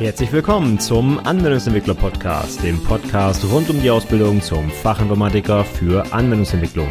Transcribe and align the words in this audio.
Herzlich 0.00 0.32
willkommen 0.32 0.78
zum 0.78 1.18
Anwendungsentwickler 1.18 1.92
Podcast, 1.92 2.62
dem 2.62 2.82
Podcast 2.82 3.44
rund 3.44 3.68
um 3.68 3.82
die 3.82 3.90
Ausbildung 3.90 4.40
zum 4.40 4.70
Fachinformatiker 4.70 5.62
für 5.62 6.10
Anwendungsentwicklung. 6.10 6.90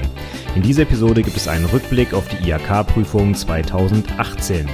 In 0.56 0.62
dieser 0.62 0.84
Episode 0.84 1.24
gibt 1.24 1.36
es 1.36 1.48
einen 1.48 1.66
Rückblick 1.66 2.14
auf 2.14 2.28
die 2.28 2.52
IHK-Prüfung 2.52 3.34
2018, 3.34 4.70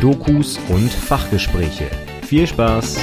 Dokus 0.00 0.58
und 0.70 0.90
Fachgespräche. 0.90 1.88
Viel 2.22 2.48
Spaß! 2.48 2.96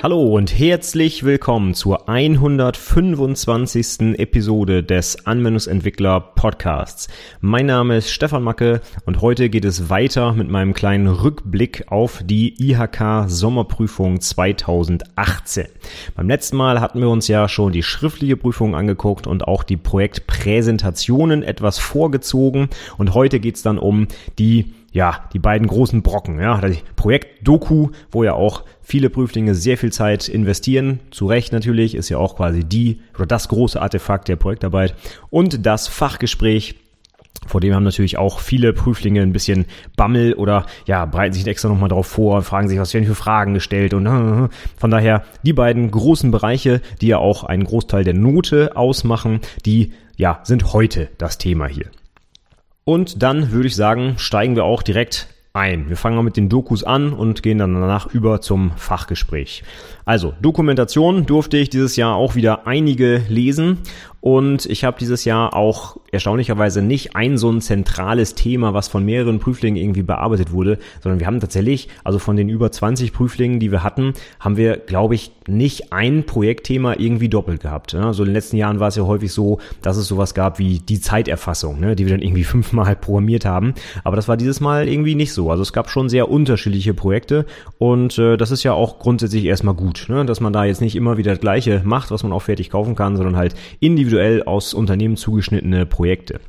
Hallo 0.00 0.36
und 0.36 0.56
herzlich 0.56 1.24
willkommen 1.24 1.74
zur 1.74 2.08
125. 2.08 4.16
Episode 4.16 4.84
des 4.84 5.26
Anwendungsentwickler 5.26 6.20
Podcasts. 6.20 7.08
Mein 7.40 7.66
Name 7.66 7.96
ist 7.96 8.12
Stefan 8.12 8.44
Macke 8.44 8.80
und 9.06 9.22
heute 9.22 9.50
geht 9.50 9.64
es 9.64 9.90
weiter 9.90 10.34
mit 10.34 10.48
meinem 10.48 10.72
kleinen 10.72 11.08
Rückblick 11.08 11.86
auf 11.88 12.22
die 12.24 12.54
IHK 12.62 13.24
Sommerprüfung 13.26 14.20
2018. 14.20 15.66
Beim 16.14 16.28
letzten 16.28 16.56
Mal 16.56 16.80
hatten 16.80 17.00
wir 17.00 17.08
uns 17.08 17.26
ja 17.26 17.48
schon 17.48 17.72
die 17.72 17.82
schriftliche 17.82 18.36
Prüfung 18.36 18.76
angeguckt 18.76 19.26
und 19.26 19.48
auch 19.48 19.64
die 19.64 19.76
Projektpräsentationen 19.76 21.42
etwas 21.42 21.80
vorgezogen 21.80 22.68
und 22.98 23.14
heute 23.14 23.40
geht 23.40 23.56
es 23.56 23.62
dann 23.62 23.78
um 23.78 24.06
die 24.38 24.74
ja, 24.92 25.28
die 25.32 25.38
beiden 25.38 25.66
großen 25.66 26.02
Brocken, 26.02 26.40
ja, 26.40 26.60
das 26.60 26.76
Projekt 26.96 27.46
Doku, 27.46 27.90
wo 28.10 28.24
ja 28.24 28.32
auch 28.32 28.64
viele 28.80 29.10
Prüflinge 29.10 29.54
sehr 29.54 29.76
viel 29.76 29.92
Zeit 29.92 30.28
investieren, 30.28 31.00
zu 31.10 31.26
Recht 31.26 31.52
natürlich, 31.52 31.94
ist 31.94 32.08
ja 32.08 32.18
auch 32.18 32.36
quasi 32.36 32.64
die 32.64 33.00
oder 33.14 33.26
das 33.26 33.48
große 33.48 33.80
Artefakt 33.80 34.28
der 34.28 34.36
Projektarbeit 34.36 34.94
und 35.30 35.66
das 35.66 35.88
Fachgespräch, 35.88 36.76
vor 37.46 37.60
dem 37.60 37.74
haben 37.74 37.84
natürlich 37.84 38.18
auch 38.18 38.40
viele 38.40 38.72
Prüflinge 38.72 39.20
ein 39.22 39.32
bisschen 39.32 39.66
Bammel 39.96 40.34
oder 40.34 40.66
ja, 40.86 41.04
bereiten 41.04 41.34
sich 41.34 41.46
extra 41.46 41.68
nochmal 41.68 41.90
drauf 41.90 42.06
vor, 42.06 42.42
fragen 42.42 42.68
sich, 42.68 42.78
was 42.78 42.94
werden 42.94 43.06
für 43.06 43.14
Fragen 43.14 43.54
gestellt 43.54 43.92
und 43.92 44.06
äh, 44.06 44.48
von 44.78 44.90
daher 44.90 45.22
die 45.42 45.52
beiden 45.52 45.90
großen 45.90 46.30
Bereiche, 46.30 46.80
die 47.00 47.08
ja 47.08 47.18
auch 47.18 47.44
einen 47.44 47.64
Großteil 47.64 48.04
der 48.04 48.14
Note 48.14 48.76
ausmachen, 48.76 49.40
die 49.66 49.92
ja, 50.16 50.40
sind 50.42 50.72
heute 50.72 51.10
das 51.18 51.38
Thema 51.38 51.66
hier. 51.66 51.90
Und 52.88 53.22
dann 53.22 53.52
würde 53.52 53.68
ich 53.68 53.76
sagen, 53.76 54.14
steigen 54.16 54.56
wir 54.56 54.64
auch 54.64 54.82
direkt 54.82 55.26
ein. 55.52 55.90
Wir 55.90 55.96
fangen 55.98 56.16
mal 56.16 56.22
mit 56.22 56.38
den 56.38 56.48
Dokus 56.48 56.84
an 56.84 57.12
und 57.12 57.42
gehen 57.42 57.58
dann 57.58 57.74
danach 57.74 58.06
über 58.06 58.40
zum 58.40 58.70
Fachgespräch. 58.78 59.62
Also, 60.06 60.32
Dokumentation 60.40 61.26
durfte 61.26 61.58
ich 61.58 61.68
dieses 61.68 61.96
Jahr 61.96 62.14
auch 62.14 62.34
wieder 62.34 62.66
einige 62.66 63.18
lesen 63.28 63.76
und 64.20 64.66
ich 64.66 64.84
habe 64.84 64.98
dieses 64.98 65.24
Jahr 65.24 65.54
auch 65.54 65.96
erstaunlicherweise 66.10 66.82
nicht 66.82 67.14
ein 67.14 67.38
so 67.38 67.50
ein 67.50 67.60
zentrales 67.60 68.34
Thema, 68.34 68.74
was 68.74 68.88
von 68.88 69.04
mehreren 69.04 69.38
Prüflingen 69.38 69.80
irgendwie 69.80 70.02
bearbeitet 70.02 70.52
wurde, 70.52 70.78
sondern 71.02 71.20
wir 71.20 71.26
haben 71.26 71.40
tatsächlich, 71.40 71.88
also 72.04 72.18
von 72.18 72.36
den 72.36 72.48
über 72.48 72.72
20 72.72 73.12
Prüflingen, 73.12 73.60
die 73.60 73.70
wir 73.70 73.82
hatten, 73.84 74.14
haben 74.40 74.56
wir, 74.56 74.76
glaube 74.76 75.14
ich, 75.14 75.32
nicht 75.46 75.92
ein 75.92 76.24
Projektthema 76.24 76.94
irgendwie 76.98 77.28
doppelt 77.28 77.62
gehabt. 77.62 77.94
Also 77.94 78.22
in 78.22 78.28
den 78.28 78.34
letzten 78.34 78.56
Jahren 78.56 78.80
war 78.80 78.88
es 78.88 78.96
ja 78.96 79.04
häufig 79.04 79.32
so, 79.32 79.60
dass 79.82 79.96
es 79.96 80.08
sowas 80.08 80.34
gab 80.34 80.58
wie 80.58 80.78
die 80.78 81.00
Zeiterfassung, 81.00 81.80
ne, 81.80 81.96
die 81.96 82.06
wir 82.06 82.12
dann 82.12 82.22
irgendwie 82.22 82.44
fünfmal 82.44 82.96
programmiert 82.96 83.44
haben. 83.44 83.74
Aber 84.04 84.16
das 84.16 84.28
war 84.28 84.36
dieses 84.36 84.60
Mal 84.60 84.88
irgendwie 84.88 85.14
nicht 85.14 85.32
so. 85.32 85.50
Also 85.50 85.62
es 85.62 85.72
gab 85.72 85.90
schon 85.90 86.08
sehr 86.08 86.30
unterschiedliche 86.30 86.92
Projekte 86.92 87.46
und 87.78 88.18
äh, 88.18 88.36
das 88.36 88.50
ist 88.50 88.62
ja 88.62 88.72
auch 88.72 88.98
grundsätzlich 88.98 89.44
erstmal 89.44 89.74
gut 89.74 90.06
ne? 90.08 90.24
dass 90.26 90.40
man 90.40 90.52
da 90.52 90.64
jetzt 90.64 90.80
nicht 90.80 90.96
immer 90.96 91.16
wieder 91.16 91.32
das 91.32 91.40
Gleiche 91.40 91.82
macht, 91.84 92.10
was 92.10 92.22
man 92.22 92.32
auch 92.32 92.42
fertig 92.42 92.70
kaufen 92.70 92.94
kann, 92.94 93.16
sondern 93.16 93.36
halt 93.36 93.54
individuell 93.80 94.07
aus 94.46 94.74
Unternehmen 94.74 95.16
zugeschnittene 95.16 95.86
Projekte 95.86 96.40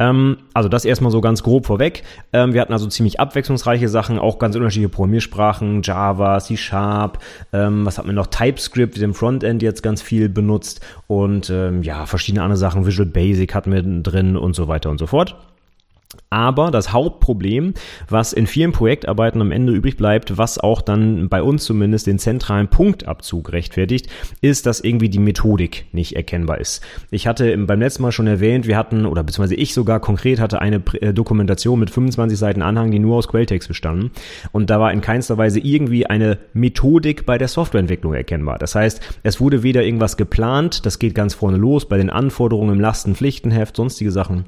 ähm, 0.00 0.38
also 0.54 0.68
das 0.68 0.84
erstmal 0.84 1.12
so 1.12 1.20
ganz 1.20 1.42
grob 1.42 1.66
vorweg. 1.66 2.02
Ähm, 2.32 2.54
wir 2.54 2.60
hatten 2.62 2.72
also 2.72 2.86
ziemlich 2.88 3.20
abwechslungsreiche 3.20 3.88
Sachen, 3.88 4.18
auch 4.18 4.38
ganz 4.38 4.56
unterschiedliche 4.56 4.88
Programmiersprachen, 4.88 5.82
Java, 5.82 6.40
C 6.40 6.56
Sharp, 6.56 7.18
ähm, 7.52 7.84
was 7.84 7.98
hat 7.98 8.06
man 8.06 8.14
noch, 8.14 8.28
TypeScript, 8.28 9.00
dem 9.00 9.14
Frontend 9.14 9.62
jetzt 9.62 9.82
ganz 9.82 10.00
viel 10.02 10.28
benutzt 10.28 10.80
und 11.06 11.52
ja, 11.82 12.06
verschiedene 12.06 12.42
andere 12.42 12.56
Sachen, 12.56 12.86
Visual 12.86 13.08
Basic 13.08 13.54
hatten 13.54 13.72
wir 13.72 13.82
drin 13.82 14.36
und 14.36 14.54
so 14.54 14.68
weiter 14.68 14.88
und 14.88 14.98
so 14.98 15.06
fort. 15.06 15.36
Aber 16.28 16.72
das 16.72 16.92
Hauptproblem, 16.92 17.74
was 18.08 18.32
in 18.32 18.48
vielen 18.48 18.72
Projektarbeiten 18.72 19.40
am 19.40 19.52
Ende 19.52 19.72
übrig 19.72 19.96
bleibt, 19.96 20.38
was 20.38 20.58
auch 20.58 20.82
dann 20.82 21.28
bei 21.28 21.40
uns 21.40 21.64
zumindest 21.64 22.08
den 22.08 22.18
zentralen 22.18 22.66
Punktabzug 22.66 23.52
rechtfertigt, 23.52 24.08
ist, 24.40 24.66
dass 24.66 24.80
irgendwie 24.80 25.08
die 25.08 25.20
Methodik 25.20 25.86
nicht 25.92 26.16
erkennbar 26.16 26.58
ist. 26.58 26.82
Ich 27.12 27.28
hatte 27.28 27.56
beim 27.56 27.78
letzten 27.78 28.02
Mal 28.02 28.10
schon 28.10 28.26
erwähnt, 28.26 28.66
wir 28.66 28.76
hatten, 28.76 29.06
oder 29.06 29.22
beziehungsweise 29.22 29.54
ich 29.54 29.72
sogar 29.72 30.00
konkret 30.00 30.40
hatte 30.40 30.60
eine 30.60 30.82
äh, 31.00 31.14
Dokumentation 31.14 31.78
mit 31.78 31.90
25 31.90 32.36
Seiten 32.36 32.62
Anhang, 32.62 32.90
die 32.90 32.98
nur 32.98 33.16
aus 33.16 33.28
Quelltext 33.28 33.68
bestanden. 33.68 34.10
Und 34.50 34.68
da 34.70 34.80
war 34.80 34.92
in 34.92 35.02
keinster 35.02 35.38
Weise 35.38 35.60
irgendwie 35.60 36.06
eine 36.06 36.38
Methodik 36.54 37.24
bei 37.24 37.38
der 37.38 37.48
Softwareentwicklung 37.48 38.14
erkennbar. 38.14 38.58
Das 38.58 38.74
heißt, 38.74 39.00
es 39.22 39.40
wurde 39.40 39.62
weder 39.62 39.84
irgendwas 39.84 40.16
geplant, 40.16 40.86
das 40.86 40.98
geht 40.98 41.14
ganz 41.14 41.34
vorne 41.34 41.56
los 41.56 41.88
bei 41.88 41.98
den 41.98 42.10
Anforderungen 42.10 42.74
im 42.74 42.80
Lastenpflichtenheft, 42.80 43.76
sonstige 43.76 44.10
Sachen 44.10 44.44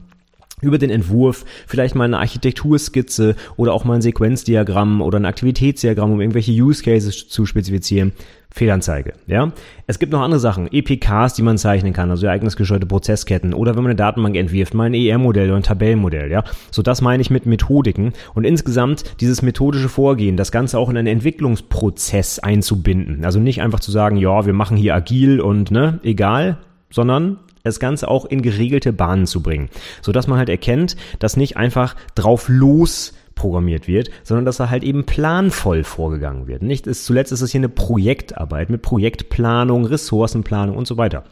über 0.62 0.78
den 0.78 0.88
Entwurf, 0.88 1.44
vielleicht 1.66 1.94
mal 1.94 2.04
eine 2.04 2.18
Architekturskizze 2.18 3.36
oder 3.56 3.74
auch 3.74 3.84
mal 3.84 3.96
ein 3.96 4.02
Sequenzdiagramm 4.02 5.02
oder 5.02 5.18
ein 5.18 5.26
Aktivitätsdiagramm, 5.26 6.12
um 6.12 6.20
irgendwelche 6.20 6.52
Use 6.52 6.82
Cases 6.82 7.28
zu 7.28 7.44
spezifizieren. 7.44 8.12
Fehlanzeige, 8.54 9.14
ja. 9.26 9.52
Es 9.86 9.98
gibt 9.98 10.12
noch 10.12 10.20
andere 10.20 10.38
Sachen, 10.38 10.68
EPKs, 10.70 11.34
die 11.34 11.42
man 11.42 11.56
zeichnen 11.56 11.94
kann, 11.94 12.10
also 12.10 12.26
ereignisgesteuerte 12.26 12.86
Prozessketten 12.86 13.54
oder 13.54 13.76
wenn 13.76 13.82
man 13.82 13.90
eine 13.90 13.96
Datenbank 13.96 14.36
entwirft, 14.36 14.74
mal 14.74 14.84
ein 14.84 14.94
ER-Modell 14.94 15.48
oder 15.48 15.56
ein 15.56 15.62
Tabellenmodell, 15.62 16.30
ja. 16.30 16.44
So 16.70 16.82
das 16.82 17.00
meine 17.00 17.22
ich 17.22 17.30
mit 17.30 17.46
Methodiken 17.46 18.12
und 18.34 18.44
insgesamt 18.44 19.04
dieses 19.20 19.40
methodische 19.40 19.88
Vorgehen, 19.88 20.36
das 20.36 20.52
Ganze 20.52 20.78
auch 20.78 20.90
in 20.90 20.98
einen 20.98 21.06
Entwicklungsprozess 21.06 22.40
einzubinden. 22.40 23.24
Also 23.24 23.40
nicht 23.40 23.62
einfach 23.62 23.80
zu 23.80 23.90
sagen, 23.90 24.16
ja, 24.18 24.44
wir 24.44 24.52
machen 24.52 24.76
hier 24.76 24.94
agil 24.94 25.40
und 25.40 25.70
ne, 25.70 25.98
egal, 26.02 26.58
sondern 26.90 27.38
das 27.62 27.80
Ganze 27.80 28.08
auch 28.08 28.24
in 28.24 28.42
geregelte 28.42 28.92
Bahnen 28.92 29.26
zu 29.26 29.42
bringen, 29.42 29.68
so 30.00 30.12
dass 30.12 30.26
man 30.26 30.38
halt 30.38 30.48
erkennt, 30.48 30.96
dass 31.18 31.36
nicht 31.36 31.56
einfach 31.56 31.96
drauf 32.14 32.48
los 32.48 33.14
programmiert 33.34 33.88
wird, 33.88 34.10
sondern 34.22 34.44
dass 34.44 34.60
er 34.60 34.70
halt 34.70 34.84
eben 34.84 35.04
planvoll 35.04 35.84
vorgegangen 35.84 36.46
wird. 36.46 36.62
Nicht 36.62 36.86
ist 36.86 37.04
zuletzt 37.04 37.32
ist 37.32 37.40
es 37.40 37.50
hier 37.50 37.60
eine 37.60 37.68
Projektarbeit 37.68 38.70
mit 38.70 38.82
Projektplanung, 38.82 39.84
Ressourcenplanung 39.84 40.76
und 40.76 40.86
so 40.86 40.96
weiter. 40.96 41.24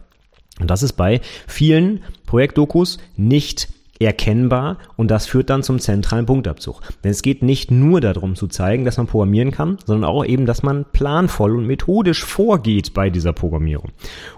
Und 0.61 0.71
das 0.71 0.83
ist 0.83 0.95
bei 0.95 1.21
vielen 1.47 2.03
Projektdokus 2.27 2.99
nicht 3.17 3.69
erkennbar 4.01 4.79
und 4.97 5.11
das 5.11 5.27
führt 5.27 5.51
dann 5.51 5.63
zum 5.63 5.79
zentralen 5.79 6.27
Punktabzug. 6.27 6.81
Denn 7.05 7.11
es 7.11 7.23
geht 7.23 7.43
nicht 7.43 7.71
nur 7.71 8.01
darum 8.01 8.35
zu 8.35 8.49
zeigen, 8.49 8.85
dass 8.85 8.97
man 8.97 9.07
programmieren 9.07 9.51
kann, 9.51 9.77
sondern 9.85 10.09
auch 10.09 10.25
eben, 10.25 10.47
dass 10.47 10.63
man 10.63 10.87
planvoll 10.91 11.55
und 11.55 11.67
methodisch 11.67 12.25
vorgeht 12.25 12.95
bei 12.95 13.11
dieser 13.11 13.33
Programmierung. 13.33 13.91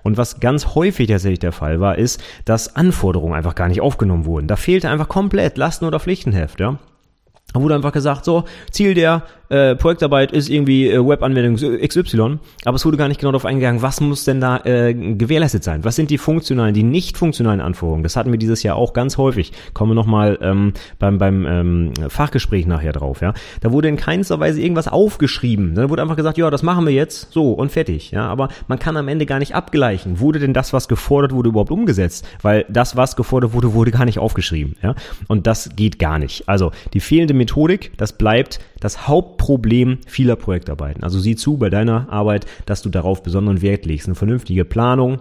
Und 0.03 0.17
was 0.17 0.41
ganz 0.41 0.75
häufig 0.75 1.09
tatsächlich 1.09 1.39
der 1.39 1.53
Fall 1.53 1.81
war, 1.81 1.97
ist, 1.97 2.23
dass 2.45 2.75
Anforderungen 2.75 3.35
einfach 3.35 3.55
gar 3.55 3.69
nicht 3.69 3.81
aufgenommen 3.81 4.27
wurden. 4.27 4.49
Da 4.49 4.57
fehlte 4.57 4.91
einfach 4.91 5.09
komplett 5.09 5.57
Lasten- 5.57 5.85
oder 5.85 6.01
Pflichtenheft, 6.01 6.59
ja. 6.59 6.79
Da 7.53 7.61
wurde 7.61 7.75
einfach 7.75 7.93
gesagt, 7.93 8.25
so, 8.25 8.45
Ziel 8.71 8.95
der 8.95 9.25
äh, 9.53 9.77
Projektarbeit 9.77 10.33
ist 10.33 10.49
irgendwie 10.49 10.89
äh, 10.89 10.99
Webanwendung 10.99 11.57
XY, 11.57 12.39
aber 12.65 12.77
es 12.77 12.87
wurde 12.87 12.97
gar 12.97 13.09
nicht 13.09 13.21
genau 13.21 13.33
darauf 13.33 13.45
eingegangen, 13.45 13.83
was 13.83 14.01
muss 14.01 14.25
denn 14.25 14.41
da 14.41 14.59
äh, 14.65 14.95
gewährleistet 14.95 15.63
sein? 15.63 15.85
Was 15.85 15.95
sind 15.95 16.09
die 16.09 16.17
funktionalen, 16.17 16.73
die 16.73 16.83
nicht 16.83 17.19
funktionalen 17.19 17.61
Anforderungen? 17.61 18.03
Das 18.03 18.17
hatten 18.17 18.33
wir 18.33 18.39
dieses 18.39 18.63
Jahr 18.63 18.77
auch 18.77 18.95
ganz 18.95 19.19
häufig. 19.19 19.53
Kommen 19.75 19.91
wir 19.91 19.95
nochmal 19.95 20.39
ähm, 20.41 20.73
beim, 20.99 21.19
beim 21.19 21.45
ähm, 21.45 21.93
Fachgespräch 22.09 22.67
nachher 22.67 22.95
drauf, 22.95 23.21
ja. 23.21 23.35
Da 23.61 23.73
wurde 23.73 23.89
in 23.89 23.97
keinster 23.97 24.41
Weise 24.41 24.63
irgendwas 24.63 24.89
aufgeschrieben. 24.89 25.75
Da 25.75 25.91
wurde 25.91 26.01
einfach 26.01 26.17
gesagt, 26.17 26.39
ja, 26.39 26.51
das 26.51 26.63
machen 26.63 26.87
wir 26.87 26.95
jetzt, 26.95 27.31
so 27.33 27.53
und 27.53 27.71
fertig, 27.71 28.11
ja. 28.11 28.27
Aber 28.29 28.49
man 28.69 28.79
kann 28.79 28.97
am 28.97 29.09
Ende 29.09 29.27
gar 29.27 29.39
nicht 29.39 29.55
abgleichen. 29.55 30.19
Wurde 30.19 30.39
denn 30.39 30.55
das, 30.55 30.73
was 30.73 30.89
gefordert 30.89 31.33
wurde, 31.33 31.51
überhaupt 31.51 31.71
umgesetzt? 31.71 32.27
Weil 32.41 32.65
das, 32.71 32.97
was 32.97 33.17
gefordert 33.17 33.53
wurde, 33.53 33.75
wurde 33.75 33.91
gar 33.91 34.07
nicht 34.07 34.19
aufgeschrieben, 34.19 34.77
ja. 34.83 34.95
Und 35.29 35.47
das 35.47 35.77
geht 35.77 35.99
gar 35.99 36.19
nicht. 36.19 36.49
Also 36.49 36.73
die 36.95 37.01
fehlende 37.01 37.35
Methodik, 37.35 37.93
das 37.99 38.15
bleibt 38.15 38.59
das 38.83 39.07
Hauptproblem 39.07 39.99
vieler 40.07 40.35
Projektarbeiten. 40.35 41.05
Also 41.05 41.21
sieh 41.21 41.37
zu 41.37 41.57
bei 41.57 41.71
deiner 41.71 42.11
Arbeit, 42.11 42.47
dass 42.67 42.83
du 42.83 42.91
darauf 42.91 43.23
besonderen 43.23 43.63
Wert 43.63 43.87
legst. 43.87 44.09
Eine 44.09 44.17
vernünftige 44.17 44.65
Planung, 44.65 45.21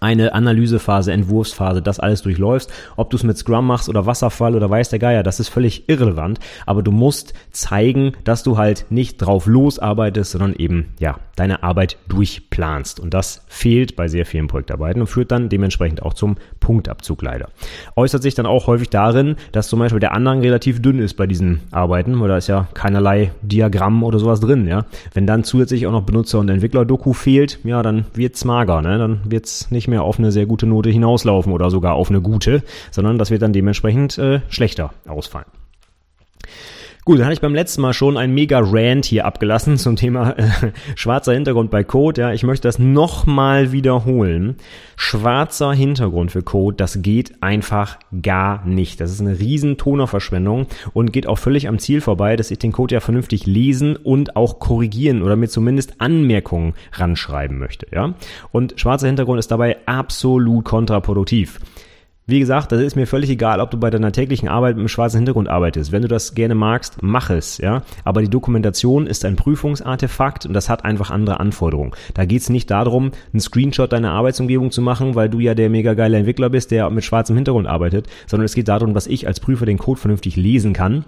eine 0.00 0.34
Analysephase, 0.34 1.12
Entwurfsphase, 1.12 1.82
das 1.82 2.00
alles 2.00 2.22
durchläufst. 2.22 2.72
Ob 2.96 3.10
du 3.10 3.16
es 3.16 3.22
mit 3.22 3.36
Scrum 3.36 3.66
machst 3.66 3.88
oder 3.88 4.06
Wasserfall 4.06 4.54
oder 4.54 4.70
weiß 4.70 4.90
der 4.90 4.98
Geier, 4.98 5.22
das 5.22 5.40
ist 5.40 5.48
völlig 5.48 5.88
irrelevant. 5.88 6.38
Aber 6.66 6.82
du 6.82 6.90
musst 6.90 7.34
zeigen, 7.50 8.12
dass 8.24 8.42
du 8.42 8.58
halt 8.58 8.86
nicht 8.90 9.18
drauf 9.18 9.46
losarbeitest, 9.46 10.32
sondern 10.32 10.54
eben, 10.54 10.94
ja, 10.98 11.18
deine 11.36 11.62
Arbeit 11.62 11.96
durchplanst. 12.08 13.00
Und 13.00 13.14
das 13.14 13.44
fehlt 13.48 13.96
bei 13.96 14.08
sehr 14.08 14.26
vielen 14.26 14.48
Projektarbeiten 14.48 15.00
und 15.00 15.08
führt 15.08 15.30
dann 15.30 15.48
dementsprechend 15.48 16.02
auch 16.02 16.14
zum 16.14 16.36
Punktabzug 16.60 17.22
leider. 17.22 17.48
Äußert 17.96 18.22
sich 18.22 18.34
dann 18.34 18.46
auch 18.46 18.66
häufig 18.66 18.90
darin, 18.90 19.36
dass 19.52 19.68
zum 19.68 19.78
Beispiel 19.78 20.00
der 20.00 20.12
Anhang 20.12 20.40
relativ 20.40 20.82
dünn 20.82 20.98
ist 20.98 21.14
bei 21.14 21.26
diesen 21.26 21.60
Arbeiten, 21.70 22.20
weil 22.20 22.28
da 22.28 22.36
ist 22.36 22.48
ja 22.48 22.68
keinerlei 22.74 23.32
Diagramm 23.42 24.02
oder 24.02 24.18
sowas 24.18 24.40
drin, 24.40 24.66
ja. 24.66 24.84
Wenn 25.14 25.26
dann 25.26 25.44
zusätzlich 25.44 25.86
auch 25.86 25.92
noch 25.92 26.02
Benutzer- 26.02 26.38
und 26.38 26.48
Entwickler-Doku 26.48 27.12
fehlt, 27.12 27.58
ja, 27.64 27.82
dann 27.82 28.06
wird's 28.14 28.44
mager, 28.44 28.82
ne? 28.82 28.98
Dann 28.98 29.20
wird's 29.24 29.70
nicht 29.70 29.81
mehr 29.88 30.02
auf 30.02 30.18
eine 30.18 30.32
sehr 30.32 30.46
gute 30.46 30.66
Note 30.66 30.90
hinauslaufen 30.90 31.52
oder 31.52 31.70
sogar 31.70 31.94
auf 31.94 32.10
eine 32.10 32.20
gute, 32.20 32.62
sondern 32.90 33.18
das 33.18 33.30
wird 33.30 33.42
dann 33.42 33.52
dementsprechend 33.52 34.18
äh, 34.18 34.40
schlechter 34.48 34.92
ausfallen. 35.06 35.46
Gut, 37.04 37.18
dann 37.18 37.24
hatte 37.24 37.34
ich 37.34 37.40
beim 37.40 37.54
letzten 37.54 37.82
Mal 37.82 37.94
schon 37.94 38.16
ein 38.16 38.32
mega 38.32 38.60
Rant 38.62 39.06
hier 39.06 39.26
abgelassen 39.26 39.76
zum 39.76 39.96
Thema 39.96 40.30
äh, 40.38 40.70
schwarzer 40.94 41.32
Hintergrund 41.32 41.68
bei 41.68 41.82
Code. 41.82 42.20
Ja, 42.20 42.32
ich 42.32 42.44
möchte 42.44 42.68
das 42.68 42.78
nochmal 42.78 43.72
wiederholen. 43.72 44.54
Schwarzer 44.94 45.72
Hintergrund 45.72 46.30
für 46.30 46.42
Code, 46.42 46.76
das 46.76 47.02
geht 47.02 47.42
einfach 47.42 47.98
gar 48.22 48.64
nicht. 48.64 49.00
Das 49.00 49.10
ist 49.10 49.20
eine 49.20 49.40
riesen 49.40 49.78
Tonerverschwendung 49.78 50.68
und 50.92 51.12
geht 51.12 51.26
auch 51.26 51.38
völlig 51.38 51.66
am 51.66 51.80
Ziel 51.80 52.00
vorbei, 52.00 52.36
dass 52.36 52.52
ich 52.52 52.60
den 52.60 52.70
Code 52.70 52.94
ja 52.94 53.00
vernünftig 53.00 53.46
lesen 53.46 53.96
und 53.96 54.36
auch 54.36 54.60
korrigieren 54.60 55.22
oder 55.22 55.34
mir 55.34 55.48
zumindest 55.48 56.00
Anmerkungen 56.00 56.74
ranschreiben 56.92 57.58
möchte. 57.58 57.88
Ja, 57.90 58.14
und 58.52 58.74
schwarzer 58.76 59.08
Hintergrund 59.08 59.40
ist 59.40 59.50
dabei 59.50 59.78
absolut 59.86 60.64
kontraproduktiv. 60.64 61.58
Wie 62.24 62.38
gesagt, 62.38 62.70
das 62.70 62.80
ist 62.80 62.94
mir 62.94 63.08
völlig 63.08 63.30
egal, 63.30 63.58
ob 63.60 63.72
du 63.72 63.78
bei 63.78 63.90
deiner 63.90 64.12
täglichen 64.12 64.48
Arbeit 64.48 64.76
mit 64.76 64.82
einem 64.82 64.88
schwarzen 64.88 65.16
Hintergrund 65.16 65.48
arbeitest. 65.48 65.90
Wenn 65.90 66.02
du 66.02 66.08
das 66.08 66.34
gerne 66.36 66.54
magst, 66.54 67.02
mach 67.02 67.30
es, 67.30 67.58
ja. 67.58 67.82
Aber 68.04 68.22
die 68.22 68.30
Dokumentation 68.30 69.08
ist 69.08 69.24
ein 69.24 69.34
Prüfungsartefakt 69.34 70.46
und 70.46 70.52
das 70.54 70.68
hat 70.68 70.84
einfach 70.84 71.10
andere 71.10 71.40
Anforderungen. 71.40 71.90
Da 72.14 72.24
geht 72.24 72.42
es 72.42 72.48
nicht 72.48 72.70
darum, 72.70 73.10
einen 73.32 73.40
Screenshot 73.40 73.92
deiner 73.92 74.12
Arbeitsumgebung 74.12 74.70
zu 74.70 74.82
machen, 74.82 75.16
weil 75.16 75.30
du 75.30 75.40
ja 75.40 75.56
der 75.56 75.68
mega 75.68 75.94
geile 75.94 76.16
Entwickler 76.16 76.48
bist, 76.48 76.70
der 76.70 76.88
mit 76.90 77.02
schwarzem 77.02 77.34
Hintergrund 77.34 77.66
arbeitet, 77.66 78.06
sondern 78.28 78.44
es 78.44 78.54
geht 78.54 78.68
darum, 78.68 78.94
dass 78.94 79.08
ich 79.08 79.26
als 79.26 79.40
Prüfer 79.40 79.66
den 79.66 79.78
Code 79.78 79.98
vernünftig 79.98 80.36
lesen 80.36 80.74
kann 80.74 81.04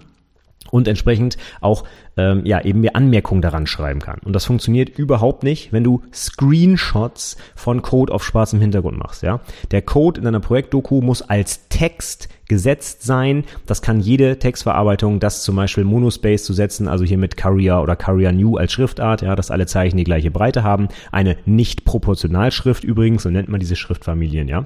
und 0.71 0.87
entsprechend 0.87 1.37
auch 1.61 1.83
ähm, 2.17 2.45
ja 2.45 2.61
eben 2.61 2.81
mir 2.81 2.95
Anmerkungen 2.95 3.41
daran 3.41 3.67
schreiben 3.67 3.99
kann. 3.99 4.19
Und 4.23 4.33
das 4.33 4.45
funktioniert 4.45 4.97
überhaupt 4.97 5.43
nicht, 5.43 5.73
wenn 5.73 5.83
du 5.83 6.01
Screenshots 6.13 7.37
von 7.55 7.81
Code 7.81 8.13
auf 8.13 8.23
schwarzem 8.23 8.59
Hintergrund 8.61 8.97
machst. 8.97 9.23
Ja, 9.23 9.41
der 9.71 9.81
Code 9.81 10.19
in 10.19 10.25
deiner 10.25 10.39
Projektdoku 10.39 11.01
muss 11.01 11.21
als 11.21 11.67
Text 11.69 12.29
gesetzt 12.47 13.03
sein. 13.03 13.43
Das 13.65 13.81
kann 13.81 13.99
jede 13.99 14.37
Textverarbeitung, 14.37 15.19
das 15.19 15.43
zum 15.43 15.55
Beispiel 15.55 15.83
Monospace 15.83 16.43
zu 16.43 16.53
setzen, 16.53 16.87
also 16.87 17.03
hier 17.03 17.17
mit 17.17 17.37
Carrier 17.37 17.81
oder 17.81 17.95
Carrier 17.95 18.31
New 18.31 18.57
als 18.57 18.71
Schriftart, 18.71 19.21
ja, 19.21 19.35
dass 19.35 19.51
alle 19.51 19.65
Zeichen 19.65 19.97
die 19.97 20.03
gleiche 20.03 20.31
Breite 20.31 20.63
haben. 20.63 20.89
Eine 21.11 21.37
nicht 21.45 21.85
Proportionalschrift 21.85 22.83
übrigens, 22.83 23.23
so 23.23 23.29
nennt 23.29 23.49
man 23.49 23.59
diese 23.59 23.75
Schriftfamilien, 23.75 24.47
ja. 24.47 24.65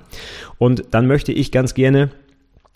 Und 0.57 0.83
dann 0.91 1.07
möchte 1.07 1.31
ich 1.31 1.51
ganz 1.51 1.73
gerne 1.73 2.09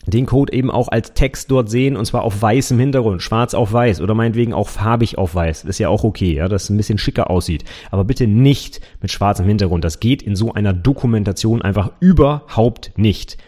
den 0.06 0.26
Code 0.26 0.52
eben 0.52 0.70
auch 0.70 0.88
als 0.88 1.14
Text 1.14 1.50
dort 1.50 1.70
sehen 1.70 1.96
und 1.96 2.04
zwar 2.04 2.22
auf 2.22 2.40
weißem 2.40 2.78
Hintergrund, 2.78 3.22
schwarz 3.22 3.54
auf 3.54 3.72
weiß 3.72 4.00
oder 4.00 4.14
meinetwegen 4.14 4.52
auch 4.52 4.68
farbig 4.68 5.18
auf 5.18 5.34
weiß. 5.34 5.62
Das 5.62 5.70
ist 5.70 5.78
ja 5.78 5.88
auch 5.88 6.04
okay, 6.04 6.34
ja, 6.34 6.48
dass 6.48 6.64
es 6.64 6.70
ein 6.70 6.76
bisschen 6.76 6.98
schicker 6.98 7.30
aussieht. 7.30 7.64
Aber 7.90 8.04
bitte 8.04 8.26
nicht 8.26 8.80
mit 9.00 9.10
schwarzem 9.10 9.46
Hintergrund. 9.46 9.84
Das 9.84 10.00
geht 10.00 10.22
in 10.22 10.36
so 10.36 10.52
einer 10.52 10.72
Dokumentation 10.72 11.62
einfach 11.62 11.90
überhaupt 12.00 12.92
nicht. 12.96 13.38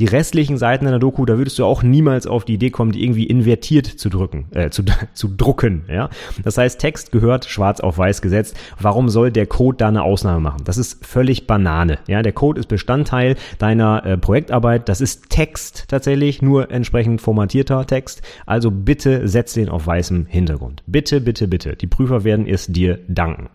Die 0.00 0.06
restlichen 0.06 0.56
Seiten 0.56 0.86
einer 0.86 0.98
Doku, 0.98 1.26
da 1.26 1.36
würdest 1.36 1.58
du 1.58 1.64
auch 1.66 1.82
niemals 1.82 2.26
auf 2.26 2.46
die 2.46 2.54
Idee 2.54 2.70
kommen, 2.70 2.90
die 2.90 3.04
irgendwie 3.04 3.26
invertiert 3.26 3.86
zu 3.86 4.08
drücken, 4.08 4.46
äh, 4.52 4.70
zu, 4.70 4.82
zu 5.12 5.28
drucken, 5.28 5.84
ja. 5.88 6.08
Das 6.42 6.56
heißt, 6.56 6.80
Text 6.80 7.12
gehört 7.12 7.44
schwarz 7.44 7.80
auf 7.80 7.98
weiß 7.98 8.22
gesetzt. 8.22 8.56
Warum 8.80 9.10
soll 9.10 9.30
der 9.30 9.44
Code 9.44 9.76
da 9.76 9.88
eine 9.88 10.02
Ausnahme 10.02 10.40
machen? 10.40 10.62
Das 10.64 10.78
ist 10.78 11.04
völlig 11.04 11.46
Banane, 11.46 11.98
ja. 12.06 12.22
Der 12.22 12.32
Code 12.32 12.58
ist 12.58 12.68
Bestandteil 12.68 13.36
deiner 13.58 14.06
äh, 14.06 14.16
Projektarbeit. 14.16 14.88
Das 14.88 15.02
ist 15.02 15.28
Text 15.28 15.84
tatsächlich, 15.88 16.40
nur 16.40 16.70
entsprechend 16.70 17.20
formatierter 17.20 17.86
Text. 17.86 18.22
Also 18.46 18.70
bitte 18.70 19.28
setz 19.28 19.52
den 19.52 19.68
auf 19.68 19.86
weißem 19.86 20.24
Hintergrund. 20.24 20.82
Bitte, 20.86 21.20
bitte, 21.20 21.46
bitte. 21.46 21.76
Die 21.76 21.86
Prüfer 21.86 22.24
werden 22.24 22.46
es 22.46 22.68
dir 22.68 23.00
danken. 23.06 23.50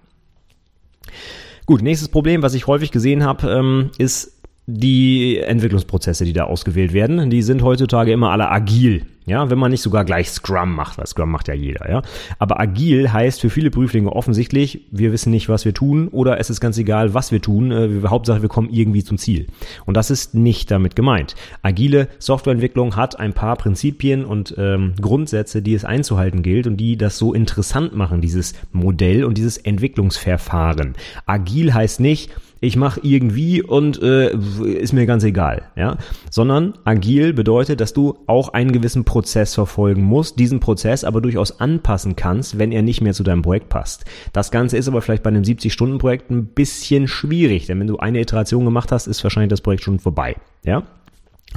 Gut, 1.66 1.82
nächstes 1.82 2.10
Problem, 2.10 2.44
was 2.44 2.54
ich 2.54 2.68
häufig 2.68 2.92
gesehen 2.92 3.24
habe, 3.24 3.50
ähm, 3.50 3.90
ist 3.98 4.35
die 4.68 5.38
Entwicklungsprozesse, 5.38 6.26
die 6.26 6.34
da 6.34 6.46
ausgewählt 6.46 6.94
werden, 6.94 7.30
die 7.30 7.42
sind 7.42 7.62
heutzutage 7.62 8.12
immer 8.12 8.32
alle 8.32 8.50
agil. 8.50 9.06
Ja, 9.28 9.50
wenn 9.50 9.58
man 9.58 9.72
nicht 9.72 9.82
sogar 9.82 10.06
gleich 10.06 10.30
Scrum 10.30 10.76
macht, 10.76 11.00
weil 11.00 11.08
Scrum 11.08 11.32
macht 11.32 11.48
ja 11.48 11.56
jeder, 11.56 11.90
ja. 11.90 12.04
Aber 12.38 12.60
agil 12.60 13.12
heißt 13.12 13.42
für 13.42 13.50
viele 13.50 13.72
Prüflinge 13.72 14.12
offensichtlich, 14.12 14.82
wir 14.92 15.12
wissen 15.12 15.32
nicht, 15.32 15.50
was 15.50 15.66
wir 15.66 15.74
tun, 15.74 16.10
oder 16.10 16.40
es 16.40 16.52
ist 16.52 16.62
ganz 16.62 16.78
egal, 16.78 17.16
was 17.16 17.32
wir 17.32 17.42
tun. 17.42 17.72
Äh, 17.72 18.08
Hauptsache, 18.08 18.44
wir 18.44 18.50
kommen 18.50 18.70
irgendwie 18.70 19.04
zum 19.04 19.18
Ziel. 19.18 19.48
Und 19.86 19.98
das 19.98 20.12
ist 20.12 20.36
nicht 20.36 20.70
damit 20.70 20.96
gemeint. 20.96 21.34
Agile 21.64 22.08
Softwareentwicklung 22.20 22.96
hat 22.96 23.20
ein 23.20 23.34
paar 23.34 23.56
Prinzipien 23.56 24.26
und 24.26 24.54
ähm, 24.60 24.94
Grundsätze, 25.02 25.64
die 25.64 25.74
es 25.74 25.86
einzuhalten 25.86 26.44
gilt 26.44 26.68
und 26.68 26.78
die 26.78 26.96
das 26.96 27.18
so 27.18 27.34
interessant 27.34 27.96
machen, 27.96 28.22
dieses 28.22 28.54
Modell 28.74 29.24
und 29.26 29.40
dieses 29.40 29.58
Entwicklungsverfahren. 29.58 30.94
Agil 31.26 31.74
heißt 31.74 32.00
nicht, 32.00 32.30
ich 32.60 32.76
mache 32.78 33.00
irgendwie 33.04 33.62
und 33.62 34.02
äh, 34.02 34.36
ist 34.36 34.94
mir 34.94 35.06
ganz 35.06 35.24
egal, 35.24 35.64
ja, 35.76 35.98
sondern 36.30 36.74
agil 36.84 37.34
bedeutet, 37.34 37.82
dass 37.82 37.94
du 37.94 38.18
auch 38.28 38.50
einen 38.50 38.72
gewissen 38.72 39.06
Prozess 39.06 39.54
verfolgen 39.54 40.04
musst, 40.04 40.40
diesen 40.40 40.60
Prozess 40.60 41.04
aber 41.04 41.22
durchaus 41.22 41.60
anpassen 41.60 42.16
kannst, 42.16 42.58
wenn 42.58 42.72
er 42.72 42.82
nicht 42.82 43.02
mehr 43.02 43.14
zu 43.14 43.24
deinem 43.24 43.42
Projekt 43.42 43.70
passt. 43.70 44.06
Das 44.34 44.52
Ganze 44.52 44.78
ist 44.78 44.88
aber 44.88 45.02
vielleicht 45.02 45.24
bei 45.24 45.30
einem 45.30 45.44
70-Stunden-Projekt 45.44 46.32
ein 46.32 46.48
bisschen 46.48 47.08
schwierig, 47.08 47.68
denn 47.68 47.80
wenn 47.80 47.88
du 47.88 47.98
eine 47.98 48.22
Iteration 48.22 48.66
gemacht 48.66 48.92
hast, 48.92 49.08
ist 49.08 49.24
wahrscheinlich 49.24 49.50
das 49.50 49.62
Projekt 49.62 49.84
schon 49.84 50.00
vorbei, 50.00 50.36
ja. 50.64 50.84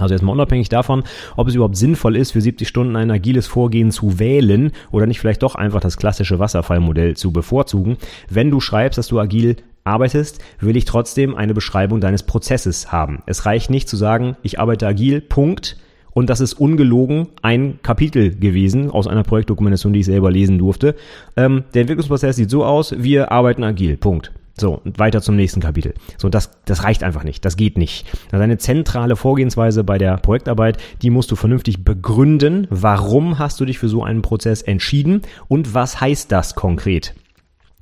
Also 0.00 0.14
jetzt 0.14 0.22
mal 0.22 0.32
unabhängig 0.32 0.68
davon, 0.68 1.04
ob 1.36 1.48
es 1.48 1.54
überhaupt 1.54 1.76
sinnvoll 1.76 2.16
ist, 2.16 2.32
für 2.32 2.40
70 2.40 2.66
Stunden 2.66 2.96
ein 2.96 3.10
agiles 3.10 3.46
Vorgehen 3.46 3.90
zu 3.90 4.18
wählen 4.18 4.72
oder 4.90 5.06
nicht 5.06 5.20
vielleicht 5.20 5.42
doch 5.42 5.54
einfach 5.54 5.80
das 5.80 5.96
klassische 5.96 6.38
Wasserfallmodell 6.38 7.16
zu 7.16 7.32
bevorzugen. 7.32 7.96
Wenn 8.28 8.50
du 8.50 8.60
schreibst, 8.60 8.98
dass 8.98 9.08
du 9.08 9.18
agil 9.18 9.56
arbeitest, 9.84 10.40
will 10.60 10.76
ich 10.76 10.84
trotzdem 10.84 11.34
eine 11.34 11.54
Beschreibung 11.54 12.00
deines 12.00 12.22
Prozesses 12.22 12.92
haben. 12.92 13.22
Es 13.26 13.46
reicht 13.46 13.70
nicht 13.70 13.88
zu 13.88 13.96
sagen, 13.96 14.36
ich 14.42 14.60
arbeite 14.60 14.86
agil, 14.86 15.20
Punkt. 15.20 15.76
Und 16.12 16.30
das 16.30 16.40
ist 16.40 16.54
ungelogen 16.54 17.28
ein 17.42 17.78
Kapitel 17.82 18.34
gewesen 18.34 18.90
aus 18.90 19.06
einer 19.06 19.22
Projektdokumentation, 19.22 19.92
die 19.92 20.00
ich 20.00 20.06
selber 20.06 20.30
lesen 20.30 20.58
durfte. 20.58 20.96
Ähm, 21.36 21.64
der 21.74 21.82
Entwicklungsprozess 21.82 22.36
sieht 22.36 22.50
so 22.50 22.64
aus, 22.64 22.94
wir 22.98 23.30
arbeiten 23.30 23.62
agil, 23.62 23.96
Punkt. 23.96 24.32
So, 24.60 24.80
und 24.84 24.98
weiter 24.98 25.22
zum 25.22 25.36
nächsten 25.36 25.60
Kapitel. 25.60 25.94
So, 26.16 26.28
das, 26.28 26.50
das 26.64 26.84
reicht 26.84 27.02
einfach 27.02 27.24
nicht. 27.24 27.44
Das 27.44 27.56
geht 27.56 27.78
nicht. 27.78 28.06
Also 28.32 28.42
eine 28.42 28.58
zentrale 28.58 29.16
Vorgehensweise 29.16 29.84
bei 29.84 29.98
der 29.98 30.16
Projektarbeit, 30.16 30.78
die 31.02 31.10
musst 31.10 31.30
du 31.30 31.36
vernünftig 31.36 31.84
begründen. 31.84 32.66
Warum 32.70 33.38
hast 33.38 33.60
du 33.60 33.64
dich 33.64 33.78
für 33.78 33.88
so 33.88 34.02
einen 34.02 34.22
Prozess 34.22 34.62
entschieden 34.62 35.22
und 35.48 35.74
was 35.74 36.00
heißt 36.00 36.32
das 36.32 36.54
konkret? 36.54 37.14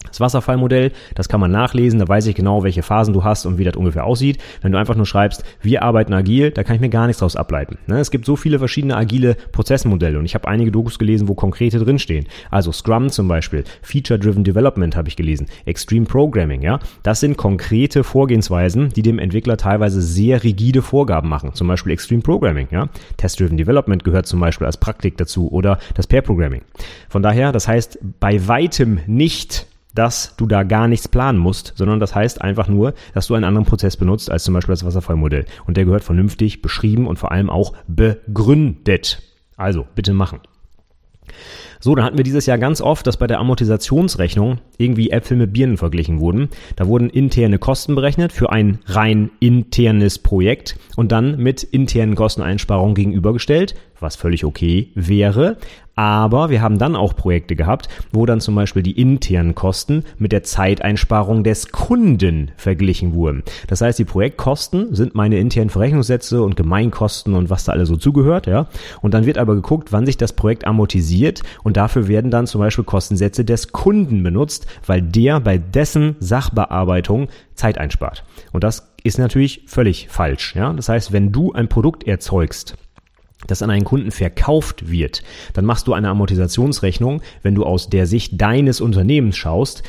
Das 0.09 0.21
Wasserfallmodell, 0.21 0.93
das 1.15 1.29
kann 1.29 1.41
man 1.41 1.51
nachlesen, 1.51 1.99
da 1.99 2.09
weiß 2.09 2.27
ich 2.27 2.35
genau, 2.35 2.63
welche 2.63 2.83
Phasen 2.83 3.15
du 3.15 3.25
hast 3.25 3.47
und 3.47 3.59
wie 3.59 3.65
das 3.65 3.77
ungefähr 3.77 4.05
aussieht. 4.05 4.39
Wenn 4.63 4.73
du 4.73 4.79
einfach 4.79 4.97
nur 4.97 5.07
schreibst, 5.07 5.45
wir 5.61 5.83
arbeiten 5.83 6.13
agil, 6.13 6.51
da 6.51 6.65
kann 6.65 6.77
ich 6.77 6.81
mir 6.81 6.89
gar 6.89 7.07
nichts 7.07 7.21
draus 7.21 7.37
ableiten. 7.37 7.79
Ne? 7.87 7.99
Es 7.99 8.11
gibt 8.11 8.27
so 8.27 8.37
viele 8.37 8.59
verschiedene 8.59 8.97
agile 8.97 9.37
Prozessmodelle 9.53 10.19
und 10.19 10.25
ich 10.25 10.35
habe 10.35 10.49
einige 10.49 10.71
Dokus 10.71 10.99
gelesen, 10.99 11.29
wo 11.29 11.35
konkrete 11.35 11.79
drinstehen. 11.79 12.27
Also 12.51 12.73
Scrum 12.73 13.11
zum 13.11 13.29
Beispiel, 13.29 13.65
Feature-Driven 13.83 14.45
Development 14.45 14.97
habe 14.97 15.09
ich 15.09 15.17
gelesen, 15.17 15.47
Extreme 15.65 16.07
Programming, 16.07 16.63
ja. 16.63 16.79
Das 17.03 17.21
sind 17.21 17.37
konkrete 17.37 18.05
Vorgehensweisen, 18.05 18.91
die 18.91 19.03
dem 19.03 19.19
Entwickler 19.19 19.57
teilweise 19.57 20.01
sehr 20.01 20.43
rigide 20.43 20.83
Vorgaben 20.83 21.29
machen. 21.29 21.55
Zum 21.55 21.69
Beispiel 21.69 21.93
Extreme 21.93 22.23
Programming, 22.23 22.69
ja. 22.71 22.89
Test-Driven 23.17 23.57
Development 23.57 24.05
gehört 24.05 24.27
zum 24.27 24.41
Beispiel 24.41 24.67
als 24.67 24.77
Praktik 24.77 25.17
dazu 25.17 25.51
oder 25.51 25.79
das 25.95 26.07
Pair 26.07 26.23
Programming. 26.23 26.63
Von 27.09 27.23
daher, 27.23 27.53
das 27.53 27.69
heißt 27.69 27.99
bei 28.21 28.47
weitem 28.47 29.01
nicht 29.07 29.67
dass 29.97 30.37
du 30.37 30.47
da 30.47 30.63
gar 30.63 30.87
nichts 30.89 31.09
planen 31.09 31.39
musst, 31.39 31.73
sondern 31.77 31.99
das 31.99 32.15
heißt 32.15 32.41
einfach 32.41 32.69
nur, 32.69 32.95
dass 33.15 33.27
du 33.27 33.35
einen 33.35 33.45
anderen 33.45 33.67
Prozess 33.67 33.97
benutzt 33.97 34.31
als 34.31 34.45
zum 34.45 34.55
Beispiel 34.55 34.75
das 34.75 34.85
Wasserfallmodell. 34.85 35.47
Und 35.67 35.77
der 35.77 35.85
gehört 35.85 36.05
vernünftig 36.05 36.63
beschrieben 36.63 37.07
und 37.07 37.19
vor 37.19 37.33
allem 37.33 37.51
auch 37.51 37.73
begründet. 37.89 39.23
Also 39.57 39.87
bitte 39.95 40.13
machen. 40.13 40.41
So, 41.81 41.95
dann 41.95 42.05
hatten 42.05 42.17
wir 42.17 42.25
dieses 42.25 42.47
Jahr 42.47 42.59
ganz 42.59 42.81
oft, 42.81 43.07
dass 43.07 43.17
bei 43.17 43.27
der 43.27 43.39
Amortisationsrechnung 43.39 44.59
irgendwie 44.79 45.11
Äpfel 45.11 45.37
mit 45.37 45.53
Birnen 45.53 45.77
verglichen 45.77 46.21
wurden. 46.21 46.49
Da 46.77 46.87
wurden 46.87 47.11
interne 47.11 47.59
Kosten 47.59 47.95
berechnet 47.95 48.33
für 48.33 48.51
ein 48.51 48.79
rein 48.87 49.31
internes 49.41 50.19
Projekt 50.19 50.79
und 50.97 51.13
dann 51.13 51.37
mit 51.37 51.63
internen 51.63 52.15
Kosteneinsparungen 52.15 52.95
gegenübergestellt, 52.95 53.75
was 54.01 54.17
völlig 54.17 54.45
okay 54.45 54.91
wäre. 54.95 55.59
Aber 55.97 56.51
wir 56.51 56.61
haben 56.61 56.79
dann 56.79 56.95
auch 56.95 57.17
Projekte 57.17 57.57
gehabt, 57.57 57.89
wo 58.13 58.27
dann 58.27 58.41
zum 58.41 58.55
Beispiel 58.55 58.83
die 58.83 59.01
internen 59.01 59.55
Kosten 59.55 60.05
mit 60.19 60.31
der 60.31 60.43
Zeiteinsparung 60.43 61.43
des 61.43 61.73
Kunden 61.73 62.51
verglichen 62.59 63.15
wurden. 63.15 63.43
Das 63.67 63.81
heißt, 63.81 63.99
die 63.99 64.05
Projektkosten 64.05 64.95
sind 64.95 65.15
meine 65.15 65.39
internen 65.39 65.71
Verrechnungssätze 65.71 66.43
und 66.43 66.55
Gemeinkosten 66.55 67.35
und 67.35 67.49
was 67.49 67.65
da 67.65 67.73
alles 67.73 67.89
so 67.89 67.97
zugehört, 67.97 68.47
ja. 68.47 68.67
Und 69.01 69.15
dann 69.15 69.25
wird 69.25 69.39
aber 69.39 69.55
geguckt, 69.55 69.91
wann 69.91 70.05
sich 70.05 70.19
das 70.19 70.35
Projekt 70.35 70.67
amortisiert 70.67 71.43
und 71.65 71.79
dafür 71.79 72.09
werden 72.09 72.31
dann 72.31 72.47
zum 72.47 72.61
Beispiel 72.61 72.85
Kostensätze 72.85 73.47
des 73.47 73.73
Kunden 73.73 74.23
benutzt, 74.23 74.67
weil 74.85 75.01
der 75.01 75.41
bei 75.41 75.57
dessen 75.57 76.17
Sachbearbeitung 76.21 77.29
Zeit 77.55 77.79
einspart. 77.79 78.23
Und 78.53 78.65
das 78.65 78.93
ist 79.03 79.19
natürlich 79.19 79.63
völlig 79.67 80.09
falsch, 80.11 80.55
ja. 80.57 80.75
Das 80.75 80.91
heißt, 80.91 81.13
wenn 81.13 81.33
du 81.33 81.55
ein 81.55 81.69
Produkt 81.69 82.07
erzeugst, 82.07 82.77
das 83.47 83.63
an 83.63 83.71
einen 83.71 83.85
Kunden 83.85 84.11
verkauft 84.11 84.91
wird, 84.91 85.23
dann 85.55 85.65
machst 85.65 85.87
du 85.87 85.93
eine 85.93 86.09
Amortisationsrechnung, 86.09 87.23
wenn 87.43 87.55
du 87.55 87.65
aus 87.65 87.89
der 87.89 88.07
Sicht 88.07 88.41
deines 88.41 88.81
Unternehmens 88.81 89.37
schaust, 89.37 89.83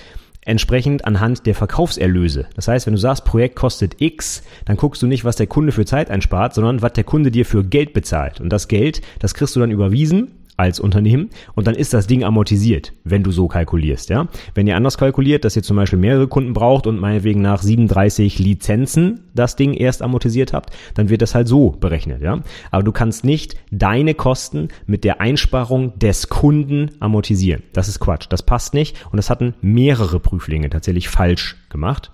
entsprechend 0.47 1.05
anhand 1.05 1.45
der 1.45 1.55
Verkaufserlöse. 1.55 2.47
Das 2.55 2.69
heißt, 2.69 2.85
wenn 2.85 2.93
du 2.93 2.99
sagst, 2.99 3.25
Projekt 3.25 3.55
kostet 3.55 4.01
X, 4.01 4.43
dann 4.65 4.77
guckst 4.77 5.01
du 5.01 5.07
nicht, 5.07 5.25
was 5.25 5.35
der 5.35 5.47
Kunde 5.47 5.73
für 5.73 5.85
Zeit 5.85 6.09
einspart, 6.09 6.53
sondern 6.53 6.81
was 6.81 6.93
der 6.93 7.03
Kunde 7.03 7.31
dir 7.31 7.45
für 7.45 7.65
Geld 7.65 7.93
bezahlt. 7.93 8.39
Und 8.39 8.49
das 8.49 8.69
Geld, 8.69 9.01
das 9.19 9.33
kriegst 9.33 9.55
du 9.55 9.59
dann 9.59 9.71
überwiesen 9.71 10.31
als 10.57 10.79
Unternehmen 10.79 11.29
und 11.55 11.67
dann 11.67 11.75
ist 11.75 11.93
das 11.93 12.07
Ding 12.07 12.23
amortisiert, 12.23 12.93
wenn 13.03 13.23
du 13.23 13.31
so 13.31 13.47
kalkulierst, 13.47 14.09
ja. 14.09 14.27
Wenn 14.55 14.67
ihr 14.67 14.75
anders 14.75 14.97
kalkuliert, 14.97 15.45
dass 15.45 15.55
ihr 15.55 15.63
zum 15.63 15.77
Beispiel 15.77 15.99
mehrere 15.99 16.27
Kunden 16.27 16.53
braucht 16.53 16.87
und 16.87 16.99
meinetwegen 16.99 17.41
nach 17.41 17.61
37 17.61 18.39
Lizenzen 18.39 19.21
das 19.33 19.55
Ding 19.55 19.73
erst 19.73 20.01
amortisiert 20.01 20.53
habt, 20.53 20.71
dann 20.95 21.09
wird 21.09 21.21
das 21.21 21.35
halt 21.35 21.47
so 21.47 21.71
berechnet, 21.71 22.21
ja. 22.21 22.41
Aber 22.71 22.83
du 22.83 22.91
kannst 22.91 23.23
nicht 23.23 23.55
deine 23.71 24.15
Kosten 24.15 24.69
mit 24.87 25.03
der 25.03 25.21
Einsparung 25.21 25.97
des 25.99 26.29
Kunden 26.29 26.91
amortisieren. 26.99 27.63
Das 27.73 27.87
ist 27.87 27.99
Quatsch. 27.99 28.25
Das 28.29 28.43
passt 28.43 28.73
nicht 28.73 29.05
und 29.11 29.17
das 29.17 29.29
hatten 29.29 29.53
mehrere 29.61 30.19
Prüflinge 30.19 30.69
tatsächlich 30.69 31.09
falsch 31.09 31.55
gemacht. 31.69 32.11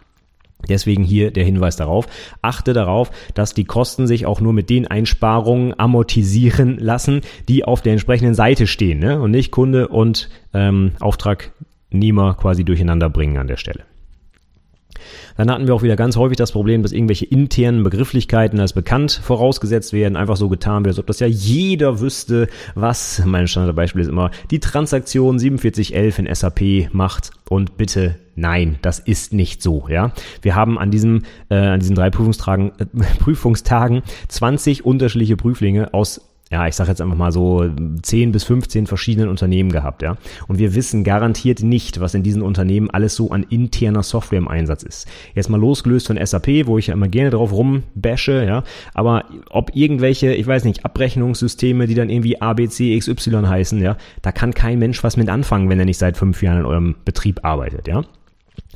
Deswegen 0.70 1.04
hier 1.04 1.32
der 1.32 1.44
Hinweis 1.44 1.76
darauf. 1.76 2.08
Achte 2.42 2.74
darauf, 2.74 3.12
dass 3.34 3.54
die 3.54 3.66
Kosten 3.66 4.08
sich 4.08 4.26
auch 4.26 4.42
nur 4.42 4.54
mit 4.54 4.70
den 4.70 4.88
Einsparungen 4.88 5.78
amortisieren 5.78 6.78
lassen, 6.78 7.22
die 7.48 7.66
auf 7.66 7.82
der 7.82 7.94
entsprechenden 7.94 8.36
Seite 8.36 8.68
stehen 8.68 9.00
ne? 9.00 9.20
und 9.20 9.32
nicht 9.32 9.52
Kunde 9.52 9.88
und 9.88 10.30
ähm, 10.54 10.92
Auftragnehmer 11.00 12.36
quasi 12.36 12.64
durcheinander 12.64 13.10
bringen 13.10 13.38
an 13.38 13.48
der 13.48 13.58
Stelle. 13.58 13.86
Dann 15.38 15.50
hatten 15.50 15.68
wir 15.68 15.76
auch 15.76 15.84
wieder 15.84 15.96
ganz 15.96 16.16
häufig 16.16 16.38
das 16.38 16.52
Problem, 16.52 16.84
dass 16.84 16.92
irgendwelche 16.92 17.26
internen 17.26 17.84
Begrifflichkeiten 17.84 18.60
als 18.60 18.74
bekannt 18.74 19.20
vorausgesetzt 19.24 19.94
werden, 19.94 20.16
einfach 20.16 20.38
so 20.38 20.50
getan 20.50 20.86
wird, 20.86 20.94
als 20.94 21.00
ob 21.00 21.08
das 21.08 21.20
ja 21.20 21.28
jeder 21.28 22.00
wüsste, 22.00 22.48
was, 22.76 23.24
mein 23.26 23.48
Standardbeispiel 23.48 24.02
ist 24.02 24.08
immer, 24.08 24.32
die 24.52 24.60
Transaktion 24.60 25.40
4711 25.40 26.20
in 26.20 26.36
SAP 26.36 26.94
macht 26.94 27.32
und 27.50 27.78
bitte 27.78 28.16
Nein, 28.36 28.80
das 28.82 28.98
ist 28.98 29.32
nicht 29.32 29.62
so, 29.62 29.86
ja. 29.90 30.12
Wir 30.42 30.56
haben 30.56 30.80
an 30.80 30.90
diesem, 30.90 31.22
äh, 31.50 31.56
an 31.56 31.80
diesen 31.80 31.96
drei 31.96 32.10
Prüfungstagen, 32.10 32.72
äh, 32.80 32.86
Prüfungstagen 33.20 34.02
20 34.28 34.86
unterschiedliche 34.86 35.38
Prüflinge 35.38 35.94
aus 35.94 36.33
ja, 36.54 36.68
ich 36.68 36.76
sage 36.76 36.92
jetzt 36.92 37.02
einfach 37.02 37.18
mal 37.18 37.32
so 37.32 37.68
10 38.04 38.32
bis 38.32 38.44
15 38.44 38.86
verschiedenen 38.86 39.28
Unternehmen 39.28 39.72
gehabt, 39.72 40.04
ja. 40.04 40.18
Und 40.48 40.60
wir 40.60 40.76
wissen 40.76 41.04
garantiert 41.04 41.64
nicht, 41.64 42.00
was 42.00 42.14
in 42.14 42.22
diesen 42.22 42.44
Unternehmen 42.44 42.92
alles 42.92 43.16
so 43.16 43.32
an 43.32 43.42
interner 43.50 44.04
Software 44.04 44.38
im 44.38 44.48
Einsatz 44.48 44.84
ist. 44.84 45.08
Jetzt 45.34 45.50
mal 45.50 45.60
losgelöst 45.60 46.06
von 46.06 46.24
SAP, 46.24 46.68
wo 46.68 46.78
ich 46.78 46.88
ja 46.88 46.94
immer 46.94 47.08
gerne 47.08 47.32
drauf 47.32 47.52
rumbashe, 47.52 48.46
ja. 48.46 48.64
Aber 48.94 49.26
ob 49.50 49.76
irgendwelche, 49.76 50.36
ich 50.36 50.46
weiß 50.46 50.66
nicht, 50.66 50.86
Abrechnungssysteme, 50.86 51.88
die 51.88 51.96
dann 51.96 52.12
irgendwie 52.12 52.40
ABC, 52.40 53.00
XY 53.00 53.48
heißen, 53.48 53.82
ja, 53.82 53.98
da 54.22 54.32
kann 54.32 54.54
kein 54.54 54.78
Mensch 54.78 55.04
was 55.04 55.18
mit 55.18 55.30
anfangen, 55.30 55.70
wenn 55.70 55.80
er 55.80 55.86
nicht 55.86 55.98
seit 55.98 56.18
fünf 56.18 56.44
Jahren 56.44 56.60
in 56.60 56.66
eurem 56.66 56.96
Betrieb 57.04 57.44
arbeitet, 57.44 57.88
ja. 57.88 58.04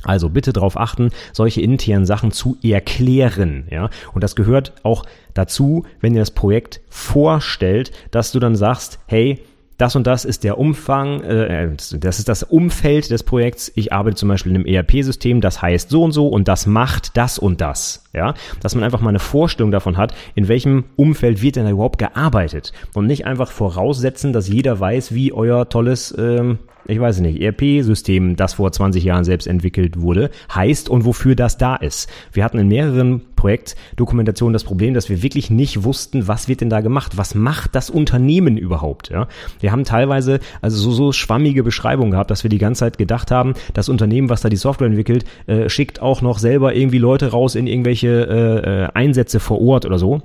Also 0.02 0.28
bitte 0.28 0.52
darauf 0.52 0.78
achten, 0.78 1.10
solche 1.32 1.60
internen 1.60 2.06
Sachen 2.06 2.30
zu 2.30 2.56
erklären, 2.62 3.66
ja. 3.70 3.90
Und 4.14 4.22
das 4.22 4.36
gehört 4.36 4.72
auch 4.82 5.04
dazu, 5.34 5.84
wenn 6.00 6.14
ihr 6.14 6.20
das 6.20 6.30
Projekt 6.30 6.80
vorstellt, 6.88 7.90
dass 8.10 8.32
du 8.32 8.38
dann 8.38 8.54
sagst, 8.54 9.00
hey, 9.06 9.42
das 9.78 9.94
und 9.94 10.08
das 10.08 10.24
ist 10.24 10.42
der 10.42 10.58
Umfang, 10.58 11.22
äh, 11.22 11.70
das 12.00 12.18
ist 12.18 12.28
das 12.28 12.42
Umfeld 12.42 13.10
des 13.10 13.22
Projekts. 13.22 13.70
Ich 13.76 13.92
arbeite 13.92 14.16
zum 14.16 14.28
Beispiel 14.28 14.50
in 14.50 14.56
einem 14.56 14.66
ERP-System, 14.66 15.40
das 15.40 15.62
heißt 15.62 15.88
so 15.88 16.02
und 16.02 16.12
so 16.12 16.26
und 16.26 16.48
das 16.48 16.66
macht 16.66 17.16
das 17.16 17.38
und 17.38 17.60
das. 17.60 18.04
Ja, 18.14 18.34
dass 18.60 18.74
man 18.74 18.84
einfach 18.84 19.00
mal 19.00 19.10
eine 19.10 19.18
Vorstellung 19.18 19.70
davon 19.70 19.98
hat, 19.98 20.14
in 20.34 20.48
welchem 20.48 20.84
Umfeld 20.96 21.42
wird 21.42 21.56
denn 21.56 21.64
da 21.64 21.70
überhaupt 21.70 21.98
gearbeitet 21.98 22.72
und 22.94 23.06
nicht 23.06 23.26
einfach 23.26 23.50
voraussetzen, 23.50 24.32
dass 24.32 24.48
jeder 24.48 24.80
weiß, 24.80 25.12
wie 25.12 25.32
euer 25.32 25.68
tolles 25.68 26.16
ähm, 26.16 26.58
ich 26.88 26.98
weiß 26.98 27.20
nicht, 27.20 27.40
ERP-System, 27.40 28.36
das 28.36 28.54
vor 28.54 28.72
20 28.72 29.04
Jahren 29.04 29.24
selbst 29.24 29.46
entwickelt 29.46 30.00
wurde, 30.00 30.30
heißt 30.54 30.88
und 30.88 31.04
wofür 31.04 31.36
das 31.36 31.58
da 31.58 31.76
ist. 31.76 32.08
Wir 32.32 32.44
hatten 32.44 32.58
in 32.58 32.68
mehreren 32.68 33.20
Projektdokumentationen 33.36 34.54
das 34.54 34.64
Problem, 34.64 34.94
dass 34.94 35.10
wir 35.10 35.22
wirklich 35.22 35.50
nicht 35.50 35.84
wussten, 35.84 36.26
was 36.26 36.48
wird 36.48 36.62
denn 36.62 36.70
da 36.70 36.80
gemacht? 36.80 37.16
Was 37.16 37.34
macht 37.34 37.74
das 37.74 37.90
Unternehmen 37.90 38.56
überhaupt? 38.56 39.10
Ja? 39.10 39.28
Wir 39.60 39.70
haben 39.70 39.84
teilweise 39.84 40.40
also 40.62 40.78
so, 40.78 40.90
so 40.90 41.12
schwammige 41.12 41.62
Beschreibungen 41.62 42.10
gehabt, 42.10 42.30
dass 42.30 42.42
wir 42.42 42.50
die 42.50 42.58
ganze 42.58 42.80
Zeit 42.80 42.98
gedacht 42.98 43.30
haben, 43.30 43.52
das 43.74 43.90
Unternehmen, 43.90 44.30
was 44.30 44.40
da 44.40 44.48
die 44.48 44.56
Software 44.56 44.88
entwickelt, 44.88 45.24
äh, 45.46 45.68
schickt 45.68 46.00
auch 46.00 46.22
noch 46.22 46.38
selber 46.38 46.74
irgendwie 46.74 46.98
Leute 46.98 47.30
raus 47.30 47.54
in 47.54 47.66
irgendwelche 47.66 48.07
äh, 48.08 48.84
äh 48.84 48.88
Einsätze 48.94 49.40
vor 49.40 49.60
Ort 49.60 49.86
oder 49.86 49.98
so 49.98 50.22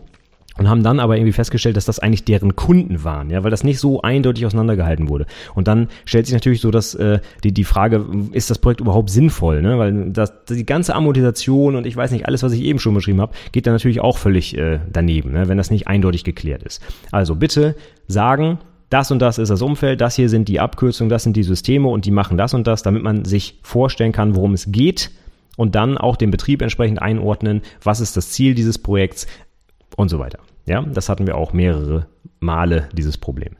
und 0.57 0.69
haben 0.69 0.83
dann 0.83 0.99
aber 0.99 1.17
irgendwie 1.17 1.33
festgestellt, 1.33 1.77
dass 1.77 1.85
das 1.85 1.99
eigentlich 1.99 2.25
deren 2.25 2.55
Kunden 2.55 3.03
waren, 3.03 3.29
ja, 3.29 3.43
weil 3.43 3.51
das 3.51 3.63
nicht 3.63 3.79
so 3.79 4.01
eindeutig 4.01 4.45
auseinandergehalten 4.45 5.09
wurde. 5.09 5.25
Und 5.55 5.67
dann 5.67 5.87
stellt 6.05 6.27
sich 6.27 6.33
natürlich 6.33 6.61
so 6.61 6.69
dass 6.69 6.93
äh, 6.95 7.19
die 7.43 7.53
die 7.53 7.63
Frage, 7.63 8.05
ist 8.31 8.49
das 8.49 8.59
Projekt 8.59 8.81
überhaupt 8.81 9.09
sinnvoll, 9.09 9.61
ne? 9.61 9.79
Weil 9.79 10.11
das 10.11 10.45
die 10.45 10.65
ganze 10.65 10.95
Amortisation 10.95 11.75
und 11.75 11.87
ich 11.87 11.95
weiß 11.95 12.11
nicht 12.11 12.27
alles, 12.27 12.43
was 12.43 12.53
ich 12.53 12.61
eben 12.61 12.79
schon 12.79 12.93
beschrieben 12.93 13.21
habe, 13.21 13.33
geht 13.51 13.65
dann 13.65 13.73
natürlich 13.73 14.01
auch 14.01 14.17
völlig 14.17 14.57
äh, 14.57 14.79
daneben, 14.91 15.31
ne? 15.33 15.47
wenn 15.47 15.57
das 15.57 15.71
nicht 15.71 15.87
eindeutig 15.87 16.23
geklärt 16.23 16.63
ist. 16.63 16.81
Also 17.11 17.35
bitte 17.35 17.75
sagen, 18.07 18.59
das 18.89 19.09
und 19.09 19.19
das 19.19 19.39
ist 19.39 19.49
das 19.49 19.63
Umfeld, 19.63 20.01
das 20.01 20.15
hier 20.15 20.29
sind 20.29 20.47
die 20.47 20.59
Abkürzungen, 20.59 21.09
das 21.09 21.23
sind 21.23 21.35
die 21.35 21.43
Systeme 21.43 21.87
und 21.87 22.05
die 22.05 22.11
machen 22.11 22.37
das 22.37 22.53
und 22.53 22.67
das, 22.67 22.83
damit 22.83 23.01
man 23.01 23.25
sich 23.25 23.59
vorstellen 23.63 24.11
kann, 24.11 24.35
worum 24.35 24.53
es 24.53 24.71
geht 24.71 25.09
und 25.57 25.75
dann 25.75 25.97
auch 25.97 26.15
den 26.15 26.31
Betrieb 26.31 26.61
entsprechend 26.61 27.01
einordnen, 27.01 27.61
was 27.83 27.99
ist 27.99 28.17
das 28.17 28.31
Ziel 28.31 28.55
dieses 28.55 28.77
Projekts, 28.77 29.27
und 29.95 30.09
so 30.09 30.19
weiter. 30.19 30.39
Ja, 30.65 30.81
das 30.81 31.09
hatten 31.09 31.27
wir 31.27 31.35
auch 31.35 31.53
mehrere 31.53 32.07
Male, 32.39 32.89
dieses 32.93 33.17
Problem. 33.17 33.55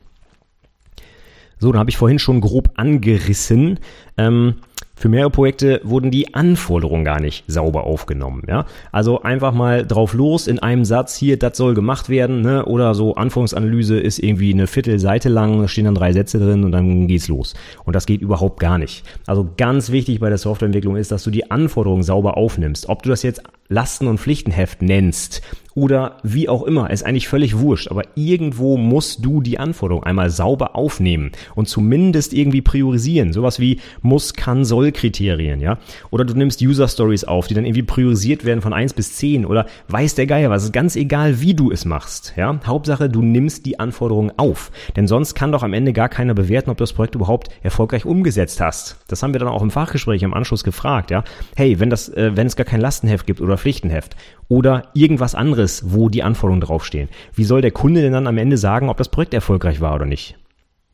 So, 1.58 1.70
dann 1.72 1.78
habe 1.78 1.90
ich 1.90 1.96
vorhin 1.96 2.18
schon 2.18 2.40
grob 2.40 2.72
angerissen. 2.74 3.78
Ähm, 4.16 4.56
für 4.96 5.08
mehrere 5.08 5.30
Projekte 5.30 5.80
wurden 5.82 6.10
die 6.10 6.34
Anforderungen 6.34 7.04
gar 7.04 7.20
nicht 7.20 7.44
sauber 7.46 7.84
aufgenommen. 7.84 8.42
Ja? 8.48 8.64
Also 8.92 9.22
einfach 9.22 9.52
mal 9.52 9.84
drauf 9.86 10.14
los 10.14 10.46
in 10.46 10.60
einem 10.60 10.84
Satz 10.84 11.16
hier, 11.16 11.38
das 11.38 11.56
soll 11.56 11.74
gemacht 11.74 12.08
werden, 12.08 12.42
ne? 12.42 12.64
oder 12.64 12.94
so 12.94 13.14
Anforderungsanalyse 13.14 13.98
ist 13.98 14.18
irgendwie 14.18 14.52
eine 14.52 14.66
Viertelseite 14.66 15.28
lang, 15.28 15.66
stehen 15.68 15.86
dann 15.86 15.94
drei 15.94 16.12
Sätze 16.12 16.38
drin 16.38 16.64
und 16.64 16.72
dann 16.72 17.08
geht's 17.08 17.28
los. 17.28 17.54
Und 17.84 17.96
das 17.96 18.06
geht 18.06 18.20
überhaupt 18.20 18.60
gar 18.60 18.78
nicht. 18.78 19.04
Also 19.26 19.48
ganz 19.56 19.90
wichtig 19.90 20.20
bei 20.20 20.28
der 20.28 20.38
Softwareentwicklung 20.38 20.96
ist, 20.96 21.10
dass 21.10 21.24
du 21.24 21.30
die 21.30 21.50
Anforderungen 21.50 22.02
sauber 22.02 22.36
aufnimmst. 22.36 22.88
Ob 22.88 23.02
du 23.02 23.10
das 23.10 23.22
jetzt 23.22 23.42
Lasten- 23.68 24.06
und 24.06 24.18
Pflichtenheft 24.18 24.82
nennst 24.82 25.42
oder 25.74 26.18
wie 26.22 26.48
auch 26.48 26.62
immer, 26.62 26.90
ist 26.90 27.04
eigentlich 27.04 27.28
völlig 27.28 27.58
wurscht, 27.58 27.88
aber 27.90 28.02
irgendwo 28.14 28.76
musst 28.76 29.24
du 29.24 29.40
die 29.40 29.58
Anforderung 29.58 30.04
einmal 30.04 30.30
sauber 30.30 30.76
aufnehmen 30.76 31.32
und 31.54 31.68
zumindest 31.68 32.32
irgendwie 32.32 32.62
priorisieren. 32.62 33.32
Sowas 33.32 33.58
wie 33.58 33.80
muss, 34.00 34.34
kann, 34.34 34.64
soll 34.64 34.92
Kriterien, 34.92 35.60
ja. 35.60 35.78
Oder 36.10 36.24
du 36.24 36.34
nimmst 36.34 36.62
User 36.62 36.86
Stories 36.86 37.24
auf, 37.24 37.48
die 37.48 37.54
dann 37.54 37.64
irgendwie 37.64 37.82
priorisiert 37.82 38.44
werden 38.44 38.62
von 38.62 38.72
eins 38.72 38.92
bis 38.92 39.14
zehn 39.16 39.44
oder 39.44 39.66
weiß 39.88 40.14
der 40.14 40.26
Geier 40.26 40.50
was. 40.50 40.64
Ist 40.64 40.72
ganz 40.72 40.94
egal, 40.94 41.40
wie 41.40 41.54
du 41.54 41.72
es 41.72 41.84
machst, 41.84 42.34
ja. 42.36 42.58
Hauptsache, 42.64 43.08
du 43.08 43.22
nimmst 43.22 43.66
die 43.66 43.80
Anforderungen 43.80 44.32
auf. 44.36 44.70
Denn 44.94 45.08
sonst 45.08 45.34
kann 45.34 45.50
doch 45.50 45.64
am 45.64 45.72
Ende 45.72 45.92
gar 45.92 46.08
keiner 46.08 46.34
bewerten, 46.34 46.70
ob 46.70 46.76
du 46.76 46.82
das 46.82 46.92
Projekt 46.92 47.16
überhaupt 47.16 47.48
erfolgreich 47.62 48.04
umgesetzt 48.06 48.60
hast. 48.60 48.98
Das 49.08 49.22
haben 49.22 49.34
wir 49.34 49.40
dann 49.40 49.48
auch 49.48 49.62
im 49.62 49.72
Fachgespräch 49.72 50.22
im 50.22 50.34
Anschluss 50.34 50.62
gefragt, 50.62 51.10
ja. 51.10 51.24
Hey, 51.56 51.80
wenn 51.80 51.90
das, 51.90 52.08
äh, 52.10 52.36
wenn 52.36 52.46
es 52.46 52.54
gar 52.54 52.64
kein 52.64 52.80
Lastenheft 52.80 53.26
gibt 53.26 53.40
oder 53.40 53.53
Pflichtenheft 53.58 54.16
oder 54.48 54.84
irgendwas 54.94 55.34
anderes, 55.34 55.84
wo 55.86 56.08
die 56.08 56.22
Anforderungen 56.22 56.60
draufstehen. 56.60 57.08
Wie 57.34 57.44
soll 57.44 57.60
der 57.60 57.70
Kunde 57.70 58.02
denn 58.02 58.12
dann 58.12 58.26
am 58.26 58.38
Ende 58.38 58.56
sagen, 58.56 58.88
ob 58.88 58.96
das 58.96 59.08
Projekt 59.08 59.34
erfolgreich 59.34 59.80
war 59.80 59.94
oder 59.94 60.06
nicht? 60.06 60.36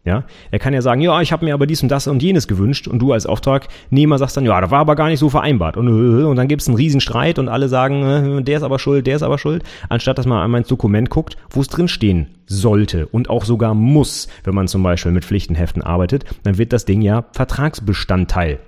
Ja, 0.03 0.25
er 0.51 0.59
kann 0.59 0.73
ja 0.73 0.81
sagen, 0.81 1.03
ja, 1.03 1.21
ich 1.21 1.31
habe 1.31 1.45
mir 1.45 1.53
aber 1.53 1.67
dies 1.67 1.83
und 1.83 1.91
das 1.91 2.07
und 2.07 2.23
jenes 2.23 2.49
gewünscht 2.49 2.89
und 2.89 3.01
du 3.01 3.13
als 3.13 3.27
Auftragnehmer 3.27 4.17
sagst 4.17 4.35
dann, 4.35 4.47
ja, 4.47 4.59
das 4.59 4.71
war 4.71 4.79
aber 4.79 4.97
gar 4.97 5.09
nicht 5.09 5.19
so 5.19 5.29
vereinbart 5.29 5.77
und, 5.77 5.89
und 5.89 6.37
dann 6.37 6.49
gibt 6.49 6.63
es 6.63 6.69
einen 6.69 6.79
riesen 6.79 7.03
Streit 7.03 7.39
und 7.39 7.51
alle 7.51 7.69
sagen, 7.69 8.39
äh, 8.39 8.43
der 8.43 8.57
ist 8.57 8.63
aber 8.63 8.79
schuld, 8.79 9.07
der 9.07 9.17
ist 9.17 9.23
aber 9.23 9.37
schuld, 9.37 9.63
anstatt 9.91 10.17
dass 10.17 10.25
man 10.25 10.43
einmal 10.43 10.61
ins 10.63 10.69
Dokument 10.69 11.11
guckt, 11.11 11.37
wo 11.51 11.61
es 11.61 11.69
drin 11.69 11.87
stehen 11.87 12.29
sollte 12.47 13.09
und 13.09 13.29
auch 13.29 13.45
sogar 13.45 13.75
muss, 13.75 14.29
wenn 14.43 14.55
man 14.55 14.69
zum 14.69 14.83
Beispiel 14.83 15.13
mit 15.13 15.27
Pflichtenheften 15.27 15.83
arbeitet, 15.83 16.25
dann 16.45 16.57
wird 16.57 16.73
das 16.73 16.87
Ding 16.87 17.03
ja 17.03 17.27
Vertragsbestandteil 17.33 18.59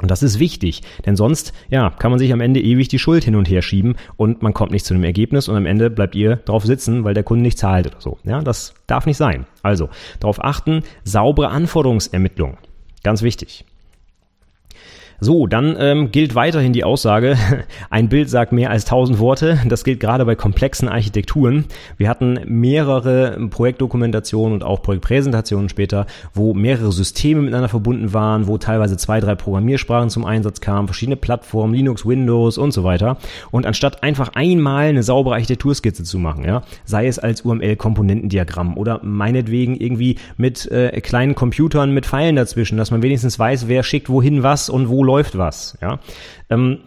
Und 0.00 0.10
das 0.10 0.22
ist 0.22 0.38
wichtig, 0.38 0.82
denn 1.06 1.16
sonst, 1.16 1.52
ja, 1.70 1.90
kann 1.90 2.10
man 2.10 2.18
sich 2.18 2.32
am 2.32 2.40
Ende 2.40 2.60
ewig 2.60 2.88
die 2.88 3.00
Schuld 3.00 3.24
hin 3.24 3.34
und 3.34 3.50
her 3.50 3.62
schieben 3.62 3.96
und 4.16 4.42
man 4.42 4.54
kommt 4.54 4.70
nicht 4.70 4.86
zu 4.86 4.94
einem 4.94 5.04
Ergebnis 5.04 5.48
und 5.48 5.56
am 5.56 5.66
Ende 5.66 5.90
bleibt 5.90 6.14
ihr 6.14 6.36
drauf 6.36 6.64
sitzen, 6.64 7.04
weil 7.04 7.14
der 7.14 7.24
Kunde 7.24 7.42
nicht 7.42 7.58
zahlt 7.58 7.88
oder 7.88 8.00
so. 8.00 8.18
Ja, 8.22 8.40
das 8.40 8.74
darf 8.86 9.06
nicht 9.06 9.16
sein. 9.16 9.46
Also, 9.62 9.88
darauf 10.20 10.42
achten, 10.42 10.82
saubere 11.02 11.48
Anforderungsermittlung. 11.48 12.58
Ganz 13.02 13.22
wichtig. 13.22 13.64
So, 15.20 15.48
dann 15.48 15.74
ähm, 15.80 16.12
gilt 16.12 16.36
weiterhin 16.36 16.72
die 16.72 16.84
Aussage, 16.84 17.36
ein 17.90 18.08
Bild 18.08 18.30
sagt 18.30 18.52
mehr 18.52 18.70
als 18.70 18.84
tausend 18.84 19.18
Worte. 19.18 19.58
Das 19.66 19.82
gilt 19.82 19.98
gerade 19.98 20.24
bei 20.24 20.36
komplexen 20.36 20.88
Architekturen. 20.88 21.64
Wir 21.96 22.08
hatten 22.08 22.38
mehrere 22.46 23.36
Projektdokumentationen 23.50 24.54
und 24.54 24.62
auch 24.62 24.80
Projektpräsentationen 24.80 25.68
später, 25.70 26.06
wo 26.34 26.54
mehrere 26.54 26.92
Systeme 26.92 27.40
miteinander 27.40 27.68
verbunden 27.68 28.12
waren, 28.12 28.46
wo 28.46 28.58
teilweise 28.58 28.96
zwei, 28.96 29.18
drei 29.18 29.34
Programmiersprachen 29.34 30.08
zum 30.08 30.24
Einsatz 30.24 30.60
kamen, 30.60 30.86
verschiedene 30.86 31.16
Plattformen, 31.16 31.74
Linux, 31.74 32.06
Windows 32.06 32.56
und 32.56 32.70
so 32.70 32.84
weiter. 32.84 33.16
Und 33.50 33.66
anstatt 33.66 34.04
einfach 34.04 34.30
einmal 34.36 34.86
eine 34.86 35.02
saubere 35.02 35.34
Architekturskizze 35.34 36.04
zu 36.04 36.18
machen, 36.18 36.44
ja, 36.44 36.62
sei 36.84 37.08
es 37.08 37.18
als 37.18 37.40
UML-Komponentendiagramm 37.40 38.76
oder 38.76 39.00
meinetwegen 39.02 39.74
irgendwie 39.74 40.16
mit 40.36 40.70
äh, 40.70 41.00
kleinen 41.00 41.34
Computern 41.34 41.92
mit 41.92 42.06
Pfeilen 42.06 42.36
dazwischen, 42.36 42.78
dass 42.78 42.92
man 42.92 43.02
wenigstens 43.02 43.36
weiß, 43.36 43.66
wer 43.66 43.82
schickt 43.82 44.08
wohin 44.08 44.44
was 44.44 44.70
und 44.70 44.88
wo 44.88 45.07
läuft 45.08 45.38
was, 45.38 45.78
ja, 45.80 46.00
ähm, 46.50 46.80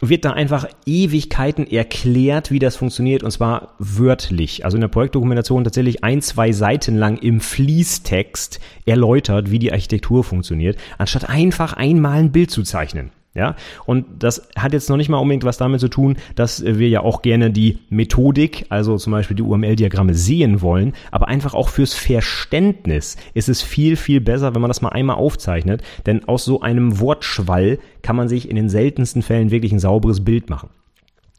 wird 0.00 0.24
da 0.24 0.32
einfach 0.32 0.66
Ewigkeiten 0.86 1.66
erklärt, 1.66 2.50
wie 2.50 2.58
das 2.58 2.76
funktioniert, 2.76 3.22
und 3.22 3.30
zwar 3.30 3.74
wörtlich. 3.78 4.64
Also 4.64 4.78
in 4.78 4.80
der 4.80 4.88
Projektdokumentation 4.88 5.62
tatsächlich 5.62 6.02
ein, 6.02 6.22
zwei 6.22 6.52
Seiten 6.52 6.96
lang 6.96 7.18
im 7.18 7.40
Fließtext 7.40 8.60
erläutert, 8.86 9.50
wie 9.50 9.58
die 9.58 9.72
Architektur 9.72 10.24
funktioniert, 10.24 10.78
anstatt 10.96 11.28
einfach 11.28 11.74
einmal 11.74 12.18
ein 12.18 12.32
Bild 12.32 12.50
zu 12.50 12.62
zeichnen. 12.62 13.10
Ja, 13.32 13.54
und 13.86 14.06
das 14.24 14.48
hat 14.56 14.72
jetzt 14.72 14.90
noch 14.90 14.96
nicht 14.96 15.08
mal 15.08 15.18
unbedingt 15.18 15.44
was 15.44 15.56
damit 15.56 15.78
zu 15.78 15.86
tun, 15.86 16.16
dass 16.34 16.64
wir 16.64 16.88
ja 16.88 17.02
auch 17.02 17.22
gerne 17.22 17.52
die 17.52 17.78
Methodik, 17.88 18.66
also 18.70 18.96
zum 18.96 19.12
Beispiel 19.12 19.36
die 19.36 19.44
UML-Diagramme 19.44 20.14
sehen 20.14 20.62
wollen, 20.62 20.94
aber 21.12 21.28
einfach 21.28 21.54
auch 21.54 21.68
fürs 21.68 21.94
Verständnis 21.94 23.16
ist 23.32 23.48
es 23.48 23.62
viel, 23.62 23.94
viel 23.94 24.20
besser, 24.20 24.56
wenn 24.56 24.60
man 24.60 24.68
das 24.68 24.82
mal 24.82 24.88
einmal 24.88 25.14
aufzeichnet, 25.14 25.80
denn 26.06 26.24
aus 26.24 26.44
so 26.44 26.60
einem 26.62 26.98
Wortschwall 26.98 27.78
kann 28.02 28.16
man 28.16 28.28
sich 28.28 28.50
in 28.50 28.56
den 28.56 28.68
seltensten 28.68 29.22
Fällen 29.22 29.52
wirklich 29.52 29.70
ein 29.70 29.78
sauberes 29.78 30.24
Bild 30.24 30.50
machen. 30.50 30.70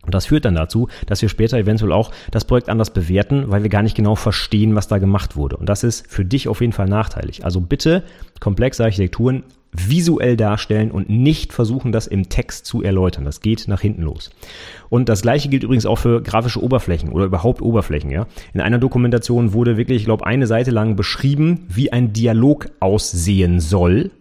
Und 0.03 0.15
das 0.15 0.27
führt 0.27 0.45
dann 0.45 0.55
dazu, 0.55 0.87
dass 1.07 1.21
wir 1.21 1.27
später 1.27 1.57
eventuell 1.57 1.91
auch 1.91 2.11
das 2.31 2.45
Projekt 2.45 2.69
anders 2.69 2.91
bewerten, 2.91 3.45
weil 3.47 3.63
wir 3.63 3.69
gar 3.69 3.83
nicht 3.83 3.95
genau 3.95 4.15
verstehen, 4.15 4.75
was 4.75 4.87
da 4.87 4.97
gemacht 4.97 5.35
wurde. 5.35 5.57
Und 5.57 5.67
das 5.67 5.83
ist 5.83 6.09
für 6.09 6.23
dich 6.23 6.47
auf 6.47 6.61
jeden 6.61 6.73
Fall 6.73 6.87
nachteilig. 6.87 7.43
Also 7.43 7.59
bitte 7.59 8.03
komplexe 8.39 8.83
Architekturen 8.83 9.43
visuell 9.73 10.35
darstellen 10.35 10.91
und 10.91 11.09
nicht 11.09 11.53
versuchen, 11.53 11.91
das 11.91 12.07
im 12.07 12.29
Text 12.29 12.65
zu 12.65 12.83
erläutern. 12.83 13.25
Das 13.25 13.41
geht 13.41 13.67
nach 13.67 13.81
hinten 13.81 14.03
los. 14.03 14.31
Und 14.89 15.07
das 15.09 15.21
gleiche 15.21 15.49
gilt 15.49 15.63
übrigens 15.63 15.85
auch 15.85 15.97
für 15.97 16.21
grafische 16.21 16.61
Oberflächen 16.61 17.09
oder 17.09 17.25
überhaupt 17.25 17.61
Oberflächen, 17.61 18.11
ja. 18.11 18.27
In 18.53 18.61
einer 18.61 18.79
Dokumentation 18.79 19.53
wurde 19.53 19.77
wirklich, 19.77 20.01
ich 20.01 20.05
glaube, 20.05 20.25
eine 20.25 20.47
Seite 20.47 20.71
lang 20.71 20.95
beschrieben, 20.95 21.65
wie 21.69 21.91
ein 21.91 22.13
Dialog 22.13 22.69
aussehen 22.79 23.59
soll 23.59 24.11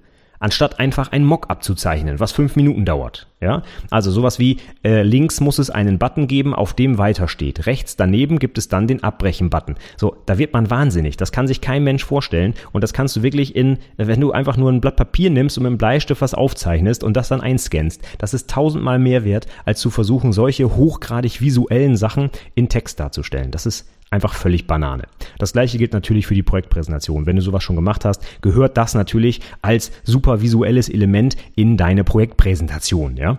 anstatt 0.41 0.81
einfach 0.81 1.13
ein 1.13 1.25
Mock 1.25 1.49
abzuzeichnen, 1.49 2.19
was 2.19 2.33
fünf 2.33 2.57
Minuten 2.57 2.85
dauert. 2.85 3.29
Ja, 3.41 3.63
also 3.91 4.11
sowas 4.11 4.39
wie 4.39 4.59
äh, 4.85 5.03
links 5.03 5.41
muss 5.41 5.59
es 5.59 5.71
einen 5.71 5.99
Button 5.99 6.27
geben, 6.27 6.55
auf 6.55 6.75
dem 6.75 6.99
weiter 6.99 7.27
steht. 7.27 7.67
Rechts 7.67 7.97
daneben 7.97 8.39
gibt 8.39 8.59
es 8.59 8.69
dann 8.69 8.87
den 8.87 9.03
Abbrechen-Button. 9.03 9.77
So, 9.97 10.17
da 10.27 10.37
wird 10.37 10.53
man 10.53 10.69
wahnsinnig. 10.69 11.17
Das 11.17 11.33
kann 11.33 11.47
sich 11.47 11.63
kein 11.63 11.85
Mensch 11.85 12.05
vorstellen. 12.05 12.55
Und 12.73 12.83
das 12.83 12.93
kannst 12.93 13.17
du 13.17 13.23
wirklich 13.23 13.57
in, 13.57 13.79
wenn 13.97 14.21
du 14.21 14.33
einfach 14.33 14.59
nur 14.59 14.71
ein 14.71 14.83
Blatt 14.83 14.97
Papier 14.97 15.31
nimmst 15.31 15.57
und 15.57 15.63
mit 15.63 15.71
einem 15.71 15.79
Bleistift 15.79 16.21
was 16.21 16.35
aufzeichnest 16.35 17.03
und 17.03 17.17
das 17.17 17.29
dann 17.29 17.41
einscannst, 17.41 18.03
das 18.19 18.35
ist 18.35 18.51
tausendmal 18.51 18.99
mehr 18.99 19.25
wert, 19.25 19.47
als 19.65 19.81
zu 19.81 19.89
versuchen, 19.91 20.33
solche 20.33 20.77
hochgradig 20.77 21.41
visuellen 21.41 21.97
Sachen 21.97 22.31
in 22.55 22.69
Text 22.69 23.01
darzustellen. 23.01 23.51
Das 23.51 23.65
ist 23.65 23.87
einfach 24.11 24.35
völlig 24.35 24.67
Banane. 24.67 25.05
Das 25.39 25.53
gleiche 25.53 25.79
gilt 25.79 25.93
natürlich 25.93 26.27
für 26.27 26.35
die 26.35 26.43
Projektpräsentation. 26.43 27.27
Wenn 27.27 27.37
du 27.37 27.43
sowas 27.43 27.63
schon 27.63 27.77
gemacht 27.77 28.05
hast, 28.05 28.23
gehört 28.43 28.77
das 28.77 28.95
natürlich 28.95 29.41
als 29.63 29.93
super 30.03 30.43
visuelles 30.43 30.89
Element 30.89 31.37
in 31.55 31.77
deine 31.77 32.05
Projektpräsentation, 32.05 33.17
ja? 33.17 33.39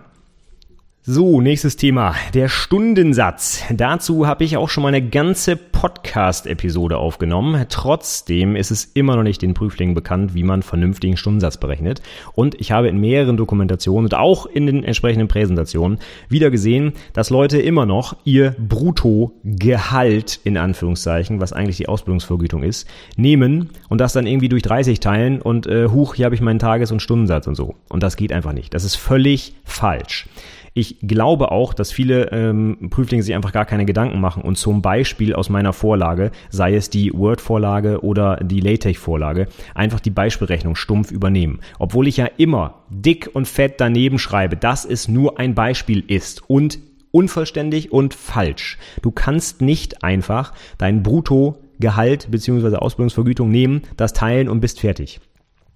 So, 1.04 1.40
nächstes 1.40 1.74
Thema, 1.74 2.14
der 2.32 2.48
Stundensatz. 2.48 3.64
Dazu 3.74 4.28
habe 4.28 4.44
ich 4.44 4.56
auch 4.56 4.68
schon 4.68 4.84
mal 4.84 4.94
eine 4.94 5.04
ganze 5.04 5.56
Podcast-Episode 5.56 6.96
aufgenommen. 6.96 7.66
Trotzdem 7.70 8.54
ist 8.54 8.70
es 8.70 8.84
immer 8.84 9.16
noch 9.16 9.24
nicht 9.24 9.42
den 9.42 9.52
Prüflingen 9.52 9.96
bekannt, 9.96 10.34
wie 10.34 10.44
man 10.44 10.62
vernünftigen 10.62 11.16
Stundensatz 11.16 11.56
berechnet. 11.56 12.02
Und 12.34 12.54
ich 12.60 12.70
habe 12.70 12.86
in 12.86 13.00
mehreren 13.00 13.36
Dokumentationen 13.36 14.04
und 14.04 14.14
auch 14.14 14.46
in 14.46 14.66
den 14.66 14.84
entsprechenden 14.84 15.26
Präsentationen 15.26 15.98
wieder 16.28 16.52
gesehen, 16.52 16.92
dass 17.14 17.30
Leute 17.30 17.58
immer 17.60 17.84
noch 17.84 18.16
ihr 18.22 18.54
Bruttogehalt, 18.60 20.38
in 20.44 20.56
Anführungszeichen, 20.56 21.40
was 21.40 21.52
eigentlich 21.52 21.78
die 21.78 21.88
Ausbildungsvergütung 21.88 22.62
ist, 22.62 22.88
nehmen 23.16 23.70
und 23.88 24.00
das 24.00 24.12
dann 24.12 24.28
irgendwie 24.28 24.48
durch 24.48 24.62
30 24.62 25.00
teilen 25.00 25.42
und 25.42 25.66
äh, 25.66 25.88
huch, 25.88 26.14
hier 26.14 26.26
habe 26.26 26.36
ich 26.36 26.40
meinen 26.40 26.60
Tages- 26.60 26.92
und 26.92 27.02
Stundensatz 27.02 27.48
und 27.48 27.56
so. 27.56 27.74
Und 27.88 28.04
das 28.04 28.14
geht 28.14 28.32
einfach 28.32 28.52
nicht. 28.52 28.72
Das 28.72 28.84
ist 28.84 28.94
völlig 28.94 29.54
falsch. 29.64 30.28
Ich 30.74 30.98
glaube 31.02 31.50
auch, 31.50 31.74
dass 31.74 31.92
viele 31.92 32.30
ähm, 32.32 32.88
Prüflinge 32.88 33.22
sich 33.22 33.34
einfach 33.34 33.52
gar 33.52 33.66
keine 33.66 33.84
Gedanken 33.84 34.20
machen 34.20 34.42
und 34.42 34.56
zum 34.56 34.80
Beispiel 34.80 35.34
aus 35.34 35.50
meiner 35.50 35.74
Vorlage, 35.74 36.30
sei 36.48 36.74
es 36.74 36.88
die 36.88 37.12
Word-Vorlage 37.12 38.02
oder 38.02 38.36
die 38.36 38.60
LaTeX-Vorlage, 38.60 39.48
einfach 39.74 40.00
die 40.00 40.10
Beispielrechnung 40.10 40.74
stumpf 40.74 41.10
übernehmen. 41.10 41.60
Obwohl 41.78 42.08
ich 42.08 42.16
ja 42.16 42.26
immer 42.38 42.84
dick 42.88 43.28
und 43.34 43.46
fett 43.46 43.74
daneben 43.78 44.18
schreibe, 44.18 44.56
dass 44.56 44.86
es 44.86 45.08
nur 45.08 45.38
ein 45.38 45.54
Beispiel 45.54 46.02
ist 46.06 46.48
und 46.48 46.78
unvollständig 47.10 47.92
und 47.92 48.14
falsch. 48.14 48.78
Du 49.02 49.10
kannst 49.10 49.60
nicht 49.60 50.02
einfach 50.02 50.54
dein 50.78 51.02
Bruttogehalt 51.02 52.30
bzw. 52.30 52.76
Ausbildungsvergütung 52.76 53.50
nehmen, 53.50 53.82
das 53.98 54.14
teilen 54.14 54.48
und 54.48 54.60
bist 54.60 54.80
fertig. 54.80 55.20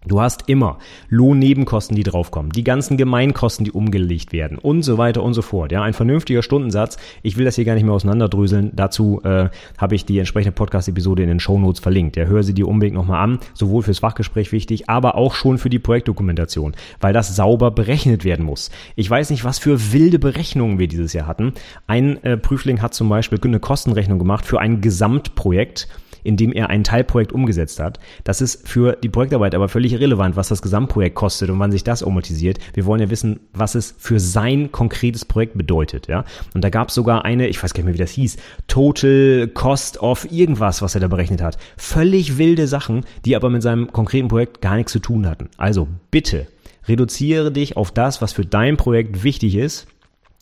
Du 0.07 0.21
hast 0.21 0.49
immer 0.49 0.79
Lohnnebenkosten, 1.09 1.97
die 1.97 2.05
draufkommen, 2.05 2.53
die 2.53 2.63
ganzen 2.63 2.97
Gemeinkosten, 2.97 3.65
die 3.65 3.73
umgelegt 3.73 4.33
werden 4.33 4.57
und 4.57 4.83
so 4.83 4.99
weiter 4.99 5.23
und 5.23 5.35
so 5.35 5.43
fort. 5.43 5.73
Ja, 5.73 5.83
ein 5.83 5.95
vernünftiger 5.95 6.43
Stundensatz. 6.43 6.97
Ich 7.23 7.37
will 7.37 7.45
das 7.45 7.57
hier 7.57 7.65
gar 7.65 7.75
nicht 7.75 7.83
mehr 7.83 7.95
auseinanderdröseln. 7.95 8.71
Dazu 8.75 9.21
äh, 9.25 9.49
habe 9.79 9.95
ich 9.97 10.05
die 10.05 10.19
entsprechende 10.19 10.53
Podcast-Episode 10.53 11.23
in 11.23 11.29
den 11.29 11.41
Show 11.41 11.59
Notes 11.59 11.81
verlinkt. 11.81 12.17
Ja, 12.17 12.27
hör 12.27 12.45
sie 12.45 12.55
dir 12.55 12.69
unbedingt 12.69 12.97
nochmal 12.97 13.23
an. 13.23 13.41
Sowohl 13.55 13.83
fürs 13.83 13.99
Fachgespräch 13.99 14.53
wichtig, 14.53 14.89
aber 14.89 15.17
auch 15.17 15.35
schon 15.35 15.59
für 15.59 15.71
die 15.71 15.81
Projektdokumentation, 15.81 16.77
weil 17.01 17.13
das 17.13 17.35
sauber 17.35 17.73
berechnet 17.73 18.25
werden 18.25 18.47
muss. 18.47 18.71
Ich 18.95 19.11
weiß 19.11 19.31
nicht, 19.31 19.45
was 19.45 19.59
für 19.59 19.93
wilde 19.93 20.21
Berechnungen 20.21 20.79
wir 20.79 20.87
dieses 20.87 21.15
Jahr 21.15 21.27
hatten. 21.27 21.53
Ein 21.89 22.23
äh, 22.23 22.37
Prüfling 22.37 22.81
hat 22.81 22.95
zum 22.95 23.09
Beispiel 23.09 23.41
eine 23.43 23.61
Kostenrechnung 23.61 24.19
gemacht 24.19 24.47
für 24.47 24.61
ein 24.61 24.81
Gesamtprojekt 24.81 25.89
in 26.27 26.37
dem 26.37 26.53
er 26.53 26.71
ein 26.71 26.85
Teilprojekt 26.85 27.33
umgesetzt 27.33 27.81
hat. 27.81 27.99
Das 28.25 28.41
ist 28.41 28.69
für 28.69 28.97
die 28.97 29.09
Projektarbeit 29.09 29.55
aber 29.55 29.69
völlig 29.69 29.93
irrelevant, 29.93 30.37
was 30.37 30.49
das 30.49 30.63
Gesamtprojekt 30.63 31.15
kostet 31.15 31.51
und 31.51 31.59
wann 31.59 31.73
sich 31.73 31.85
das 31.85 32.03
amortisiert. 32.03 32.59
Wir 32.75 32.85
wollen 32.85 33.01
ja 33.01 33.11
wissen, 33.11 33.41
was 33.53 33.75
es 33.75 33.95
für 33.99 34.21
sein 34.21 34.73
konkretes 34.73 35.25
Projekt 35.25 35.57
bedeutet, 35.57 36.09
ja. 36.09 36.25
Und 36.55 36.63
da 36.63 36.71
gab 36.71 36.89
es 36.89 36.95
sogar 36.95 37.25
eine, 37.25 37.49
ich 37.49 37.63
weiß 37.63 37.73
gar 37.73 37.79
nicht 37.79 37.87
mehr, 37.87 37.95
wie 37.95 37.99
das 37.99 38.11
hieß, 38.11 38.37
Total 38.67 39.49
Cost 39.55 40.03
of 40.03 40.31
irgendwas, 40.31 40.83
was 40.83 40.95
er 40.95 41.01
da 41.01 41.09
berechnet 41.09 41.43
hat. 41.43 41.59
Völlig 41.77 42.39
wilde 42.39 42.67
Sachen, 42.67 43.05
die 43.25 43.37
aber 43.37 43.51
mit 43.51 43.63
seinem 43.63 43.93
konkreten 43.93 44.29
Projekt 44.29 44.61
gar 44.61 44.77
nichts 44.77 44.93
zu 44.93 44.99
tun 44.99 45.27
hatten. 45.27 45.49
Also 45.57 45.89
bitte 46.11 46.47
reduziere 46.89 47.51
dich 47.51 47.77
auf 47.77 47.91
das, 47.91 48.23
was 48.23 48.33
für 48.33 48.45
dein 48.45 48.77
Projekt 48.77 49.25
wichtig 49.25 49.57
ist 49.57 49.87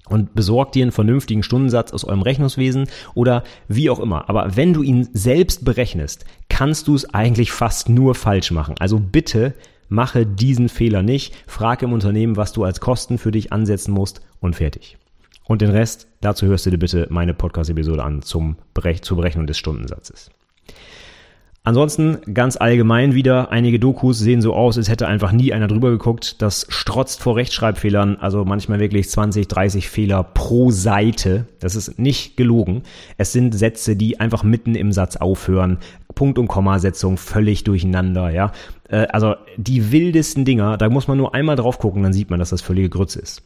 und 0.09 0.35
besorgt 0.35 0.75
dir 0.75 0.83
einen 0.83 0.93
vernünftigen 0.93 1.43
Stundensatz 1.43 1.93
aus 1.93 2.05
eurem 2.05 2.23
Rechnungswesen 2.23 2.89
oder 3.15 3.45
wie 3.69 3.91
auch 3.91 4.01
immer. 4.01 4.29
Aber 4.29 4.57
wenn 4.57 4.73
du 4.73 4.83
ihn 4.83 5.09
selbst 5.13 5.65
berechnest, 5.65 6.25
kannst 6.49 6.89
du 6.89 6.95
es 6.95 7.13
eigentlich 7.15 7.53
fast 7.53 7.89
nur 7.89 8.15
falsch 8.15 8.51
machen. 8.51 8.75
Also 8.79 8.99
bitte 8.99 9.55
mache 9.89 10.27
diesen 10.27 10.69
Fehler 10.69 11.03
nicht. 11.03 11.35
Frage 11.47 11.87
im 11.87 11.93
Unternehmen, 11.93 12.37
was 12.37 12.53
du 12.53 12.65
als 12.65 12.81
Kosten 12.81 13.19
für 13.19 13.31
dich 13.31 13.53
ansetzen 13.53 13.93
musst 13.93 14.21
und 14.41 14.57
fertig. 14.57 14.99
Und 15.47 15.61
den 15.61 15.71
Rest, 15.71 16.09
dazu 16.21 16.47
hörst 16.47 16.67
du 16.67 16.71
dir 16.71 16.79
bitte 16.79 17.07
meine 17.11 17.35
Podcast-Episode 17.35 18.03
an 18.03 18.23
zum 18.23 18.57
Berech 18.73 19.03
zur 19.03 19.19
Berechnung 19.19 19.47
des 19.47 19.59
Stundensatzes. 19.59 20.31
Ansonsten 21.67 22.19
ganz 22.35 22.59
allgemein 22.59 23.15
wieder, 23.15 23.51
einige 23.51 23.81
Dokus 23.81 24.19
sehen 24.19 24.43
so 24.43 24.53
aus, 24.53 24.77
als 24.77 24.91
hätte 24.91 25.07
einfach 25.07 25.33
nie 25.33 25.55
einer 25.55 25.67
drüber 25.67 25.91
geguckt. 25.91 26.43
Das 26.43 26.67
strotzt 26.69 27.23
vor 27.23 27.37
Rechtschreibfehlern, 27.37 28.17
also 28.17 28.45
manchmal 28.45 28.81
wirklich 28.81 29.09
20, 29.09 29.49
30 29.49 29.89
Fehler 29.89 30.23
pro 30.25 30.71
Seite. 30.71 31.47
Das 31.61 31.75
ist 31.75 31.99
nicht 31.99 32.37
gelogen. 32.37 32.83
Es 33.17 33.33
sind 33.33 33.55
Sätze, 33.57 33.97
die 33.97 34.21
einfach 34.21 34.43
mitten 34.43 34.75
im 34.75 34.93
Satz 34.93 35.17
aufhören. 35.17 35.79
Punkt- 36.15 36.39
und 36.39 36.49
Kommasetzung 36.49 37.17
völlig 37.17 37.65
durcheinander, 37.65 38.29
ja. 38.29 38.53
Äh, 38.91 39.07
also 39.07 39.35
die 39.57 39.91
wildesten 39.91 40.45
Dinger, 40.45 40.77
da 40.77 40.91
muss 40.91 41.09
man 41.09 41.17
nur 41.17 41.35
einmal 41.35 41.57
drauf 41.57 41.79
gucken, 41.79 42.03
dann 42.03 42.13
sieht 42.13 42.29
man, 42.29 42.41
dass 42.41 42.51
das 42.51 42.61
völlige 42.61 42.91
Grütze 42.91 43.21
ist. 43.21 43.43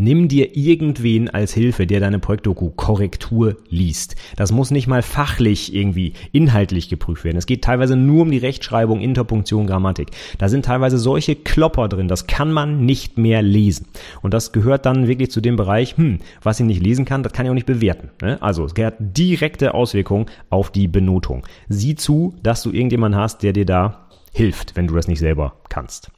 Nimm 0.00 0.28
dir 0.28 0.56
irgendwen 0.56 1.28
als 1.28 1.52
Hilfe, 1.52 1.84
der 1.84 1.98
deine 1.98 2.20
Projektdoku 2.20 2.70
Korrektur 2.70 3.56
liest. 3.68 4.14
Das 4.36 4.52
muss 4.52 4.70
nicht 4.70 4.86
mal 4.86 5.02
fachlich 5.02 5.74
irgendwie 5.74 6.12
inhaltlich 6.30 6.88
geprüft 6.88 7.24
werden. 7.24 7.36
Es 7.36 7.46
geht 7.46 7.64
teilweise 7.64 7.96
nur 7.96 8.22
um 8.22 8.30
die 8.30 8.38
Rechtschreibung, 8.38 9.00
Interpunktion, 9.00 9.66
Grammatik. 9.66 10.10
Da 10.38 10.48
sind 10.48 10.64
teilweise 10.64 10.98
solche 10.98 11.34
Klopper 11.34 11.88
drin, 11.88 12.06
das 12.06 12.28
kann 12.28 12.52
man 12.52 12.86
nicht 12.86 13.18
mehr 13.18 13.42
lesen. 13.42 13.88
Und 14.22 14.34
das 14.34 14.52
gehört 14.52 14.86
dann 14.86 15.08
wirklich 15.08 15.32
zu 15.32 15.40
dem 15.40 15.56
Bereich, 15.56 15.96
hm, 15.96 16.20
was 16.44 16.60
ich 16.60 16.66
nicht 16.66 16.82
lesen 16.82 17.04
kann, 17.04 17.24
das 17.24 17.32
kann 17.32 17.44
ich 17.44 17.50
auch 17.50 17.54
nicht 17.54 17.66
bewerten. 17.66 18.10
Ne? 18.22 18.40
Also 18.40 18.64
es 18.66 18.74
hat 18.80 18.94
direkte 19.00 19.74
Auswirkungen 19.74 20.26
auf 20.48 20.70
die 20.70 20.86
Benotung. 20.86 21.44
Sieh 21.68 21.96
zu, 21.96 22.36
dass 22.44 22.62
du 22.62 22.70
irgendjemanden 22.70 23.20
hast, 23.20 23.42
der 23.42 23.52
dir 23.52 23.66
da 23.66 24.06
hilft, 24.32 24.76
wenn 24.76 24.86
du 24.86 24.94
das 24.94 25.08
nicht 25.08 25.18
selber 25.18 25.56
kannst. 25.68 26.12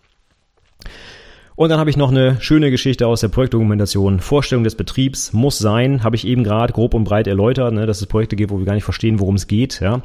Und 1.61 1.69
dann 1.69 1.79
habe 1.79 1.91
ich 1.91 1.99
noch 1.99 2.11
eine 2.11 2.41
schöne 2.41 2.71
Geschichte 2.71 3.07
aus 3.07 3.21
der 3.21 3.29
Projektdokumentation. 3.29 4.21
Vorstellung 4.21 4.65
des 4.65 4.77
Betriebs 4.77 5.35
muss 5.35 5.59
sein, 5.59 6.03
habe 6.03 6.17
ich 6.17 6.27
eben 6.27 6.43
gerade 6.43 6.73
grob 6.73 6.95
und 6.95 7.05
breit 7.05 7.27
erläutert, 7.27 7.75
ne, 7.75 7.85
dass 7.85 8.01
es 8.01 8.07
Projekte 8.07 8.35
gibt, 8.35 8.51
wo 8.51 8.59
wir 8.59 8.65
gar 8.65 8.73
nicht 8.73 8.85
verstehen, 8.85 9.21
worum 9.21 9.35
es 9.35 9.47
geht. 9.47 9.79
Ja. 9.81 10.01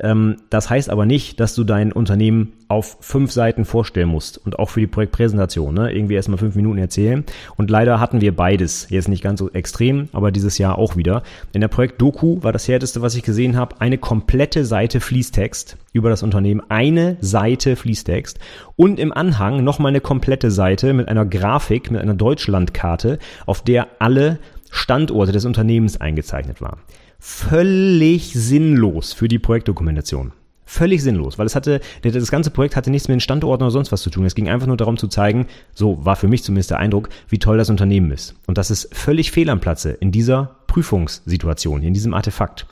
Ähm, 0.00 0.36
das 0.50 0.70
heißt 0.70 0.90
aber 0.90 1.06
nicht, 1.06 1.40
dass 1.40 1.54
du 1.54 1.64
dein 1.64 1.92
Unternehmen 1.92 2.52
auf 2.68 2.96
fünf 3.00 3.32
Seiten 3.32 3.64
vorstellen 3.64 4.08
musst 4.08 4.38
und 4.38 4.58
auch 4.58 4.70
für 4.70 4.80
die 4.80 4.86
Projektpräsentation, 4.86 5.74
ne? 5.74 5.92
irgendwie 5.92 6.14
erstmal 6.14 6.38
fünf 6.38 6.56
Minuten 6.56 6.78
erzählen. 6.78 7.24
Und 7.56 7.70
leider 7.70 8.00
hatten 8.00 8.20
wir 8.20 8.34
beides, 8.34 8.88
jetzt 8.90 9.08
nicht 9.08 9.22
ganz 9.22 9.38
so 9.38 9.50
extrem, 9.50 10.08
aber 10.12 10.32
dieses 10.32 10.58
Jahr 10.58 10.78
auch 10.78 10.96
wieder. 10.96 11.22
In 11.52 11.60
der 11.60 11.68
Projekt-Doku 11.68 12.42
war 12.42 12.52
das 12.52 12.66
härteste, 12.66 13.02
was 13.02 13.14
ich 13.14 13.22
gesehen 13.22 13.56
habe, 13.56 13.80
eine 13.80 13.98
komplette 13.98 14.64
Seite 14.64 15.00
Fließtext 15.00 15.76
über 15.92 16.10
das 16.10 16.22
Unternehmen, 16.22 16.62
eine 16.68 17.16
Seite 17.20 17.76
Fließtext 17.76 18.38
und 18.74 18.98
im 18.98 19.12
Anhang 19.12 19.62
nochmal 19.62 19.90
eine 19.90 20.00
komplette 20.00 20.50
Seite 20.50 20.92
mit 20.92 21.08
einer 21.08 21.24
Grafik, 21.24 21.90
mit 21.90 22.00
einer 22.00 22.14
Deutschlandkarte, 22.14 23.18
auf 23.46 23.62
der 23.62 23.88
alle 24.00 24.38
Standorte 24.70 25.32
des 25.32 25.44
Unternehmens 25.44 26.00
eingezeichnet 26.00 26.60
waren. 26.60 26.80
Völlig 27.28 28.32
sinnlos 28.34 29.12
für 29.12 29.26
die 29.26 29.40
Projektdokumentation. 29.40 30.32
Völlig 30.64 31.02
sinnlos, 31.02 31.38
weil 31.38 31.46
es 31.46 31.56
hatte, 31.56 31.80
das 32.02 32.30
ganze 32.30 32.52
Projekt 32.52 32.76
hatte 32.76 32.88
nichts 32.90 33.08
mit 33.08 33.16
den 33.16 33.20
Standorten 33.20 33.64
oder 33.64 33.72
sonst 33.72 33.90
was 33.90 34.02
zu 34.02 34.10
tun. 34.10 34.24
Es 34.24 34.36
ging 34.36 34.48
einfach 34.48 34.68
nur 34.68 34.76
darum 34.76 34.96
zu 34.96 35.08
zeigen, 35.08 35.48
so 35.74 36.04
war 36.04 36.14
für 36.14 36.28
mich 36.28 36.44
zumindest 36.44 36.70
der 36.70 36.78
Eindruck, 36.78 37.08
wie 37.28 37.40
toll 37.40 37.58
das 37.58 37.68
Unternehmen 37.68 38.12
ist. 38.12 38.36
Und 38.46 38.58
das 38.58 38.70
ist 38.70 38.94
völlig 38.94 39.32
fehl 39.32 39.50
am 39.50 39.58
Platze 39.58 39.90
in 39.90 40.12
dieser 40.12 40.56
Prüfungssituation, 40.68 41.82
in 41.82 41.94
diesem 41.94 42.14
Artefakt. 42.14 42.66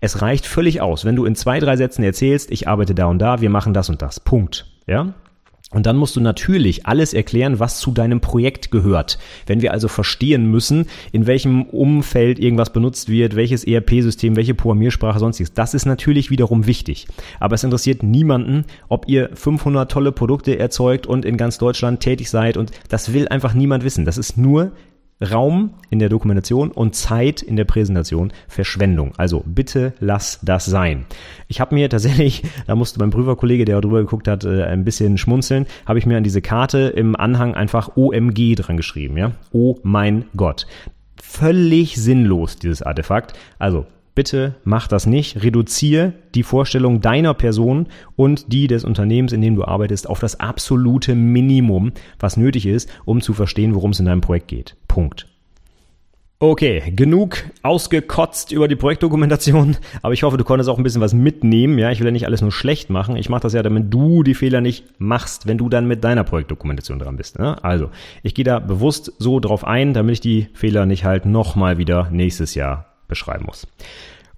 Es 0.00 0.22
reicht 0.22 0.46
völlig 0.46 0.80
aus, 0.80 1.04
wenn 1.04 1.14
du 1.14 1.26
in 1.26 1.36
zwei, 1.36 1.60
drei 1.60 1.76
Sätzen 1.76 2.02
erzählst, 2.02 2.50
ich 2.50 2.68
arbeite 2.68 2.94
da 2.94 3.04
und 3.04 3.18
da, 3.18 3.42
wir 3.42 3.50
machen 3.50 3.74
das 3.74 3.90
und 3.90 4.00
das. 4.00 4.18
Punkt. 4.18 4.66
Ja? 4.86 5.12
Und 5.72 5.86
dann 5.86 5.96
musst 5.96 6.16
du 6.16 6.20
natürlich 6.20 6.86
alles 6.86 7.14
erklären, 7.14 7.60
was 7.60 7.78
zu 7.78 7.92
deinem 7.92 8.20
Projekt 8.20 8.72
gehört. 8.72 9.18
Wenn 9.46 9.62
wir 9.62 9.72
also 9.72 9.86
verstehen 9.86 10.46
müssen, 10.46 10.86
in 11.12 11.26
welchem 11.26 11.62
Umfeld 11.62 12.40
irgendwas 12.40 12.72
benutzt 12.72 13.08
wird, 13.08 13.36
welches 13.36 13.64
ERP-System, 13.64 14.34
welche 14.34 14.54
Programmiersprache, 14.54 15.20
sonstiges, 15.20 15.52
das 15.52 15.74
ist 15.74 15.86
natürlich 15.86 16.30
wiederum 16.30 16.66
wichtig. 16.66 17.06
Aber 17.38 17.54
es 17.54 17.62
interessiert 17.62 18.02
niemanden, 18.02 18.64
ob 18.88 19.06
ihr 19.08 19.30
500 19.34 19.90
tolle 19.90 20.10
Produkte 20.10 20.58
erzeugt 20.58 21.06
und 21.06 21.24
in 21.24 21.36
ganz 21.36 21.58
Deutschland 21.58 22.00
tätig 22.00 22.30
seid 22.30 22.56
und 22.56 22.72
das 22.88 23.12
will 23.12 23.28
einfach 23.28 23.54
niemand 23.54 23.84
wissen. 23.84 24.04
Das 24.04 24.18
ist 24.18 24.36
nur 24.36 24.72
Raum 25.20 25.74
in 25.90 25.98
der 25.98 26.08
Dokumentation 26.08 26.70
und 26.70 26.94
Zeit 26.94 27.42
in 27.42 27.56
der 27.56 27.64
Präsentation 27.64 28.32
Verschwendung. 28.48 29.12
Also 29.16 29.42
bitte 29.46 29.92
lass 30.00 30.40
das 30.42 30.64
sein. 30.64 31.06
Ich 31.48 31.60
habe 31.60 31.74
mir 31.74 31.88
tatsächlich, 31.90 32.42
da 32.66 32.74
musste 32.74 33.00
mein 33.00 33.10
Prüferkollege, 33.10 33.64
der 33.64 33.80
drüber 33.80 34.00
geguckt 34.00 34.28
hat, 34.28 34.44
äh, 34.44 34.64
ein 34.64 34.84
bisschen 34.84 35.18
schmunzeln, 35.18 35.66
habe 35.86 35.98
ich 35.98 36.06
mir 36.06 36.16
an 36.16 36.24
diese 36.24 36.42
Karte 36.42 36.78
im 36.78 37.16
Anhang 37.16 37.54
einfach 37.54 37.96
OMG 37.96 38.54
dran 38.56 38.76
geschrieben, 38.76 39.16
ja? 39.16 39.32
Oh 39.52 39.76
mein 39.82 40.24
Gott. 40.36 40.66
Völlig 41.22 41.96
sinnlos, 41.96 42.56
dieses 42.56 42.82
Artefakt. 42.82 43.34
Also 43.58 43.86
bitte 44.14 44.56
mach 44.64 44.86
das 44.86 45.06
nicht. 45.06 45.42
Reduziere 45.42 46.12
die 46.34 46.42
Vorstellung 46.42 47.00
deiner 47.00 47.34
Person 47.34 47.88
und 48.16 48.52
die 48.52 48.66
des 48.66 48.84
Unternehmens, 48.84 49.32
in 49.32 49.40
dem 49.40 49.56
du 49.56 49.64
arbeitest, 49.64 50.08
auf 50.08 50.20
das 50.20 50.40
absolute 50.40 51.14
Minimum, 51.14 51.92
was 52.18 52.36
nötig 52.36 52.66
ist, 52.66 52.90
um 53.04 53.20
zu 53.20 53.32
verstehen, 53.32 53.74
worum 53.74 53.90
es 53.90 54.00
in 54.00 54.06
deinem 54.06 54.20
Projekt 54.20 54.48
geht. 54.48 54.76
Punkt. 54.88 55.26
Okay, 56.42 56.82
genug 56.96 57.36
ausgekotzt 57.62 58.50
über 58.50 58.66
die 58.66 58.74
Projektdokumentation, 58.74 59.76
aber 60.00 60.14
ich 60.14 60.22
hoffe, 60.22 60.38
du 60.38 60.44
konntest 60.44 60.70
auch 60.70 60.78
ein 60.78 60.82
bisschen 60.82 61.02
was 61.02 61.12
mitnehmen. 61.12 61.78
Ja, 61.78 61.90
ich 61.90 62.00
will 62.00 62.06
ja 62.06 62.12
nicht 62.12 62.24
alles 62.24 62.40
nur 62.40 62.50
schlecht 62.50 62.88
machen. 62.88 63.16
Ich 63.16 63.28
mache 63.28 63.42
das 63.42 63.52
ja, 63.52 63.62
damit 63.62 63.92
du 63.92 64.22
die 64.22 64.32
Fehler 64.32 64.62
nicht 64.62 64.86
machst, 64.98 65.46
wenn 65.46 65.58
du 65.58 65.68
dann 65.68 65.86
mit 65.86 66.02
deiner 66.02 66.24
Projektdokumentation 66.24 66.98
dran 66.98 67.18
bist. 67.18 67.38
Ne? 67.38 67.62
Also, 67.62 67.90
ich 68.22 68.34
gehe 68.34 68.46
da 68.46 68.58
bewusst 68.58 69.12
so 69.18 69.38
drauf 69.38 69.66
ein, 69.66 69.92
damit 69.92 70.14
ich 70.14 70.20
die 70.20 70.48
Fehler 70.54 70.86
nicht 70.86 71.04
halt 71.04 71.26
nochmal 71.26 71.76
wieder 71.76 72.08
nächstes 72.10 72.54
Jahr 72.54 72.89
beschreiben 73.10 73.44
muss. 73.44 73.66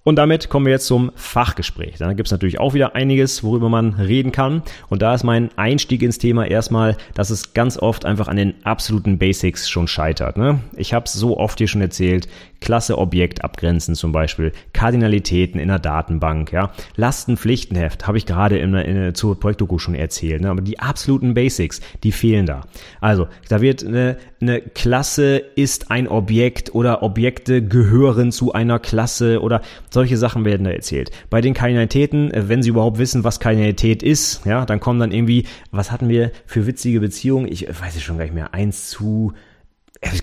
Und 0.03 0.17
damit 0.17 0.49
kommen 0.49 0.65
wir 0.65 0.73
jetzt 0.73 0.87
zum 0.87 1.11
Fachgespräch. 1.15 1.95
Da 1.97 2.11
gibt 2.11 2.27
es 2.27 2.31
natürlich 2.31 2.59
auch 2.59 2.73
wieder 2.73 2.93
einiges, 2.93 3.43
worüber 3.43 3.69
man 3.69 3.93
reden 3.93 4.33
kann. 4.33 4.61
Und 4.89 5.01
da 5.01 5.13
ist 5.13 5.23
mein 5.23 5.49
Einstieg 5.57 6.01
ins 6.01 6.17
Thema 6.17 6.45
erstmal, 6.45 6.97
dass 7.13 7.29
es 7.29 7.53
ganz 7.53 7.77
oft 7.77 8.03
einfach 8.03 8.27
an 8.27 8.35
den 8.35 8.53
absoluten 8.65 9.17
Basics 9.17 9.69
schon 9.69 9.87
scheitert. 9.87 10.37
Ne? 10.37 10.59
Ich 10.75 10.93
habe 10.93 11.05
es 11.05 11.13
so 11.13 11.37
oft 11.37 11.57
hier 11.57 11.69
schon 11.69 11.81
erzählt. 11.81 12.27
Klasse 12.63 12.97
Objekt 12.97 13.43
abgrenzen 13.43 13.93
zum 13.93 14.13
Beispiel, 14.13 14.53
Kardinalitäten 14.71 15.59
in 15.59 15.67
der 15.67 15.79
Datenbank, 15.79 16.53
ja, 16.53 16.71
Lastenpflichtenheft 16.95 18.07
habe 18.07 18.17
ich 18.17 18.25
gerade 18.25 18.57
in, 18.57 18.73
in, 18.73 19.13
zur 19.15 19.37
Projektdoku 19.37 19.79
schon 19.79 19.95
erzählt, 19.95 20.41
ne? 20.41 20.49
aber 20.49 20.61
die 20.61 20.79
absoluten 20.79 21.33
Basics, 21.33 21.81
die 22.03 22.13
fehlen 22.13 22.45
da. 22.45 22.61
Also, 23.01 23.27
da 23.49 23.59
wird 23.59 23.85
eine, 23.85 24.15
eine 24.41 24.61
Klasse 24.61 25.43
ist 25.55 25.91
ein 25.91 26.07
Objekt 26.07 26.73
oder 26.73 27.03
Objekte 27.03 27.61
gehören 27.61 28.31
zu 28.31 28.53
einer 28.53 28.79
Klasse 28.79 29.41
oder 29.41 29.61
solche 29.93 30.17
Sachen 30.17 30.45
werden 30.45 30.63
da 30.63 30.71
erzählt. 30.71 31.11
Bei 31.29 31.41
den 31.41 31.53
Kardinalitäten, 31.53 32.31
äh, 32.31 32.49
wenn 32.49 32.63
sie 32.63 32.69
überhaupt 32.69 32.97
wissen, 32.97 33.23
was 33.23 33.39
Kardinalität 33.39 34.03
ist, 34.03 34.45
ja, 34.45 34.65
dann 34.65 34.79
kommen 34.79 34.99
dann 34.99 35.11
irgendwie, 35.11 35.45
was 35.71 35.91
hatten 35.91 36.09
wir 36.09 36.31
für 36.45 36.67
witzige 36.67 36.99
Beziehungen? 36.99 37.51
Ich 37.51 37.67
weiß 37.67 37.95
es 37.95 38.01
schon 38.01 38.17
gar 38.17 38.25
nicht 38.25 38.33
mehr. 38.33 38.53
Eins 38.53 38.89
zu 38.89 39.33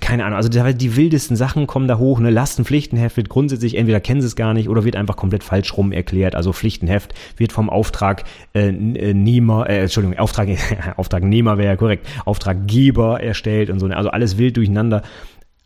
keine 0.01 0.25
Ahnung, 0.25 0.37
also 0.37 0.49
die 0.49 0.97
wildesten 0.97 1.37
Sachen 1.37 1.67
kommen 1.67 1.89
da 1.89 1.99
hoch, 1.99 2.21
ne, 2.21 2.31
Lastenpflichtenheft 2.31 3.17
wird 3.17 3.29
grundsätzlich, 3.29 3.77
entweder 3.77 4.01
kennen 4.01 4.21
sie 4.21 4.27
es 4.27 4.37
gar 4.37 4.55
nicht 4.55 4.69
oder 4.69 4.85
wird 4.85 4.97
einfach 4.97 5.17
komplett 5.17 5.43
falsch 5.43 5.77
rum 5.77 5.93
erklärt. 5.93 6.35
Also 6.35 6.53
Pflichtenheft 6.53 7.15
wird 7.37 7.53
vom 7.53 7.71
Auftrag 7.71 8.25
äh, 8.55 8.69
äh 8.69 9.11
äh, 9.13 9.79
Entschuldigung, 9.81 10.19
Auftrag, 10.19 10.49
Auftragnehmer 10.97 11.59
wäre 11.59 11.69
ja 11.69 11.77
korrekt, 11.77 12.07
Auftraggeber 12.25 13.23
erstellt 13.23 13.71
und 13.71 13.81
so, 13.81 13.87
ne, 13.87 13.97
also 13.97 14.11
alles 14.11 14.39
wild 14.39 14.57
durcheinander. 14.57 15.03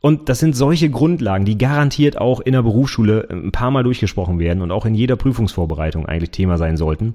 Und 0.05 0.29
das 0.29 0.39
sind 0.39 0.55
solche 0.55 0.91
Grundlagen, 0.91 1.47
die 1.47 1.57
garantiert 1.57 2.19
auch 2.19 2.41
in 2.41 2.53
der 2.53 2.61
Berufsschule 2.61 3.27
ein 3.31 3.53
paar 3.53 3.71
Mal 3.71 3.85
durchgesprochen 3.85 4.39
werden 4.39 4.61
und 4.61 4.71
auch 4.71 4.85
in 4.85 4.95
jeder 4.95 5.17
Prüfungsvorbereitung 5.17 6.05
eigentlich 6.05 6.31
Thema 6.31 6.59
sein 6.59 6.77
sollten 6.77 7.15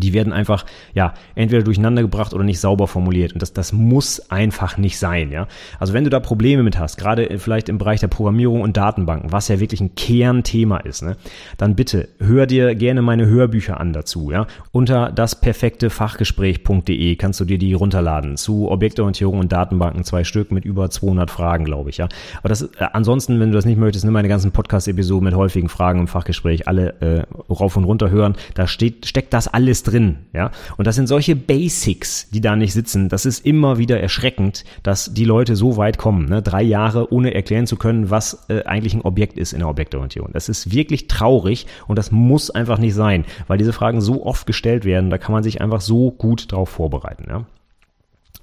die 0.00 0.12
werden 0.12 0.32
einfach, 0.32 0.64
ja, 0.94 1.14
entweder 1.34 1.62
durcheinander 1.62 2.02
gebracht 2.02 2.34
oder 2.34 2.44
nicht 2.44 2.60
sauber 2.60 2.86
formuliert. 2.86 3.32
Und 3.32 3.42
das, 3.42 3.52
das 3.52 3.72
muss 3.72 4.30
einfach 4.30 4.78
nicht 4.78 4.98
sein, 4.98 5.30
ja. 5.30 5.46
Also 5.78 5.92
wenn 5.92 6.04
du 6.04 6.10
da 6.10 6.20
Probleme 6.20 6.62
mit 6.62 6.78
hast, 6.78 6.96
gerade 6.96 7.38
vielleicht 7.38 7.68
im 7.68 7.78
Bereich 7.78 8.00
der 8.00 8.08
Programmierung 8.08 8.60
und 8.60 8.76
Datenbanken, 8.76 9.32
was 9.32 9.48
ja 9.48 9.60
wirklich 9.60 9.80
ein 9.80 9.94
Kernthema 9.94 10.78
ist, 10.78 11.02
ne, 11.02 11.16
dann 11.56 11.74
bitte 11.74 12.08
hör 12.18 12.46
dir 12.46 12.74
gerne 12.74 13.02
meine 13.02 13.26
Hörbücher 13.26 13.80
an 13.80 13.92
dazu, 13.92 14.30
ja. 14.30 14.46
Unter 14.72 15.12
dasperfektefachgespräch.de 15.12 17.16
kannst 17.16 17.40
du 17.40 17.44
dir 17.44 17.58
die 17.58 17.72
runterladen 17.72 18.36
zu 18.36 18.70
Objektorientierung 18.70 19.38
und 19.38 19.52
Datenbanken, 19.52 20.04
zwei 20.04 20.24
Stück 20.24 20.52
mit 20.52 20.64
über 20.64 20.90
200 20.90 21.30
Fragen, 21.30 21.64
glaube 21.64 21.90
ich, 21.90 21.98
ja. 21.98 22.08
Aber 22.38 22.48
das, 22.48 22.62
äh, 22.62 22.86
ansonsten, 22.92 23.38
wenn 23.40 23.50
du 23.50 23.56
das 23.56 23.64
nicht 23.64 23.78
möchtest, 23.78 24.04
nimm 24.04 24.14
meine 24.14 24.28
ganzen 24.28 24.52
Podcast-Episoden 24.52 25.24
mit 25.24 25.34
häufigen 25.34 25.68
Fragen 25.68 26.00
im 26.00 26.08
Fachgespräch 26.08 26.68
alle 26.68 26.94
äh, 27.00 27.22
rauf 27.52 27.76
und 27.76 27.84
runter 27.84 28.10
hören. 28.10 28.36
Da 28.54 28.66
steht, 28.66 29.06
steckt 29.06 29.32
das 29.32 29.48
alles 29.48 29.82
drin, 29.86 30.18
ja. 30.32 30.50
Und 30.76 30.86
das 30.86 30.96
sind 30.96 31.06
solche 31.06 31.36
Basics, 31.36 32.28
die 32.30 32.40
da 32.40 32.56
nicht 32.56 32.72
sitzen. 32.72 33.08
Das 33.08 33.26
ist 33.26 33.44
immer 33.46 33.78
wieder 33.78 34.00
erschreckend, 34.00 34.64
dass 34.82 35.12
die 35.14 35.24
Leute 35.24 35.56
so 35.56 35.76
weit 35.76 35.98
kommen, 35.98 36.28
ne? 36.28 36.42
drei 36.42 36.62
Jahre 36.62 37.12
ohne 37.12 37.34
erklären 37.34 37.66
zu 37.66 37.76
können, 37.76 38.10
was 38.10 38.46
äh, 38.48 38.64
eigentlich 38.64 38.94
ein 38.94 39.02
Objekt 39.02 39.38
ist 39.38 39.52
in 39.52 39.60
der 39.60 39.68
Objektorientierung. 39.68 40.30
Das 40.32 40.48
ist 40.48 40.72
wirklich 40.72 41.08
traurig 41.08 41.66
und 41.86 41.98
das 41.98 42.10
muss 42.10 42.50
einfach 42.50 42.78
nicht 42.78 42.94
sein, 42.94 43.24
weil 43.46 43.58
diese 43.58 43.72
Fragen 43.72 44.00
so 44.00 44.24
oft 44.24 44.46
gestellt 44.46 44.84
werden. 44.84 45.10
Da 45.10 45.18
kann 45.18 45.32
man 45.32 45.42
sich 45.42 45.60
einfach 45.60 45.80
so 45.80 46.10
gut 46.10 46.52
drauf 46.52 46.68
vorbereiten, 46.68 47.26
ja. 47.28 47.46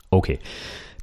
Okay. 0.10 0.40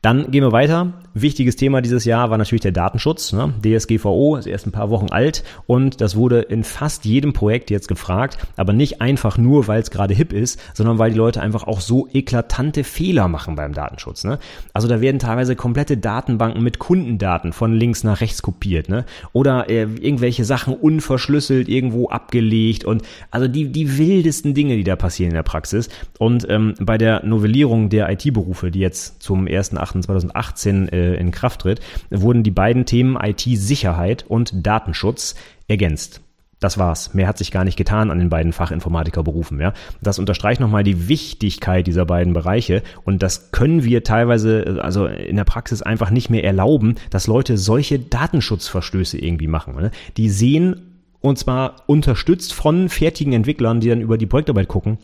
Dann 0.03 0.31
gehen 0.31 0.43
wir 0.43 0.53
weiter. 0.53 0.95
Wichtiges 1.13 1.57
Thema 1.57 1.83
dieses 1.83 2.07
Jahr 2.07 2.31
war 2.31 2.39
natürlich 2.39 2.63
der 2.63 2.73
Datenschutz. 2.73 3.35
Ne? 3.35 3.53
DSGVO 3.63 4.37
ist 4.37 4.47
erst 4.47 4.67
ein 4.67 4.73
paar 4.73 4.89
Wochen 4.89 5.11
alt 5.11 5.45
und 5.67 6.01
das 6.01 6.17
wurde 6.17 6.41
in 6.41 6.65
fast 6.65 7.05
jedem 7.05 7.35
Projekt 7.35 7.71
jetzt 7.71 7.89
gefragt, 7.89 8.39
aber 8.57 8.73
nicht 8.73 9.03
einfach 9.03 9.37
nur, 9.37 9.67
weil 9.67 9.83
es 9.83 9.91
gerade 9.91 10.15
hip 10.15 10.33
ist, 10.33 10.59
sondern 10.73 10.99
weil 10.99 11.11
die 11.11 11.19
Leute 11.19 11.43
einfach 11.43 11.65
auch 11.65 11.81
so 11.81 12.09
eklatante 12.13 12.85
Fehler 12.85 13.29
machen 13.29 13.57
beim 13.57 13.75
Datenschutz. 13.75 14.25
Ne? 14.25 14.39
Also 14.73 14.89
da 14.89 15.03
werden 15.03 15.19
teilweise 15.19 15.55
komplette 15.55 15.99
Datenbanken 15.99 16.63
mit 16.63 16.79
Kundendaten 16.79 17.53
von 17.53 17.75
links 17.75 18.03
nach 18.03 18.23
rechts 18.23 18.41
kopiert 18.41 18.89
ne? 18.89 19.05
oder 19.33 19.69
äh, 19.69 19.83
irgendwelche 19.83 20.47
Sachen 20.47 20.75
unverschlüsselt 20.75 21.69
irgendwo 21.69 22.09
abgelegt 22.09 22.85
und 22.85 23.03
also 23.31 23.49
die, 23.49 23.71
die 23.71 23.99
wildesten 23.99 24.55
Dinge, 24.55 24.77
die 24.77 24.85
da 24.85 24.97
passieren 24.97 25.33
in 25.33 25.37
der 25.37 25.43
Praxis. 25.43 25.91
Und 26.19 26.49
ähm, 26.49 26.75
bei 26.81 26.97
der 26.97 27.27
Novellierung 27.27 27.91
der 27.91 28.09
IT-Berufe, 28.11 28.71
die 28.71 28.81
jetzt 28.81 29.23
zum 29.23 29.47
1.8 29.47 29.89
2008 29.92 30.40
2018 30.40 30.88
äh, 30.88 31.14
in 31.14 31.31
Kraft 31.31 31.62
tritt, 31.62 31.81
wurden 32.11 32.42
die 32.42 32.50
beiden 32.50 32.87
Themen 32.87 33.16
IT-Sicherheit 33.20 34.24
und 34.26 34.66
Datenschutz 34.66 35.35
ergänzt. 35.68 36.20
Das 36.59 36.76
war's. 36.76 37.14
Mehr 37.14 37.26
hat 37.26 37.38
sich 37.38 37.53
gar 37.53 37.64
nicht 37.64 37.79
getan 37.79 38.11
an 38.11 38.18
den 38.18 38.29
beiden 38.29 38.53
Fachinformatikerberufen. 38.53 39.61
Ja, 39.61 39.72
das 40.03 40.18
unterstreicht 40.18 40.61
nochmal 40.61 40.85
die 40.85 41.09
Wichtigkeit 41.09 41.87
dieser 41.87 42.05
beiden 42.05 42.35
Bereiche 42.35 42.83
und 43.05 43.22
das 43.22 43.50
können 43.50 43.83
wir 43.83 44.05
teilweise, 44.05 44.79
also 44.83 45.07
in 45.07 45.37
der 45.37 45.44
Praxis 45.44 45.81
einfach 45.81 46.11
nicht 46.11 46.29
mehr 46.29 46.44
erlauben, 46.44 46.96
dass 47.09 47.26
Leute 47.26 47.57
solche 47.57 47.98
Datenschutzverstöße 47.98 49.18
irgendwie 49.18 49.46
machen. 49.46 49.74
Ne? 49.74 49.90
Die 50.18 50.29
sehen 50.29 50.83
und 51.22 51.38
zwar 51.38 51.76
unterstützt 51.87 52.53
von 52.53 52.90
fertigen 52.90 53.33
Entwicklern, 53.33 53.81
die 53.81 53.88
dann 53.88 54.00
über 54.03 54.18
die 54.18 54.26
Projektarbeit 54.26 54.68
gucken 54.68 54.98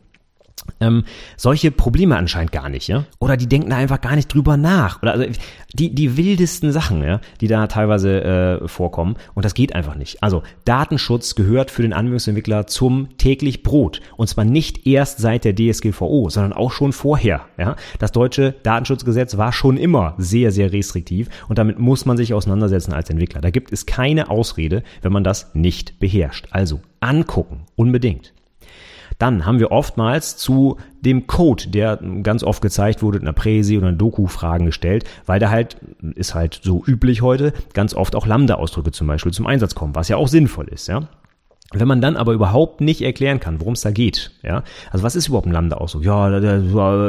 ähm, 0.81 1.05
solche 1.37 1.71
Probleme 1.71 2.17
anscheinend 2.17 2.53
gar 2.53 2.69
nicht, 2.69 2.89
ja? 2.89 3.05
Oder 3.19 3.37
die 3.37 3.49
denken 3.49 3.71
da 3.71 3.77
einfach 3.77 4.01
gar 4.01 4.17
nicht 4.17 4.33
drüber 4.33 4.57
nach. 4.57 5.03
Oder 5.03 5.13
also 5.13 5.27
die, 5.73 5.95
die 5.95 6.17
wildesten 6.17 6.73
Sachen, 6.73 7.03
ja, 7.03 7.21
die 7.41 7.49
da 7.49 7.67
teilweise 7.67 8.23
äh, 8.23 8.69
vorkommen. 8.69 9.17
Und 9.35 9.45
das 9.45 9.55
geht 9.55 9.75
einfach 9.75 9.95
nicht. 9.95 10.23
Also 10.23 10.43
Datenschutz 10.65 11.35
gehört 11.35 11.71
für 11.71 11.83
den 11.83 11.93
Anwendungsentwickler 11.93 12.67
zum 12.67 13.17
täglich 13.19 13.63
Brot. 13.63 14.01
Und 14.17 14.29
zwar 14.29 14.45
nicht 14.45 14.87
erst 14.87 15.19
seit 15.19 15.45
der 15.45 15.55
DSGVO, 15.55 16.31
sondern 16.31 16.53
auch 16.53 16.73
schon 16.73 16.93
vorher. 16.93 17.47
Ja? 17.59 17.77
Das 17.99 18.13
deutsche 18.13 18.55
Datenschutzgesetz 18.63 19.37
war 19.37 19.53
schon 19.53 19.77
immer 19.77 20.15
sehr, 20.19 20.53
sehr 20.53 20.73
restriktiv 20.73 21.29
und 21.49 21.59
damit 21.59 21.79
muss 21.79 22.07
man 22.07 22.17
sich 22.17 22.35
auseinandersetzen 22.35 22.93
als 22.93 23.11
Entwickler. 23.11 23.41
Da 23.41 23.51
gibt 23.51 23.73
es 23.73 23.87
keine 23.87 24.31
Ausrede, 24.31 24.83
wenn 25.03 25.13
man 25.13 25.25
das 25.25 25.55
nicht 25.55 25.99
beherrscht. 26.01 26.49
Also 26.51 26.81
angucken, 27.01 27.63
unbedingt. 27.77 28.33
Dann 29.19 29.47
haben 29.47 29.59
wir 29.59 29.73
oftmals 29.73 30.37
zu 30.37 30.77
dem 31.01 31.27
Code, 31.27 31.69
der 31.69 31.99
ganz 32.23 32.43
oft 32.43 32.61
gezeigt 32.61 33.03
wurde 33.03 33.19
in 33.19 33.25
einer 33.25 33.33
Präsi 33.33 33.79
oder 33.79 33.89
einer 33.89 33.97
Doku 33.97 34.27
Fragen 34.27 34.67
gestellt, 34.67 35.05
weil 35.25 35.41
da 35.41 35.51
halt, 35.51 35.77
ist 36.15 36.35
halt 36.35 36.61
so 36.63 36.85
üblich 36.87 37.23
heute, 37.23 37.53
ganz 37.73 37.95
oft 37.95 38.15
auch 38.15 38.27
Lambda-Ausdrücke 38.27 38.93
zum 38.93 39.07
Beispiel 39.07 39.33
zum 39.33 39.47
Einsatz 39.47 39.75
kommen, 39.75 39.95
was 39.95 40.09
ja 40.09 40.17
auch 40.17 40.29
sinnvoll 40.29 40.69
ist, 40.69 40.89
ja. 40.89 41.09
Wenn 41.73 41.89
man 41.89 42.01
dann 42.01 42.17
aber 42.17 42.33
überhaupt 42.33 42.81
nicht 42.81 43.03
erklären 43.03 43.41
kann, 43.41 43.61
worum 43.61 43.73
es 43.73 43.81
da 43.81 43.91
geht, 43.91 44.31
ja, 44.45 44.63
also 44.93 45.03
was 45.03 45.17
ist 45.17 45.27
überhaupt 45.27 45.47
ein 45.47 45.53
Lambda-Ausdruck? 45.53 46.05
Ja, 46.05 46.31
da, 46.31 46.39
da, 46.39 46.61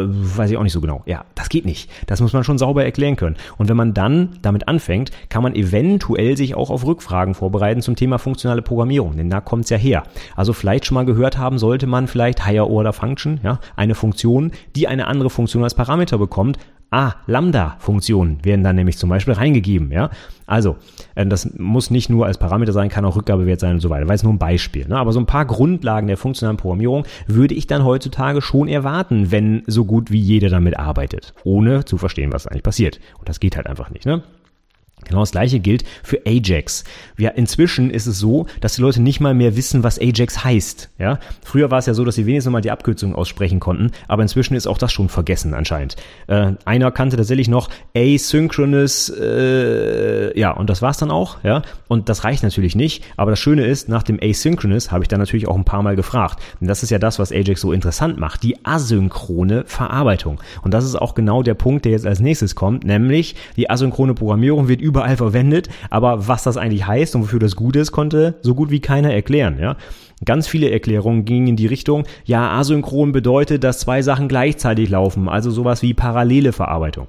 weiß 0.09 0.49
ich 0.49 0.57
auch 0.57 0.63
nicht 0.63 0.73
so 0.73 0.81
genau. 0.81 1.03
Ja, 1.05 1.25
das 1.35 1.49
geht 1.49 1.63
nicht. 1.63 1.91
Das 2.07 2.21
muss 2.21 2.33
man 2.33 2.43
schon 2.43 2.57
sauber 2.57 2.83
erklären 2.83 3.17
können. 3.17 3.35
Und 3.57 3.69
wenn 3.69 3.77
man 3.77 3.93
dann 3.93 4.39
damit 4.41 4.67
anfängt, 4.67 5.11
kann 5.29 5.43
man 5.43 5.53
eventuell 5.55 6.35
sich 6.35 6.55
auch 6.55 6.71
auf 6.71 6.85
Rückfragen 6.87 7.35
vorbereiten 7.35 7.83
zum 7.83 7.95
Thema 7.95 8.17
funktionale 8.17 8.63
Programmierung, 8.63 9.15
denn 9.15 9.29
da 9.29 9.41
kommt's 9.41 9.69
ja 9.69 9.77
her. 9.77 10.03
Also 10.35 10.53
vielleicht 10.53 10.85
schon 10.85 10.95
mal 10.95 11.05
gehört 11.05 11.37
haben, 11.37 11.59
sollte 11.59 11.85
man 11.85 12.07
vielleicht 12.07 12.43
Higher 12.43 12.67
Order 12.67 12.93
Function, 12.93 13.39
ja, 13.43 13.59
eine 13.75 13.93
Funktion, 13.93 14.51
die 14.75 14.87
eine 14.87 15.05
andere 15.05 15.29
Funktion 15.29 15.63
als 15.63 15.75
Parameter 15.75 16.17
bekommt, 16.17 16.57
Ah, 16.89 17.15
Lambda-Funktionen 17.25 18.45
werden 18.45 18.63
dann 18.63 18.77
nämlich 18.77 18.97
zum 18.97 19.09
Beispiel 19.09 19.33
reingegeben, 19.33 19.91
ja. 19.91 20.09
Also, 20.45 20.77
äh, 21.15 21.25
das 21.25 21.53
muss 21.57 21.91
nicht 21.91 22.09
nur 22.09 22.25
als 22.25 22.37
Parameter 22.37 22.71
sein, 22.71 22.87
kann 22.87 23.03
auch 23.03 23.17
Rückgabewert 23.17 23.59
sein 23.59 23.73
und 23.73 23.81
so 23.81 23.89
weiter. 23.89 24.07
Weil 24.07 24.15
es 24.15 24.23
nur 24.23 24.31
ein 24.31 24.39
Beispiel. 24.39 24.87
Ne? 24.87 24.97
Aber 24.97 25.11
so 25.11 25.19
ein 25.19 25.25
paar 25.25 25.45
Grundlagen 25.45 26.07
der 26.07 26.15
funktionalen 26.15 26.55
Programmierung 26.55 27.03
würde 27.27 27.53
ich 27.53 27.67
dann 27.67 27.83
heutzutage 27.83 28.41
schon 28.41 28.69
erwarten, 28.69 29.31
wenn 29.31 29.63
so 29.67 29.83
gut 29.83 30.11
wie 30.11 30.21
jeder 30.21 30.49
damit 30.49 30.79
arbeitet. 30.79 31.33
Ohne 31.43 31.83
zu 31.83 31.97
verstehen, 31.97 32.31
was 32.31 32.47
eigentlich 32.47 32.63
passiert. 32.63 33.01
Und 33.19 33.27
das 33.27 33.41
geht 33.41 33.57
halt 33.57 33.67
einfach 33.67 33.89
nicht, 33.89 34.05
ne? 34.05 34.23
Genau 35.05 35.21
das 35.21 35.31
gleiche 35.31 35.59
gilt 35.59 35.83
für 36.03 36.21
Ajax. 36.25 36.83
Ja, 37.17 37.29
inzwischen 37.29 37.91
ist 37.91 38.07
es 38.07 38.17
so, 38.17 38.47
dass 38.61 38.75
die 38.75 38.81
Leute 38.81 39.01
nicht 39.01 39.19
mal 39.19 39.35
mehr 39.35 39.55
wissen, 39.55 39.83
was 39.83 39.99
Ajax 39.99 40.43
heißt. 40.43 40.89
Ja, 40.97 41.19
früher 41.43 41.69
war 41.69 41.77
es 41.77 41.85
ja 41.85 41.93
so, 41.93 42.03
dass 42.03 42.15
sie 42.15 42.25
wenigstens 42.25 42.51
mal 42.51 42.61
die 42.61 42.71
Abkürzung 42.71 43.13
aussprechen 43.13 43.59
konnten, 43.59 43.91
aber 44.07 44.23
inzwischen 44.23 44.55
ist 44.55 44.67
auch 44.67 44.79
das 44.79 44.91
schon 44.91 45.07
vergessen 45.07 45.53
anscheinend. 45.53 45.97
Äh, 46.25 46.53
einer 46.65 46.91
kannte 46.91 47.15
tatsächlich 47.15 47.47
noch 47.47 47.69
Asynchronous, 47.95 49.09
äh, 49.09 50.37
ja, 50.37 50.51
und 50.51 50.69
das 50.69 50.81
war's 50.81 50.97
dann 50.97 51.11
auch. 51.11 51.43
Ja, 51.43 51.61
und 51.87 52.09
das 52.09 52.23
reicht 52.23 52.41
natürlich 52.41 52.75
nicht. 52.75 53.03
Aber 53.17 53.31
das 53.31 53.39
Schöne 53.39 53.65
ist, 53.65 53.89
nach 53.89 54.03
dem 54.03 54.19
Asynchronous 54.21 54.91
habe 54.91 55.03
ich 55.03 55.07
dann 55.07 55.19
natürlich 55.19 55.47
auch 55.47 55.55
ein 55.55 55.65
paar 55.65 55.83
Mal 55.83 55.95
gefragt. 55.95 56.41
Und 56.59 56.67
das 56.67 56.81
ist 56.81 56.89
ja 56.89 56.97
das, 56.97 57.19
was 57.19 57.31
Ajax 57.31 57.61
so 57.61 57.71
interessant 57.71 58.17
macht: 58.17 58.41
die 58.41 58.65
asynchrone 58.65 59.63
Verarbeitung. 59.67 60.41
Und 60.63 60.73
das 60.73 60.85
ist 60.85 60.95
auch 60.95 61.13
genau 61.13 61.43
der 61.43 61.53
Punkt, 61.53 61.85
der 61.85 61.91
jetzt 61.91 62.07
als 62.07 62.19
nächstes 62.19 62.55
kommt, 62.55 62.83
nämlich 62.83 63.35
die 63.55 63.69
asynchrone 63.69 64.15
Programmierung 64.15 64.67
wird 64.67 64.81
überall 64.87 65.17
verwendet, 65.17 65.69
aber 65.89 66.27
was 66.27 66.43
das 66.43 66.57
eigentlich 66.57 66.87
heißt 66.87 67.15
und 67.15 67.23
wofür 67.23 67.39
das 67.39 67.55
gut 67.55 67.75
ist, 67.75 67.91
konnte 67.91 68.35
so 68.41 68.55
gut 68.55 68.71
wie 68.71 68.79
keiner 68.79 69.13
erklären, 69.13 69.59
ja. 69.59 69.75
Ganz 70.25 70.47
viele 70.47 70.71
Erklärungen 70.71 71.25
gingen 71.25 71.47
in 71.47 71.55
die 71.57 71.67
Richtung, 71.67 72.05
ja, 72.25 72.49
asynchron 72.49 73.11
bedeutet, 73.11 73.63
dass 73.63 73.79
zwei 73.79 74.01
Sachen 74.01 74.27
gleichzeitig 74.27 74.89
laufen, 74.89 75.29
also 75.29 75.51
sowas 75.51 75.83
wie 75.83 75.93
parallele 75.93 76.53
Verarbeitung. 76.53 77.07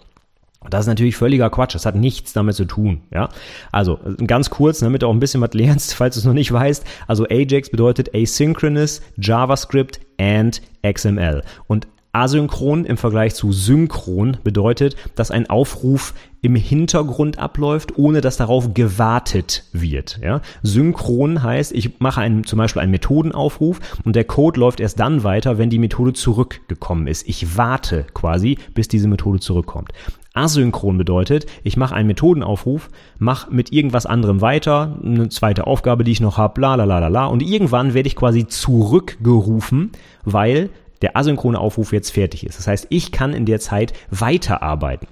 Das 0.68 0.80
ist 0.80 0.86
natürlich 0.88 1.16
völliger 1.16 1.50
Quatsch. 1.50 1.74
Das 1.74 1.86
hat 1.86 1.94
nichts 1.94 2.32
damit 2.32 2.56
zu 2.56 2.64
tun. 2.64 3.02
Ja, 3.12 3.28
also 3.70 4.00
ganz 4.26 4.50
kurz, 4.50 4.80
damit 4.80 5.02
du 5.02 5.06
auch 5.06 5.12
ein 5.12 5.20
bisschen 5.20 5.40
was 5.40 5.54
lernst, 5.54 5.94
falls 5.96 6.16
du 6.16 6.20
es 6.20 6.26
noch 6.26 6.34
nicht 6.34 6.52
weißt. 6.52 6.84
Also 7.06 7.26
Ajax 7.30 7.70
bedeutet 7.70 8.14
Asynchronous 8.14 9.00
JavaScript 9.16 10.00
and 10.18 10.60
XML. 10.84 11.42
Und 11.68 11.86
Asynchron 12.12 12.84
im 12.84 12.96
Vergleich 12.96 13.34
zu 13.34 13.52
synchron 13.52 14.38
bedeutet, 14.42 14.96
dass 15.14 15.30
ein 15.30 15.50
Aufruf 15.50 16.14
im 16.40 16.54
Hintergrund 16.54 17.38
abläuft, 17.38 17.98
ohne 17.98 18.20
dass 18.20 18.36
darauf 18.36 18.72
gewartet 18.72 19.64
wird. 19.72 20.20
Ja? 20.22 20.40
Synchron 20.62 21.42
heißt, 21.42 21.72
ich 21.72 22.00
mache 22.00 22.20
einen, 22.20 22.44
zum 22.44 22.58
Beispiel 22.58 22.80
einen 22.80 22.92
Methodenaufruf 22.92 23.80
und 24.04 24.16
der 24.16 24.24
Code 24.24 24.58
läuft 24.58 24.80
erst 24.80 25.00
dann 25.00 25.24
weiter, 25.24 25.58
wenn 25.58 25.70
die 25.70 25.78
Methode 25.78 26.12
zurückgekommen 26.12 27.06
ist. 27.06 27.28
Ich 27.28 27.56
warte 27.56 28.06
quasi, 28.14 28.58
bis 28.74 28.88
diese 28.88 29.08
Methode 29.08 29.40
zurückkommt. 29.40 29.92
Asynchron 30.34 30.96
bedeutet, 30.96 31.46
ich 31.64 31.76
mache 31.76 31.94
einen 31.94 32.06
Methodenaufruf, 32.06 32.90
mache 33.18 33.52
mit 33.52 33.72
irgendwas 33.72 34.06
anderem 34.06 34.40
weiter, 34.40 34.98
eine 35.02 35.28
zweite 35.28 35.66
Aufgabe, 35.66 36.04
die 36.04 36.12
ich 36.12 36.20
noch 36.20 36.38
habe, 36.38 36.60
la 36.60 36.76
la 36.76 36.84
la 36.84 37.00
la 37.00 37.08
la, 37.08 37.26
und 37.26 37.42
irgendwann 37.42 37.92
werde 37.92 38.06
ich 38.06 38.14
quasi 38.14 38.46
zurückgerufen, 38.46 39.90
weil 40.24 40.70
der 41.02 41.16
asynchrone 41.16 41.58
Aufruf 41.58 41.92
jetzt 41.92 42.10
fertig 42.10 42.44
ist. 42.44 42.58
Das 42.58 42.66
heißt, 42.66 42.86
ich 42.90 43.12
kann 43.12 43.32
in 43.32 43.46
der 43.46 43.60
Zeit 43.60 43.92
weiterarbeiten. 44.10 45.08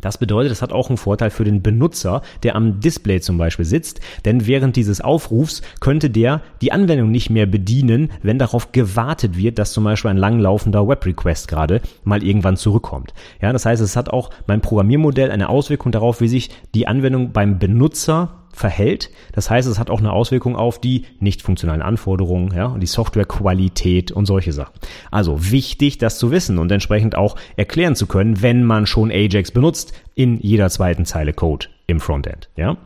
Das 0.00 0.18
bedeutet, 0.18 0.50
das 0.50 0.62
hat 0.62 0.72
auch 0.72 0.88
einen 0.88 0.98
Vorteil 0.98 1.30
für 1.30 1.44
den 1.44 1.62
Benutzer, 1.62 2.22
der 2.42 2.54
am 2.54 2.80
Display 2.80 3.20
zum 3.20 3.38
Beispiel 3.38 3.64
sitzt, 3.64 4.00
denn 4.24 4.46
während 4.46 4.76
dieses 4.76 5.00
Aufrufs 5.00 5.62
könnte 5.80 6.10
der 6.10 6.42
die 6.60 6.72
Anwendung 6.72 7.10
nicht 7.10 7.30
mehr 7.30 7.46
bedienen, 7.46 8.10
wenn 8.22 8.38
darauf 8.38 8.72
gewartet 8.72 9.36
wird, 9.36 9.58
dass 9.58 9.72
zum 9.72 9.84
Beispiel 9.84 10.10
ein 10.10 10.16
langlaufender 10.16 10.86
Web-Request 10.86 11.48
gerade 11.48 11.80
mal 12.04 12.22
irgendwann 12.22 12.56
zurückkommt. 12.56 13.14
Ja, 13.40 13.52
das 13.52 13.64
heißt, 13.64 13.82
es 13.82 13.96
hat 13.96 14.10
auch 14.10 14.30
mein 14.46 14.60
Programmiermodell 14.60 15.30
eine 15.30 15.48
Auswirkung 15.48 15.92
darauf, 15.92 16.20
wie 16.20 16.28
sich 16.28 16.50
die 16.74 16.86
Anwendung 16.86 17.32
beim 17.32 17.58
Benutzer 17.58 18.45
verhält. 18.56 19.10
Das 19.32 19.50
heißt, 19.50 19.68
es 19.68 19.78
hat 19.78 19.90
auch 19.90 20.00
eine 20.00 20.12
Auswirkung 20.12 20.56
auf 20.56 20.80
die 20.80 21.04
nicht 21.20 21.42
funktionalen 21.42 21.82
Anforderungen, 21.82 22.52
ja, 22.54 22.76
die 22.78 22.86
Softwarequalität 22.86 24.10
und 24.12 24.24
solche 24.24 24.52
Sachen. 24.52 24.74
Also 25.10 25.50
wichtig, 25.50 25.98
das 25.98 26.18
zu 26.18 26.30
wissen 26.30 26.58
und 26.58 26.72
entsprechend 26.72 27.16
auch 27.16 27.36
erklären 27.56 27.96
zu 27.96 28.06
können, 28.06 28.40
wenn 28.40 28.64
man 28.64 28.86
schon 28.86 29.10
Ajax 29.10 29.50
benutzt, 29.50 29.92
in 30.14 30.38
jeder 30.40 30.70
zweiten 30.70 31.04
Zeile 31.04 31.34
Code 31.34 31.66
im 31.86 32.00
Frontend, 32.00 32.48
ja. 32.56 32.78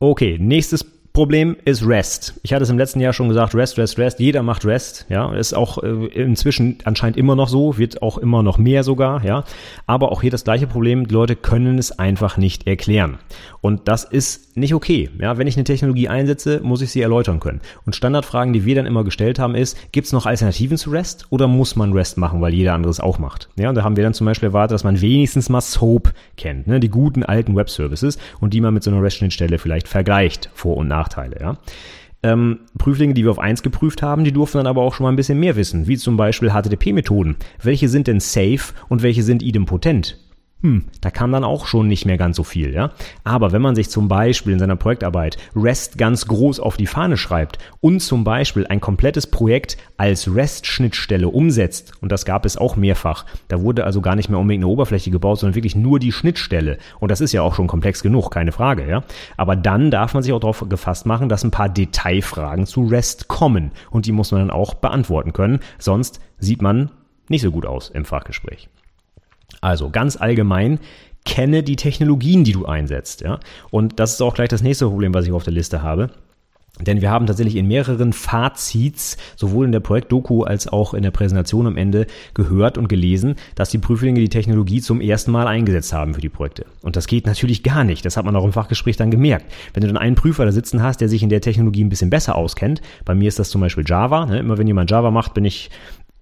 Okay, 0.00 0.38
nächstes 0.40 0.84
Problem 1.20 1.54
ist 1.66 1.86
REST. 1.86 2.40
Ich 2.42 2.54
hatte 2.54 2.62
es 2.62 2.70
im 2.70 2.78
letzten 2.78 2.98
Jahr 2.98 3.12
schon 3.12 3.28
gesagt, 3.28 3.54
REST, 3.54 3.76
REST, 3.76 3.98
REST. 3.98 4.20
Jeder 4.20 4.42
macht 4.42 4.64
REST. 4.64 5.04
Ja, 5.10 5.34
ist 5.34 5.52
auch 5.52 5.76
äh, 5.82 6.06
inzwischen 6.14 6.78
anscheinend 6.84 7.18
immer 7.18 7.36
noch 7.36 7.50
so, 7.50 7.76
wird 7.76 8.00
auch 8.00 8.16
immer 8.16 8.42
noch 8.42 8.56
mehr 8.56 8.84
sogar. 8.84 9.22
Ja, 9.22 9.44
aber 9.86 10.12
auch 10.12 10.22
hier 10.22 10.30
das 10.30 10.44
gleiche 10.44 10.66
Problem. 10.66 11.06
Die 11.08 11.12
Leute 11.12 11.36
können 11.36 11.76
es 11.76 11.92
einfach 11.98 12.38
nicht 12.38 12.66
erklären. 12.66 13.18
Und 13.60 13.86
das 13.86 14.04
ist 14.04 14.56
nicht 14.56 14.72
okay. 14.72 15.10
Ja, 15.20 15.36
wenn 15.36 15.46
ich 15.46 15.56
eine 15.56 15.64
Technologie 15.64 16.08
einsetze, 16.08 16.60
muss 16.62 16.80
ich 16.80 16.90
sie 16.90 17.02
erläutern 17.02 17.38
können. 17.38 17.60
Und 17.84 17.94
Standardfragen, 17.94 18.54
die 18.54 18.64
wir 18.64 18.74
dann 18.74 18.86
immer 18.86 19.04
gestellt 19.04 19.38
haben, 19.38 19.54
ist: 19.54 19.92
Gibt 19.92 20.06
es 20.06 20.14
noch 20.14 20.24
Alternativen 20.24 20.78
zu 20.78 20.88
REST 20.88 21.26
oder 21.28 21.48
muss 21.48 21.76
man 21.76 21.92
REST 21.92 22.16
machen, 22.16 22.40
weil 22.40 22.54
jeder 22.54 22.72
andere 22.72 22.90
es 22.90 22.98
auch 22.98 23.18
macht? 23.18 23.50
Ja, 23.56 23.68
und 23.68 23.74
da 23.74 23.84
haben 23.84 23.96
wir 23.96 24.04
dann 24.04 24.14
zum 24.14 24.24
Beispiel 24.24 24.48
erwartet, 24.48 24.74
dass 24.74 24.84
man 24.84 25.02
wenigstens 25.02 25.50
mal 25.50 25.60
SOAP 25.60 26.14
kennt, 26.38 26.66
ne, 26.66 26.80
die 26.80 26.88
guten 26.88 27.24
alten 27.24 27.54
Web 27.56 27.68
Services 27.68 28.16
und 28.40 28.54
die 28.54 28.62
man 28.62 28.72
mit 28.72 28.84
so 28.84 28.90
einer 28.90 29.02
REST-Schnittstelle 29.02 29.58
vielleicht 29.58 29.86
vergleicht, 29.86 30.48
Vor- 30.54 30.78
und 30.78 30.88
Nachteile. 31.10 31.36
Ja. 31.40 31.56
Ähm, 32.22 32.60
Prüflinge, 32.78 33.14
die 33.14 33.24
wir 33.24 33.30
auf 33.30 33.38
eins 33.38 33.62
geprüft 33.62 34.02
haben, 34.02 34.24
die 34.24 34.32
durften 34.32 34.58
dann 34.58 34.66
aber 34.66 34.82
auch 34.82 34.94
schon 34.94 35.04
mal 35.04 35.10
ein 35.10 35.16
bisschen 35.16 35.40
mehr 35.40 35.56
wissen, 35.56 35.86
wie 35.86 35.96
zum 35.96 36.16
Beispiel 36.16 36.50
HTTP-Methoden. 36.50 37.36
Welche 37.62 37.88
sind 37.88 38.06
denn 38.06 38.20
safe 38.20 38.74
und 38.88 39.02
welche 39.02 39.22
sind 39.22 39.42
idempotent? 39.42 40.18
Hm, 40.62 40.84
da 41.00 41.10
kann 41.10 41.32
dann 41.32 41.42
auch 41.42 41.66
schon 41.66 41.88
nicht 41.88 42.04
mehr 42.04 42.18
ganz 42.18 42.36
so 42.36 42.44
viel, 42.44 42.74
ja. 42.74 42.90
Aber 43.24 43.52
wenn 43.52 43.62
man 43.62 43.74
sich 43.74 43.88
zum 43.88 44.08
Beispiel 44.08 44.52
in 44.52 44.58
seiner 44.58 44.76
Projektarbeit 44.76 45.38
REST 45.56 45.96
ganz 45.96 46.26
groß 46.26 46.60
auf 46.60 46.76
die 46.76 46.86
Fahne 46.86 47.16
schreibt 47.16 47.58
und 47.80 48.00
zum 48.00 48.24
Beispiel 48.24 48.66
ein 48.66 48.80
komplettes 48.80 49.26
Projekt 49.26 49.78
als 49.96 50.34
REST-Schnittstelle 50.34 51.28
umsetzt, 51.28 51.92
und 52.02 52.12
das 52.12 52.26
gab 52.26 52.44
es 52.44 52.58
auch 52.58 52.76
mehrfach, 52.76 53.24
da 53.48 53.62
wurde 53.62 53.84
also 53.84 54.02
gar 54.02 54.16
nicht 54.16 54.28
mehr 54.28 54.38
unbedingt 54.38 54.64
eine 54.64 54.70
Oberfläche 54.70 55.10
gebaut, 55.10 55.38
sondern 55.38 55.54
wirklich 55.54 55.76
nur 55.76 55.98
die 55.98 56.12
Schnittstelle. 56.12 56.76
Und 56.98 57.10
das 57.10 57.22
ist 57.22 57.32
ja 57.32 57.40
auch 57.40 57.54
schon 57.54 57.66
komplex 57.66 58.02
genug, 58.02 58.30
keine 58.30 58.52
Frage, 58.52 58.86
ja. 58.86 59.02
Aber 59.38 59.56
dann 59.56 59.90
darf 59.90 60.12
man 60.12 60.22
sich 60.22 60.34
auch 60.34 60.40
darauf 60.40 60.68
gefasst 60.68 61.06
machen, 61.06 61.30
dass 61.30 61.42
ein 61.42 61.50
paar 61.50 61.70
Detailfragen 61.70 62.66
zu 62.66 62.84
REST 62.84 63.28
kommen. 63.28 63.70
Und 63.90 64.04
die 64.04 64.12
muss 64.12 64.30
man 64.30 64.42
dann 64.42 64.50
auch 64.50 64.74
beantworten 64.74 65.32
können. 65.32 65.60
Sonst 65.78 66.20
sieht 66.38 66.60
man 66.60 66.90
nicht 67.28 67.42
so 67.42 67.50
gut 67.50 67.64
aus 67.64 67.88
im 67.88 68.04
Fachgespräch. 68.04 68.68
Also 69.60 69.90
ganz 69.90 70.16
allgemein, 70.16 70.78
kenne 71.24 71.62
die 71.62 71.76
Technologien, 71.76 72.44
die 72.44 72.52
du 72.52 72.66
einsetzt. 72.66 73.20
Ja? 73.20 73.40
Und 73.70 74.00
das 74.00 74.14
ist 74.14 74.22
auch 74.22 74.34
gleich 74.34 74.48
das 74.48 74.62
nächste 74.62 74.86
Problem, 74.86 75.14
was 75.14 75.26
ich 75.26 75.32
auf 75.32 75.44
der 75.44 75.52
Liste 75.52 75.82
habe. 75.82 76.10
Denn 76.86 77.00
wir 77.00 77.10
haben 77.10 77.26
tatsächlich 77.26 77.56
in 77.56 77.68
mehreren 77.68 78.12
Fazits, 78.12 79.16
sowohl 79.36 79.66
in 79.66 79.72
der 79.72 79.80
Projektdoku 79.80 80.44
als 80.44 80.66
auch 80.68 80.94
in 80.94 81.02
der 81.02 81.10
Präsentation 81.10 81.66
am 81.66 81.76
Ende, 81.76 82.06
gehört 82.32 82.78
und 82.78 82.88
gelesen, 82.88 83.34
dass 83.54 83.70
die 83.70 83.78
Prüflinge 83.78 84.20
die 84.20 84.28
Technologie 84.28 84.80
zum 84.80 85.00
ersten 85.00 85.30
Mal 85.30 85.46
eingesetzt 85.46 85.92
haben 85.92 86.14
für 86.14 86.20
die 86.20 86.28
Projekte. 86.28 86.66
Und 86.82 86.96
das 86.96 87.06
geht 87.06 87.26
natürlich 87.26 87.62
gar 87.62 87.84
nicht. 87.84 88.04
Das 88.04 88.16
hat 88.16 88.24
man 88.24 88.36
auch 88.36 88.44
im 88.44 88.52
Fachgespräch 88.52 88.96
dann 88.96 89.10
gemerkt. 89.10 89.52
Wenn 89.74 89.82
du 89.82 89.88
dann 89.88 89.98
einen 89.98 90.14
Prüfer 90.14 90.44
da 90.44 90.52
sitzen 90.52 90.82
hast, 90.82 91.00
der 91.00 91.08
sich 91.08 91.22
in 91.22 91.28
der 91.28 91.40
Technologie 91.40 91.84
ein 91.84 91.90
bisschen 91.90 92.10
besser 92.10 92.36
auskennt, 92.36 92.80
bei 93.04 93.14
mir 93.14 93.28
ist 93.28 93.38
das 93.38 93.50
zum 93.50 93.60
Beispiel 93.60 93.84
Java. 93.86 94.26
Ne? 94.26 94.38
Immer 94.38 94.56
wenn 94.56 94.66
jemand 94.66 94.90
Java 94.90 95.10
macht, 95.10 95.34
bin 95.34 95.44
ich 95.44 95.70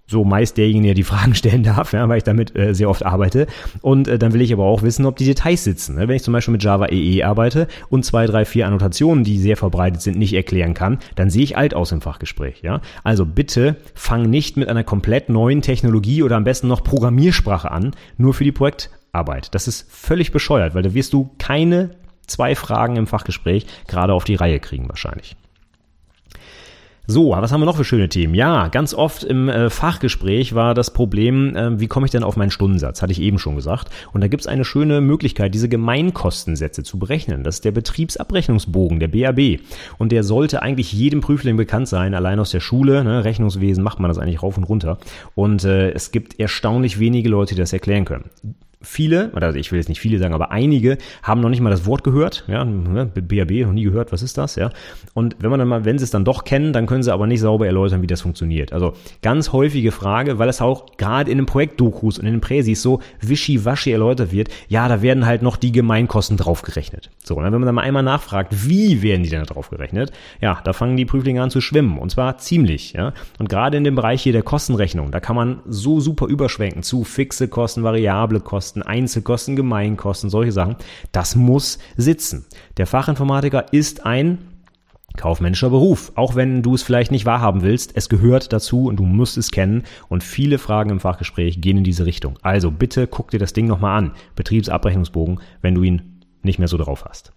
so 0.09 0.23
meist 0.23 0.57
derjenige, 0.57 0.87
der 0.87 0.93
die 0.95 1.03
Fragen 1.03 1.35
stellen 1.35 1.63
darf, 1.63 1.93
ja, 1.93 2.07
weil 2.09 2.17
ich 2.17 2.23
damit 2.23 2.55
äh, 2.57 2.73
sehr 2.73 2.89
oft 2.89 3.05
arbeite. 3.05 3.47
Und 3.81 4.07
äh, 4.07 4.17
dann 4.17 4.33
will 4.33 4.41
ich 4.41 4.51
aber 4.51 4.65
auch 4.65 4.81
wissen, 4.81 5.05
ob 5.05 5.17
die 5.17 5.25
Details 5.25 5.63
sitzen. 5.63 5.95
Ne? 5.95 6.07
Wenn 6.07 6.15
ich 6.15 6.23
zum 6.23 6.33
Beispiel 6.33 6.51
mit 6.51 6.63
Java 6.63 6.87
EE 6.87 7.17
e 7.19 7.23
arbeite 7.23 7.67
und 7.89 8.03
zwei, 8.03 8.25
drei, 8.25 8.45
vier 8.45 8.67
Annotationen, 8.67 9.23
die 9.23 9.37
sehr 9.37 9.57
verbreitet 9.57 10.01
sind, 10.01 10.17
nicht 10.17 10.33
erklären 10.33 10.73
kann, 10.73 10.97
dann 11.15 11.29
sehe 11.29 11.43
ich 11.43 11.57
alt 11.57 11.73
aus 11.73 11.91
im 11.91 12.01
Fachgespräch. 12.01 12.61
Ja? 12.63 12.81
Also 13.03 13.25
bitte 13.25 13.75
fang 13.93 14.23
nicht 14.23 14.57
mit 14.57 14.67
einer 14.67 14.83
komplett 14.83 15.29
neuen 15.29 15.61
Technologie 15.61 16.23
oder 16.23 16.37
am 16.37 16.43
besten 16.43 16.67
noch 16.67 16.83
Programmiersprache 16.83 17.69
an, 17.69 17.95
nur 18.17 18.33
für 18.33 18.43
die 18.43 18.51
Projektarbeit. 18.51 19.53
Das 19.53 19.67
ist 19.67 19.91
völlig 19.91 20.31
bescheuert, 20.31 20.73
weil 20.73 20.83
da 20.83 20.93
wirst 20.93 21.13
du 21.13 21.29
keine 21.37 21.91
zwei 22.25 22.55
Fragen 22.55 22.95
im 22.95 23.07
Fachgespräch 23.07 23.65
gerade 23.87 24.13
auf 24.13 24.23
die 24.23 24.35
Reihe 24.35 24.59
kriegen 24.59 24.89
wahrscheinlich. 24.89 25.35
So, 27.11 27.31
was 27.31 27.51
haben 27.51 27.61
wir 27.61 27.65
noch 27.65 27.75
für 27.75 27.83
schöne 27.83 28.07
Themen? 28.07 28.35
Ja, 28.35 28.67
ganz 28.67 28.93
oft 28.93 29.23
im 29.23 29.49
äh, 29.49 29.71
Fachgespräch 29.71 30.53
war 30.53 30.75
das 30.75 30.93
Problem, 30.93 31.55
äh, 31.55 31.79
wie 31.79 31.87
komme 31.87 32.05
ich 32.05 32.11
denn 32.11 32.21
auf 32.21 32.37
meinen 32.37 32.51
Stundensatz? 32.51 33.01
Hatte 33.01 33.11
ich 33.11 33.19
eben 33.19 33.39
schon 33.39 33.55
gesagt. 33.55 33.89
Und 34.13 34.21
da 34.21 34.27
gibt 34.27 34.41
es 34.41 34.47
eine 34.47 34.63
schöne 34.63 35.01
Möglichkeit, 35.01 35.55
diese 35.55 35.69
Gemeinkostensätze 35.69 36.83
zu 36.83 36.99
berechnen. 36.99 37.43
Das 37.43 37.55
ist 37.55 37.65
der 37.65 37.71
Betriebsabrechnungsbogen, 37.71 38.99
der 38.99 39.07
BAB. 39.07 39.59
Und 39.97 40.11
der 40.11 40.23
sollte 40.23 40.61
eigentlich 40.61 40.93
jedem 40.93 41.21
Prüfling 41.21 41.57
bekannt 41.57 41.87
sein, 41.87 42.13
allein 42.13 42.39
aus 42.39 42.51
der 42.51 42.59
Schule. 42.59 43.03
Ne? 43.03 43.23
Rechnungswesen 43.23 43.83
macht 43.83 43.99
man 43.99 44.09
das 44.09 44.19
eigentlich 44.19 44.43
rauf 44.43 44.57
und 44.57 44.65
runter. 44.65 44.99
Und 45.33 45.63
äh, 45.63 45.89
es 45.89 46.11
gibt 46.11 46.39
erstaunlich 46.39 46.99
wenige 46.99 47.29
Leute, 47.29 47.55
die 47.55 47.61
das 47.61 47.73
erklären 47.73 48.05
können 48.05 48.29
viele, 48.81 49.31
oder 49.35 49.53
ich 49.55 49.71
will 49.71 49.79
jetzt 49.79 49.89
nicht 49.89 49.99
viele 49.99 50.19
sagen, 50.19 50.33
aber 50.33 50.51
einige 50.51 50.97
haben 51.21 51.41
noch 51.41 51.49
nicht 51.49 51.59
mal 51.59 51.69
das 51.69 51.85
Wort 51.85 52.03
gehört, 52.03 52.45
ja, 52.47 52.63
BAB 52.63 53.51
ne, 53.51 53.65
noch 53.65 53.73
nie 53.73 53.83
gehört, 53.83 54.13
was 54.13 54.23
ist 54.23 54.37
das, 54.37 54.55
ja. 54.55 54.69
Und 55.13 55.35
wenn 55.39 55.49
man 55.49 55.59
dann 55.59 55.67
mal, 55.67 55.83
wenn 55.83 55.97
sie 55.97 56.05
es 56.05 56.11
dann 56.11 56.23
doch 56.23 56.45
kennen, 56.45 56.71
dann 56.71 56.85
können 56.85 57.03
sie 57.03 57.13
aber 57.13 57.27
nicht 57.27 57.41
sauber 57.41 57.65
erläutern, 57.65 58.01
wie 58.01 58.07
das 58.07 58.21
funktioniert. 58.21 58.71
Also 58.71 58.93
ganz 59.21 59.51
häufige 59.51 59.91
Frage, 59.91 60.39
weil 60.39 60.47
es 60.47 60.61
auch 60.61 60.95
gerade 60.95 61.29
in 61.29 61.37
den 61.37 61.45
Projektdokus 61.45 62.19
und 62.19 62.25
in 62.25 62.31
den 62.31 62.41
Präsis 62.41 62.81
so 62.81 63.01
wischiwaschi 63.19 63.91
erläutert 63.91 64.31
wird, 64.31 64.49
ja, 64.69 64.87
da 64.87 65.01
werden 65.01 65.25
halt 65.25 65.41
noch 65.41 65.57
die 65.57 65.73
Gemeinkosten 65.73 66.37
draufgerechnet. 66.37 67.09
So, 67.21 67.35
und 67.35 67.43
wenn 67.43 67.51
man 67.51 67.63
dann 67.63 67.75
mal 67.75 67.81
einmal 67.81 68.03
nachfragt, 68.03 68.65
wie 68.65 69.01
werden 69.01 69.23
die 69.23 69.29
denn 69.29 69.43
draufgerechnet, 69.43 70.13
ja, 70.39 70.61
da 70.63 70.71
fangen 70.71 70.95
die 70.95 71.05
Prüflinge 71.05 71.41
an 71.41 71.49
zu 71.49 71.59
schwimmen 71.59 71.97
und 71.97 72.11
zwar 72.11 72.37
ziemlich, 72.37 72.93
ja. 72.93 73.13
Und 73.39 73.49
gerade 73.49 73.75
in 73.75 73.83
dem 73.83 73.95
Bereich 73.95 74.21
hier 74.21 74.33
der 74.33 74.43
Kostenrechnung, 74.43 75.11
da 75.11 75.19
kann 75.19 75.35
man 75.35 75.59
so 75.67 75.99
super 75.99 76.27
überschwenken 76.27 76.81
zu 76.81 77.03
fixe 77.03 77.49
Kosten, 77.49 77.83
variable 77.83 78.39
Kosten, 78.39 78.68
Kosten, 78.69 78.83
Einzelkosten, 78.83 79.55
Gemeinkosten, 79.55 80.29
solche 80.29 80.51
Sachen. 80.51 80.75
Das 81.11 81.35
muss 81.35 81.79
sitzen. 81.97 82.45
Der 82.77 82.85
Fachinformatiker 82.85 83.73
ist 83.73 84.05
ein 84.05 84.37
kaufmännischer 85.17 85.71
Beruf. 85.71 86.11
Auch 86.13 86.35
wenn 86.35 86.61
du 86.61 86.75
es 86.75 86.83
vielleicht 86.83 87.09
nicht 87.09 87.25
wahrhaben 87.25 87.63
willst, 87.63 87.93
es 87.95 88.09
gehört 88.09 88.53
dazu 88.53 88.85
und 88.85 88.97
du 88.97 89.05
musst 89.05 89.37
es 89.39 89.49
kennen. 89.49 89.85
Und 90.07 90.23
viele 90.23 90.59
Fragen 90.59 90.91
im 90.91 90.99
Fachgespräch 90.99 91.61
gehen 91.61 91.77
in 91.77 91.83
diese 91.83 92.05
Richtung. 92.05 92.37
Also 92.43 92.69
bitte 92.69 93.07
guck 93.07 93.31
dir 93.31 93.39
das 93.39 93.53
Ding 93.53 93.65
nochmal 93.65 93.97
an. 93.97 94.11
Betriebsabrechnungsbogen, 94.35 95.39
wenn 95.63 95.73
du 95.73 95.81
ihn 95.81 96.21
nicht 96.43 96.59
mehr 96.59 96.67
so 96.67 96.77
drauf 96.77 97.05
hast. 97.09 97.33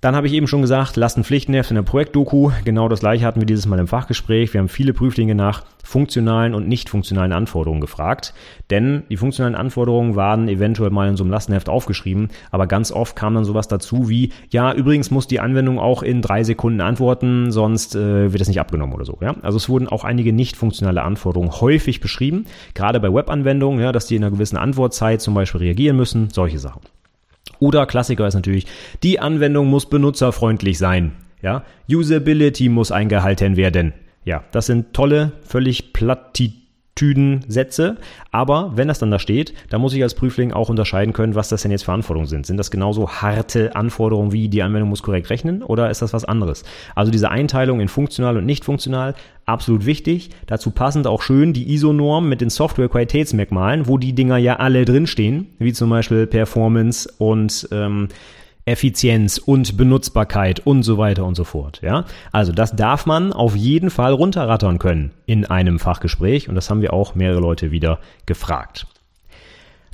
Dann 0.00 0.14
habe 0.14 0.28
ich 0.28 0.32
eben 0.32 0.46
schon 0.46 0.62
gesagt, 0.62 0.96
Lastenpflichtenheft 0.96 1.72
in 1.72 1.74
der 1.74 1.82
Projektdoku. 1.82 2.52
Genau 2.64 2.88
das 2.88 3.00
gleiche 3.00 3.26
hatten 3.26 3.40
wir 3.40 3.46
dieses 3.46 3.66
Mal 3.66 3.80
im 3.80 3.88
Fachgespräch. 3.88 4.52
Wir 4.52 4.60
haben 4.60 4.68
viele 4.68 4.92
Prüflinge 4.92 5.34
nach 5.34 5.64
funktionalen 5.82 6.54
und 6.54 6.68
nicht 6.68 6.88
funktionalen 6.88 7.32
Anforderungen 7.32 7.80
gefragt. 7.80 8.32
Denn 8.70 9.02
die 9.10 9.16
funktionalen 9.16 9.56
Anforderungen 9.56 10.14
waren 10.14 10.46
eventuell 10.46 10.90
mal 10.90 11.08
in 11.08 11.16
so 11.16 11.24
einem 11.24 11.32
Lastenheft 11.32 11.68
aufgeschrieben, 11.68 12.28
aber 12.52 12.68
ganz 12.68 12.92
oft 12.92 13.16
kam 13.16 13.34
dann 13.34 13.44
sowas 13.44 13.66
dazu 13.66 14.08
wie, 14.08 14.30
ja, 14.50 14.72
übrigens 14.72 15.10
muss 15.10 15.26
die 15.26 15.40
Anwendung 15.40 15.80
auch 15.80 16.04
in 16.04 16.22
drei 16.22 16.44
Sekunden 16.44 16.80
antworten, 16.80 17.50
sonst 17.50 17.96
äh, 17.96 18.32
wird 18.32 18.40
es 18.40 18.48
nicht 18.48 18.60
abgenommen 18.60 18.94
oder 18.94 19.04
so. 19.04 19.18
Ja? 19.20 19.34
Also 19.42 19.56
es 19.56 19.68
wurden 19.68 19.88
auch 19.88 20.04
einige 20.04 20.32
nicht 20.32 20.56
funktionale 20.56 21.02
Anforderungen 21.02 21.50
häufig 21.60 21.98
beschrieben, 21.98 22.44
gerade 22.74 23.00
bei 23.00 23.12
Webanwendungen, 23.12 23.80
ja, 23.80 23.90
dass 23.90 24.06
die 24.06 24.14
in 24.14 24.22
einer 24.22 24.30
gewissen 24.30 24.58
Antwortzeit 24.58 25.20
zum 25.20 25.34
Beispiel 25.34 25.60
reagieren 25.62 25.96
müssen, 25.96 26.28
solche 26.30 26.60
Sachen. 26.60 26.82
Oder 27.60 27.86
Klassiker 27.86 28.26
ist 28.26 28.34
natürlich, 28.34 28.66
die 29.02 29.20
Anwendung 29.20 29.68
muss 29.68 29.88
benutzerfreundlich 29.88 30.78
sein. 30.78 31.12
Ja, 31.42 31.64
Usability 31.88 32.68
muss 32.68 32.90
eingehalten 32.90 33.56
werden. 33.56 33.92
Ja, 34.24 34.44
das 34.52 34.66
sind 34.66 34.92
tolle, 34.92 35.32
völlig 35.42 35.92
Plattitüden 36.98 37.44
Sätze. 37.48 37.96
Aber 38.32 38.72
wenn 38.74 38.88
das 38.88 38.98
dann 38.98 39.10
da 39.10 39.18
steht, 39.18 39.54
dann 39.70 39.80
muss 39.80 39.94
ich 39.94 40.02
als 40.02 40.14
Prüfling 40.14 40.52
auch 40.52 40.68
unterscheiden 40.68 41.12
können, 41.12 41.34
was 41.34 41.48
das 41.48 41.62
denn 41.62 41.70
jetzt 41.70 41.84
für 41.84 41.92
Anforderungen 41.92 42.28
sind. 42.28 42.46
Sind 42.46 42.56
das 42.56 42.70
genauso 42.70 43.08
harte 43.08 43.76
Anforderungen 43.76 44.32
wie 44.32 44.48
die 44.48 44.62
Anwendung 44.62 44.88
muss 44.90 45.02
korrekt 45.02 45.30
rechnen 45.30 45.62
oder 45.62 45.90
ist 45.90 46.02
das 46.02 46.12
was 46.12 46.24
anderes? 46.24 46.64
Also 46.94 47.10
diese 47.12 47.30
Einteilung 47.30 47.80
in 47.80 47.88
funktional 47.88 48.36
und 48.36 48.46
nicht 48.46 48.64
funktional, 48.64 49.14
absolut 49.46 49.86
wichtig. 49.86 50.30
Dazu 50.46 50.70
passend 50.70 51.06
auch 51.06 51.22
schön 51.22 51.52
die 51.52 51.72
ISO-Norm 51.72 52.28
mit 52.28 52.40
den 52.40 52.50
Software-Qualitätsmerkmalen, 52.50 53.86
wo 53.86 53.96
die 53.96 54.12
Dinger 54.12 54.36
ja 54.36 54.56
alle 54.56 54.84
drinstehen, 54.84 55.46
wie 55.58 55.72
zum 55.72 55.90
Beispiel 55.90 56.26
Performance 56.26 57.10
und 57.18 57.68
ähm, 57.70 58.08
Effizienz 58.68 59.38
und 59.38 59.76
Benutzbarkeit 59.76 60.60
und 60.60 60.82
so 60.82 60.98
weiter 60.98 61.24
und 61.24 61.34
so 61.34 61.44
fort. 61.44 61.80
Ja, 61.82 62.04
also 62.32 62.52
das 62.52 62.76
darf 62.76 63.06
man 63.06 63.32
auf 63.32 63.56
jeden 63.56 63.90
Fall 63.90 64.12
runterrattern 64.12 64.78
können 64.78 65.12
in 65.26 65.44
einem 65.44 65.78
Fachgespräch 65.78 66.48
und 66.48 66.54
das 66.54 66.70
haben 66.70 66.82
wir 66.82 66.92
auch 66.92 67.14
mehrere 67.14 67.40
Leute 67.40 67.70
wieder 67.70 67.98
gefragt. 68.26 68.86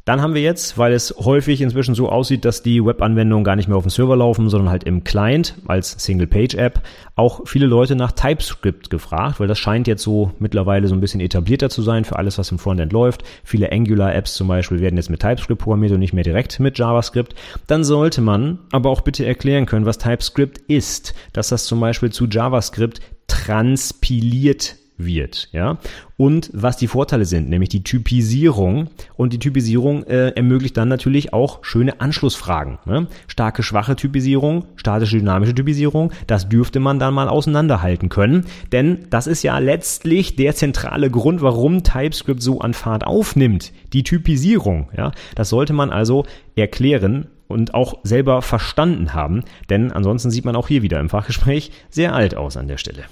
Dann 0.05 0.21
haben 0.21 0.35
wir 0.35 0.43
jetzt, 0.43 0.77
weil 0.77 0.93
es 0.93 1.15
häufig 1.19 1.63
inzwischen 1.63 1.95
so 1.95 2.11
aussieht, 2.11 2.45
dass 2.45 2.63
die 2.63 2.85
Webanwendungen 2.85 3.43
gar 3.43 3.57
nicht 3.57 3.69
mehr 3.69 3.79
auf 3.79 3.85
dem 3.85 3.91
Server 3.91 4.17
laufen, 4.17 4.51
sondern 4.51 4.69
halt 4.69 4.85
im 4.85 5.03
Client 5.03 5.55
als 5.67 5.93
Single-Page-App, 5.93 6.83
auch 7.17 7.41
viele 7.47 7.65
Leute 7.65 7.97
nach 7.97 8.13
TypeScript 8.13 8.91
gefragt, 8.91 9.41
weil 9.41 9.49
das 9.49 9.59
scheint 9.59 9.87
jetzt 9.87 10.03
so 10.03 10.33
mittlerweile 10.39 10.89
so 10.89 10.95
ein 10.95 11.01
bisschen 11.01 11.21
etablierter 11.21 11.71
zu 11.71 11.81
sein 11.81 12.05
für 12.05 12.17
alles, 12.17 12.37
was 12.37 12.51
im 12.51 12.59
Frontend 12.59 12.93
läuft. 12.93 13.25
Viele 13.45 13.73
Angular-Apps 13.73 14.35
zum 14.35 14.47
Beispiel 14.47 14.81
werden 14.81 14.97
jetzt 14.97 15.09
mit 15.09 15.21
TypeScript 15.21 15.63
programmiert 15.63 15.93
und 15.93 16.01
nicht 16.01 16.13
mehr 16.13 16.25
direkt 16.25 16.61
mit 16.61 16.77
JavaScript. 16.79 17.35
Dann 17.67 17.83
sollte 17.83 18.21
man 18.21 18.59
aber 18.73 18.91
auch 18.91 19.01
bitte 19.01 19.25
erklären 19.25 19.65
können, 19.65 19.87
was 19.87 19.97
TypeScript 19.97 20.59
ist, 20.69 21.15
dass 21.33 21.49
das 21.49 21.65
zum 21.65 21.81
Beispiel 21.81 22.11
zu 22.11 22.27
JavaScript 22.27 23.01
transpiliert 23.27 24.77
wird, 24.97 25.49
ja. 25.53 25.79
Und 26.17 26.51
was 26.53 26.77
die 26.77 26.87
Vorteile 26.87 27.25
sind, 27.25 27.49
nämlich 27.49 27.69
die 27.69 27.83
Typisierung. 27.83 28.89
Und 29.17 29.33
die 29.33 29.39
Typisierung 29.39 30.05
äh, 30.05 30.29
ermöglicht 30.31 30.77
dann 30.77 30.89
natürlich 30.89 31.33
auch 31.33 31.65
schöne 31.65 32.01
Anschlussfragen. 32.01 32.79
Ne? 32.85 33.09
Starke, 33.27 33.63
schwache 33.63 33.97
Typisierung, 33.97 34.67
statische, 34.77 35.19
dynamische 35.19 35.55
Typisierung, 35.55 36.13
das 36.27 36.49
dürfte 36.49 36.79
man 36.79 36.99
dann 36.99 37.15
mal 37.15 37.29
auseinanderhalten 37.29 38.09
können. 38.09 38.45
Denn 38.71 39.07
das 39.11 39.27
ist 39.27 39.43
ja 39.43 39.59
letztlich 39.59 40.37
der 40.37 40.55
zentrale 40.55 41.11
Grund, 41.11 41.43
warum 41.43 41.83
TypeScript 41.83 42.43
so 42.43 42.61
an 42.61 42.75
Fahrt 42.75 43.05
aufnimmt. 43.05 43.73
Die 43.93 44.05
Typisierung, 44.05 44.91
ja. 44.97 45.13
Das 45.35 45.49
sollte 45.49 45.73
man 45.73 45.91
also 45.91 46.25
erklären 46.55 47.27
und 47.49 47.75
auch 47.75 47.99
selber 48.05 48.43
verstanden 48.43 49.13
haben, 49.13 49.45
denn 49.69 49.93
ansonsten 49.93 50.31
sieht 50.31 50.45
man 50.45 50.57
auch 50.57 50.69
hier 50.69 50.83
wieder 50.83 51.01
im 51.01 51.09
Fachgespräch 51.09 51.73
sehr 51.91 52.15
alt 52.15 52.37
aus 52.37 52.57
an 52.57 52.69
der 52.69 52.79
Stelle. 52.79 53.05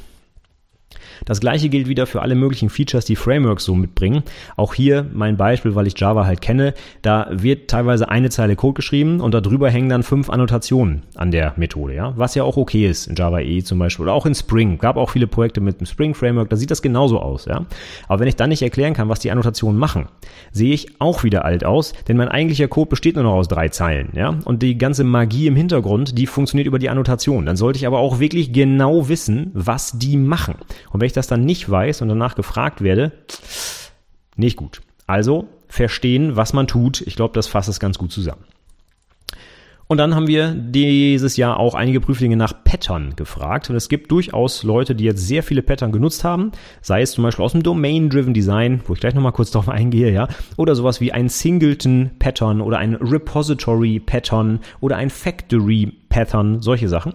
Das 1.24 1.40
gleiche 1.40 1.68
gilt 1.68 1.88
wieder 1.88 2.06
für 2.06 2.22
alle 2.22 2.34
möglichen 2.34 2.68
Features, 2.68 3.04
die 3.04 3.16
Frameworks 3.16 3.64
so 3.64 3.74
mitbringen. 3.74 4.22
Auch 4.56 4.74
hier 4.74 5.06
mein 5.12 5.36
Beispiel, 5.36 5.74
weil 5.74 5.86
ich 5.86 5.98
Java 5.98 6.26
halt 6.26 6.40
kenne. 6.40 6.74
Da 7.02 7.28
wird 7.30 7.70
teilweise 7.70 8.08
eine 8.08 8.30
Zeile 8.30 8.56
Code 8.56 8.74
geschrieben 8.74 9.20
und 9.20 9.32
darüber 9.34 9.70
hängen 9.70 9.88
dann 9.88 10.02
fünf 10.02 10.30
Annotationen 10.30 11.02
an 11.14 11.30
der 11.30 11.54
Methode, 11.56 11.94
ja. 11.94 12.12
Was 12.16 12.34
ja 12.34 12.44
auch 12.44 12.56
okay 12.56 12.88
ist 12.88 13.06
in 13.06 13.16
Java 13.16 13.40
E 13.40 13.62
zum 13.62 13.78
Beispiel 13.78 14.04
oder 14.04 14.14
auch 14.14 14.26
in 14.26 14.34
Spring. 14.34 14.78
Gab 14.78 14.96
auch 14.96 15.10
viele 15.10 15.26
Projekte 15.26 15.60
mit 15.60 15.80
dem 15.80 15.86
Spring 15.86 16.14
Framework, 16.14 16.50
da 16.50 16.56
sieht 16.56 16.70
das 16.70 16.82
genauso 16.82 17.20
aus, 17.20 17.44
ja. 17.44 17.66
Aber 18.08 18.20
wenn 18.20 18.28
ich 18.28 18.36
dann 18.36 18.48
nicht 18.48 18.62
erklären 18.62 18.94
kann, 18.94 19.08
was 19.08 19.20
die 19.20 19.30
Annotationen 19.30 19.78
machen, 19.78 20.08
sehe 20.50 20.74
ich 20.74 21.00
auch 21.00 21.24
wieder 21.24 21.44
alt 21.44 21.64
aus, 21.64 21.92
denn 22.08 22.16
mein 22.16 22.28
eigentlicher 22.28 22.68
Code 22.68 22.90
besteht 22.90 23.14
nur 23.16 23.24
noch 23.24 23.34
aus 23.34 23.48
drei 23.48 23.68
Zeilen, 23.68 24.10
ja. 24.14 24.36
Und 24.44 24.62
die 24.62 24.76
ganze 24.78 25.04
Magie 25.04 25.46
im 25.46 25.56
Hintergrund, 25.56 26.18
die 26.18 26.26
funktioniert 26.26 26.66
über 26.66 26.78
die 26.78 26.90
Annotation. 26.90 27.46
Dann 27.46 27.56
sollte 27.56 27.78
ich 27.78 27.86
aber 27.86 27.98
auch 27.98 28.18
wirklich 28.18 28.52
genau 28.52 29.08
wissen, 29.08 29.50
was 29.54 29.98
die 29.98 30.16
machen. 30.16 30.54
Und 30.90 31.00
wenn 31.00 31.06
ich 31.06 31.11
das 31.12 31.26
dann 31.26 31.44
nicht 31.44 31.70
weiß 31.70 32.02
und 32.02 32.08
danach 32.08 32.34
gefragt 32.34 32.82
werde, 32.82 33.12
nicht 34.36 34.56
gut. 34.56 34.80
Also 35.06 35.48
verstehen, 35.68 36.36
was 36.36 36.52
man 36.52 36.66
tut. 36.66 37.00
Ich 37.02 37.16
glaube, 37.16 37.34
das 37.34 37.46
fasst 37.46 37.68
es 37.68 37.80
ganz 37.80 37.98
gut 37.98 38.12
zusammen. 38.12 38.44
Und 39.92 39.98
dann 39.98 40.14
haben 40.14 40.26
wir 40.26 40.54
dieses 40.54 41.36
Jahr 41.36 41.58
auch 41.58 41.74
einige 41.74 42.00
Prüflinge 42.00 42.36
nach 42.36 42.64
Pattern 42.64 43.14
gefragt. 43.14 43.68
Und 43.68 43.76
es 43.76 43.90
gibt 43.90 44.10
durchaus 44.10 44.62
Leute, 44.62 44.94
die 44.94 45.04
jetzt 45.04 45.26
sehr 45.26 45.42
viele 45.42 45.60
Pattern 45.60 45.92
genutzt 45.92 46.24
haben, 46.24 46.52
sei 46.80 47.02
es 47.02 47.12
zum 47.12 47.24
Beispiel 47.24 47.44
aus 47.44 47.52
dem 47.52 47.62
Domain-Driven 47.62 48.32
Design, 48.32 48.80
wo 48.86 48.94
ich 48.94 49.00
gleich 49.00 49.12
nochmal 49.12 49.32
kurz 49.32 49.50
drauf 49.50 49.68
eingehe, 49.68 50.10
ja, 50.10 50.28
oder 50.56 50.74
sowas 50.74 51.02
wie 51.02 51.12
ein 51.12 51.28
Singleton-Pattern 51.28 52.62
oder 52.62 52.78
ein 52.78 52.94
Repository-Pattern 52.94 54.60
oder 54.80 54.96
ein 54.96 55.10
Factory 55.10 55.92
Pattern, 56.12 56.60
solche 56.60 56.90
Sachen. 56.90 57.14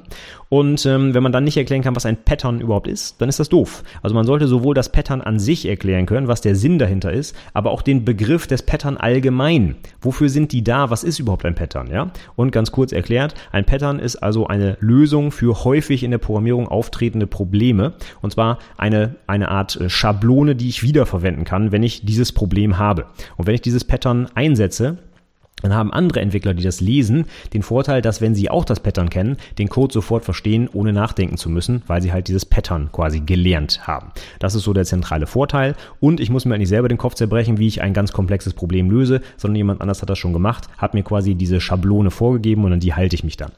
Und 0.50 0.84
ähm, 0.88 1.14
wenn 1.14 1.22
man 1.22 1.32
dann 1.32 1.44
nicht 1.44 1.56
erklären 1.56 1.84
kann, 1.84 1.96
was 1.96 2.08
ein 2.08 2.18
Pattern 2.18 2.62
überhaupt 2.62 2.88
ist, 2.88 3.22
dann 3.22 3.30
ist 3.30 3.40
das 3.40 3.48
doof. 3.48 3.84
Also 4.02 4.16
man 4.16 4.26
sollte 4.26 4.48
sowohl 4.48 4.74
das 4.74 4.92
Pattern 4.92 5.22
an 5.22 5.38
sich 5.38 5.68
erklären 5.68 6.08
können, 6.08 6.28
was 6.28 6.42
der 6.42 6.56
Sinn 6.56 6.80
dahinter 6.80 7.12
ist, 7.12 7.36
aber 7.54 7.70
auch 7.70 7.84
den 7.84 8.06
Begriff 8.06 8.48
des 8.48 8.64
Pattern 8.64 8.98
allgemein. 8.98 9.76
Wofür 10.02 10.30
sind 10.30 10.52
die 10.52 10.64
da? 10.64 10.90
Was 10.90 11.04
ist 11.04 11.20
überhaupt 11.20 11.46
ein 11.46 11.54
Pattern? 11.54 11.92
Ja? 11.92 12.10
Und 12.36 12.52
ganz 12.52 12.72
kurz 12.72 12.92
erklärt, 12.92 13.36
ein 13.52 13.66
Pattern 13.66 14.00
ist 14.00 14.16
also 14.16 14.48
eine 14.48 14.78
Lösung 14.80 15.30
für 15.30 15.64
häufig 15.64 16.02
in 16.02 16.10
der 16.10 16.18
Programmierung 16.18 16.68
auftretende 16.68 17.28
Probleme. 17.28 17.94
Und 18.24 18.32
zwar 18.32 18.58
eine, 18.78 19.16
eine 19.28 19.50
Art 19.50 19.80
äh, 19.80 19.90
Schablone, 19.92 20.56
die 20.56 20.70
ich 20.70 20.82
wiederverwenden 20.82 21.46
kann, 21.46 21.72
wenn 21.72 21.84
ich 21.84 22.04
dieses 22.04 22.32
Problem 22.32 22.80
habe. 22.80 23.06
Und 23.36 23.46
wenn 23.46 23.54
ich 23.54 23.62
dieses 23.62 23.84
Pattern 23.84 24.28
einsetze, 24.34 24.98
dann 25.64 25.74
haben 25.74 25.92
andere 25.92 26.22
Entwickler, 26.22 26.54
die 26.54 26.64
das 26.64 26.82
lesen, 26.82 27.26
den 27.54 27.64
Vorteil, 27.64 28.02
dass 28.02 28.22
wenn 28.22 28.36
sie 28.36 28.50
auch 28.50 28.64
das 28.64 28.80
Pattern 28.80 29.10
kennen, 29.10 29.38
den 29.58 29.70
Code 29.70 29.92
sofort 29.92 30.24
verstehen, 30.24 30.70
ohne 30.72 30.94
nachdenken 30.94 31.38
zu 31.38 31.50
müssen, 31.50 31.82
weil 31.88 32.02
sie 32.02 32.14
halt 32.14 32.28
dieses 32.28 32.46
Pattern 32.46 32.92
quasi 32.92 33.22
gelernt 33.22 33.88
haben. 33.88 34.12
Das 34.40 34.54
ist 34.54 34.64
so 34.64 34.74
der 34.74 34.86
zentrale 34.86 35.26
Vorteil. 35.26 35.76
Und 36.00 36.20
ich 36.20 36.30
muss 36.30 36.46
mir 36.46 36.58
nicht 36.60 36.70
selber 36.70 36.88
den 36.88 37.00
Kopf 37.00 37.16
zerbrechen, 37.16 37.58
wie 37.58 37.68
ich 37.68 37.82
ein 37.82 37.94
ganz 37.94 38.12
komplexes 38.14 38.54
Problem 38.54 38.92
löse, 38.92 39.22
sondern 39.36 39.56
jemand 39.56 39.82
anders 39.82 40.02
hat 40.02 40.10
das 40.10 40.20
schon 40.20 40.34
gemacht, 40.34 40.68
hat 40.78 40.94
mir 40.94 41.04
quasi 41.04 41.34
diese 41.34 41.60
Schablone 41.60 42.12
vorgegeben 42.12 42.64
und 42.64 42.74
an 42.74 42.80
die 42.80 42.94
halte 42.94 43.16
ich 43.16 43.24
mich 43.24 43.38
dann. 43.38 43.52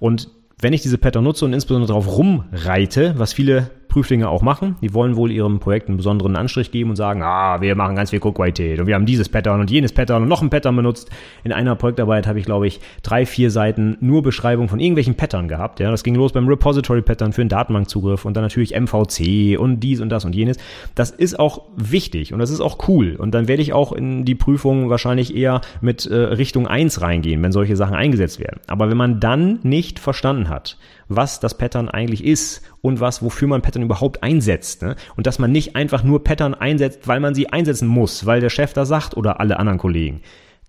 Und 0.00 0.28
wenn 0.60 0.72
ich 0.72 0.82
diese 0.82 0.98
Pattern 0.98 1.24
nutze 1.24 1.44
und 1.44 1.52
insbesondere 1.52 1.88
darauf 1.88 2.16
rumreite, 2.16 3.14
was 3.16 3.32
viele 3.32 3.70
Prüflinge 3.94 4.28
auch 4.28 4.42
machen. 4.42 4.74
Die 4.82 4.92
wollen 4.92 5.14
wohl 5.14 5.30
ihrem 5.30 5.60
Projekt 5.60 5.86
einen 5.86 5.96
besonderen 5.96 6.34
Anstrich 6.34 6.72
geben 6.72 6.90
und 6.90 6.96
sagen, 6.96 7.22
ah, 7.22 7.60
wir 7.60 7.76
machen 7.76 7.94
ganz 7.94 8.10
viel 8.10 8.18
Cook-Qualität 8.18 8.80
und 8.80 8.88
wir 8.88 8.96
haben 8.96 9.06
dieses 9.06 9.28
Pattern 9.28 9.60
und 9.60 9.70
jenes 9.70 9.92
Pattern 9.92 10.22
und 10.22 10.28
noch 10.28 10.42
ein 10.42 10.50
Pattern 10.50 10.74
benutzt. 10.74 11.10
In 11.44 11.52
einer 11.52 11.76
Projektarbeit 11.76 12.26
habe 12.26 12.40
ich, 12.40 12.44
glaube 12.44 12.66
ich, 12.66 12.80
drei, 13.04 13.24
vier 13.24 13.52
Seiten 13.52 13.96
nur 14.00 14.24
Beschreibung 14.24 14.68
von 14.68 14.80
irgendwelchen 14.80 15.14
Pattern 15.14 15.46
gehabt. 15.46 15.78
Ja, 15.78 15.92
das 15.92 16.02
ging 16.02 16.16
los 16.16 16.32
beim 16.32 16.48
Repository-Pattern 16.48 17.32
für 17.32 17.42
einen 17.42 17.50
Datenbankzugriff 17.50 18.24
und 18.24 18.36
dann 18.36 18.42
natürlich 18.42 18.74
MVC 18.74 19.60
und 19.60 19.78
dies 19.78 20.00
und 20.00 20.08
das 20.08 20.24
und 20.24 20.34
jenes. 20.34 20.56
Das 20.96 21.12
ist 21.12 21.38
auch 21.38 21.62
wichtig 21.76 22.32
und 22.32 22.40
das 22.40 22.50
ist 22.50 22.60
auch 22.60 22.88
cool. 22.88 23.14
Und 23.14 23.32
dann 23.32 23.46
werde 23.46 23.62
ich 23.62 23.74
auch 23.74 23.92
in 23.92 24.24
die 24.24 24.34
Prüfung 24.34 24.90
wahrscheinlich 24.90 25.36
eher 25.36 25.60
mit 25.80 26.04
äh, 26.04 26.16
Richtung 26.16 26.66
1 26.66 27.00
reingehen, 27.00 27.40
wenn 27.44 27.52
solche 27.52 27.76
Sachen 27.76 27.94
eingesetzt 27.94 28.40
werden. 28.40 28.58
Aber 28.66 28.90
wenn 28.90 28.96
man 28.96 29.20
dann 29.20 29.60
nicht 29.62 30.00
verstanden 30.00 30.48
hat, 30.48 30.78
was 31.08 31.40
das 31.40 31.56
Pattern 31.56 31.88
eigentlich 31.88 32.24
ist 32.24 32.62
und 32.80 33.00
was, 33.00 33.22
wofür 33.22 33.48
man 33.48 33.62
Pattern 33.62 33.82
überhaupt 33.82 34.22
einsetzt. 34.22 34.82
Ne? 34.82 34.96
Und 35.16 35.26
dass 35.26 35.38
man 35.38 35.52
nicht 35.52 35.76
einfach 35.76 36.02
nur 36.02 36.24
Pattern 36.24 36.54
einsetzt, 36.54 37.06
weil 37.06 37.20
man 37.20 37.34
sie 37.34 37.48
einsetzen 37.50 37.88
muss, 37.88 38.26
weil 38.26 38.40
der 38.40 38.50
Chef 38.50 38.72
da 38.72 38.84
sagt 38.84 39.16
oder 39.16 39.40
alle 39.40 39.58
anderen 39.58 39.78
Kollegen. 39.78 40.22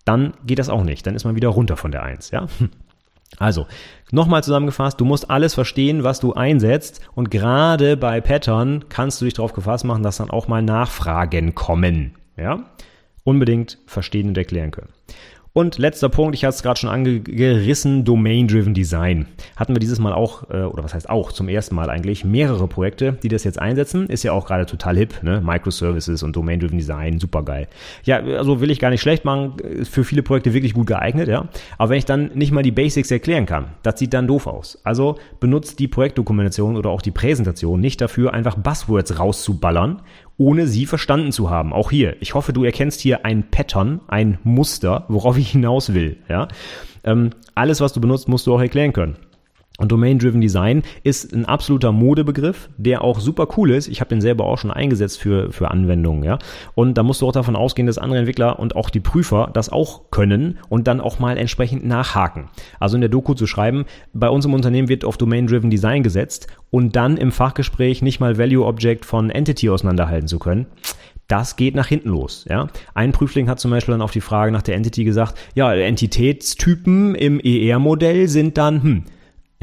Dann 0.06 0.34
geht 0.46 0.60
das 0.60 0.70
auch 0.70 0.84
nicht. 0.84 1.06
Dann 1.08 1.16
ist 1.16 1.26
man 1.26 1.36
wieder 1.36 1.50
runter 1.50 1.78
von 1.78 1.92
der 1.92 2.04
Eins, 2.04 2.32
ja? 2.32 2.48
Also, 3.38 3.66
nochmal 4.12 4.44
zusammengefasst, 4.44 5.02
du 5.02 5.06
musst 5.06 5.30
alles 5.30 5.56
verstehen, 5.56 6.04
was 6.04 6.20
du 6.20 6.34
einsetzt 6.34 7.02
und 7.16 7.32
gerade 7.32 7.98
bei 7.98 8.22
Pattern 8.22 8.86
kannst 8.88 9.20
du 9.20 9.26
dich 9.26 9.34
darauf 9.34 9.54
gefasst 9.54 9.84
machen, 9.84 10.04
dass 10.04 10.18
dann 10.18 10.30
auch 10.30 10.48
mal 10.48 10.62
Nachfragen 10.62 11.56
kommen, 11.56 12.16
ja? 12.38 12.66
Unbedingt 13.24 13.80
verstehen 13.88 14.28
und 14.28 14.38
erklären 14.38 14.72
können. 14.72 14.90
Und 15.58 15.78
letzter 15.78 16.10
Punkt, 16.10 16.36
ich 16.36 16.44
hatte 16.44 16.56
es 16.56 16.64
gerade 16.64 16.78
schon 16.78 16.90
angerissen, 16.90 18.04
Domain-Driven 18.04 18.74
Design. 18.74 19.28
Hatten 19.56 19.74
wir 19.74 19.80
dieses 19.80 20.00
Mal 20.00 20.12
auch, 20.12 20.50
äh, 20.50 20.64
oder 20.64 20.84
was 20.84 20.94
heißt 20.94 21.10
auch, 21.10 21.32
zum 21.32 21.48
ersten 21.48 21.76
Mal 21.76 21.90
eigentlich, 21.90 22.26
mehrere 22.26 22.68
Projekte, 22.68 23.14
die 23.24 23.30
das 23.30 23.46
jetzt 23.46 23.58
einsetzen. 23.58 24.08
Ist 24.08 24.24
ja 24.24 24.34
auch 24.34 24.48
gerade 24.48 24.66
total 24.66 24.98
hip, 24.98 25.24
ne? 25.24 25.42
Microservices 25.42 26.24
und 26.24 26.36
Domain-Driven 26.36 26.78
Design, 26.78 27.22
super 27.22 27.42
geil. 27.44 27.70
Ja, 28.04 28.18
also 28.18 28.60
will 28.60 28.70
ich 28.70 28.80
gar 28.80 28.90
nicht 28.90 29.00
schlecht 29.00 29.24
machen, 29.24 29.58
ist 29.60 29.94
für 29.94 30.04
viele 30.04 30.24
Projekte 30.24 30.54
wirklich 30.54 30.74
gut 30.74 30.88
geeignet, 30.88 31.30
ja. 31.30 31.48
Aber 31.78 31.90
wenn 31.90 32.00
ich 32.00 32.06
dann 32.06 32.32
nicht 32.34 32.52
mal 32.52 32.62
die 32.62 32.72
Basics 32.72 33.10
erklären 33.10 33.46
kann, 33.46 33.68
das 33.82 33.98
sieht 33.98 34.14
dann 34.14 34.28
doof 34.28 34.48
aus. 34.48 34.82
Also 34.84 35.16
benutzt 35.40 35.80
die 35.80 35.88
Projektdokumentation 35.88 36.76
oder 36.76 36.90
auch 36.90 37.02
die 37.02 37.12
Präsentation 37.12 37.80
nicht 37.80 38.02
dafür, 38.02 38.34
einfach 38.34 38.56
Buzzwords 38.56 39.20
rauszuballern 39.20 40.02
ohne 40.38 40.68
sie 40.68 40.86
verstanden 40.86 41.32
zu 41.32 41.50
haben. 41.50 41.74
Auch 41.74 41.92
hier. 41.92 42.16
Ich 42.22 42.34
hoffe, 42.34 42.54
du 42.54 42.64
erkennst 42.64 43.02
hier 43.02 43.26
ein 43.26 43.50
Pattern, 43.50 44.02
ein 44.08 44.38
Muster, 44.44 45.06
worauf 45.08 45.38
ich 45.38 45.52
hinaus 45.52 45.94
will. 45.94 46.18
Ja? 46.28 46.48
Ähm, 47.04 47.32
alles, 47.54 47.82
was 47.82 47.94
du 47.94 48.02
benutzt, 48.02 48.28
musst 48.28 48.48
du 48.48 48.54
auch 48.54 48.60
erklären 48.60 48.94
können. 48.94 49.16
Und 49.78 49.92
Domain-Driven 49.92 50.40
Design 50.40 50.84
ist 51.04 51.34
ein 51.34 51.46
absoluter 51.46 51.92
Modebegriff, 51.92 52.70
der 52.78 53.02
auch 53.02 53.20
super 53.20 53.48
cool 53.58 53.72
ist. 53.72 53.88
Ich 53.88 54.00
habe 54.00 54.10
den 54.10 54.22
selber 54.22 54.46
auch 54.46 54.58
schon 54.58 54.72
eingesetzt 54.72 55.20
für, 55.20 55.52
für 55.52 55.70
Anwendungen, 55.70 56.24
ja. 56.24 56.40
Und 56.76 56.98
da 56.98 57.04
musst 57.04 57.22
du 57.22 57.28
auch 57.28 57.34
davon 57.34 57.56
ausgehen, 57.56 57.86
dass 57.86 57.98
andere 57.98 58.20
Entwickler 58.20 58.58
und 58.60 58.76
auch 58.76 58.90
die 58.90 59.02
Prüfer 59.02 59.50
das 59.52 59.70
auch 59.70 60.12
können 60.12 60.60
und 60.70 60.88
dann 60.88 61.02
auch 61.02 61.20
mal 61.20 61.38
entsprechend 61.38 61.86
nachhaken. 61.86 62.50
Also 62.80 62.96
in 62.96 63.02
der 63.02 63.10
Doku 63.10 63.34
zu 63.34 63.48
schreiben, 63.48 63.86
bei 64.14 64.30
uns 64.30 64.46
im 64.46 64.54
Unternehmen 64.54 64.88
wird 64.88 65.04
auf 65.04 65.18
Domain-Driven 65.18 65.70
Design 65.70 66.04
gesetzt 66.04 66.48
und 66.72 66.96
dann 66.96 67.18
im 67.18 67.32
Fachgespräch 67.32 68.02
nicht 68.02 68.20
mal 68.20 68.38
Value 68.38 68.66
Object 68.66 69.06
von 69.06 69.30
Entity 69.30 69.70
auseinanderhalten 69.70 70.28
zu 70.28 70.40
können 70.40 70.68
das 71.28 71.56
geht 71.56 71.76
nach 71.76 71.88
hinten 71.88 72.10
los. 72.10 72.46
Ja? 72.48 72.68
Ein 72.94 73.12
Prüfling 73.12 73.50
hat 73.50 73.60
zum 73.60 73.72
Beispiel 73.72 73.94
dann 73.94 74.02
auf 74.02 74.12
die 74.12 74.22
Frage 74.22 74.52
nach 74.52 74.62
der 74.62 74.76
Entity 74.76 75.04
gesagt, 75.04 75.36
ja, 75.56 75.74
Entitätstypen 75.74 77.16
im 77.16 77.40
ER-Modell 77.40 78.28
sind 78.28 78.58
dann, 78.58 78.84
hm, 78.84 79.04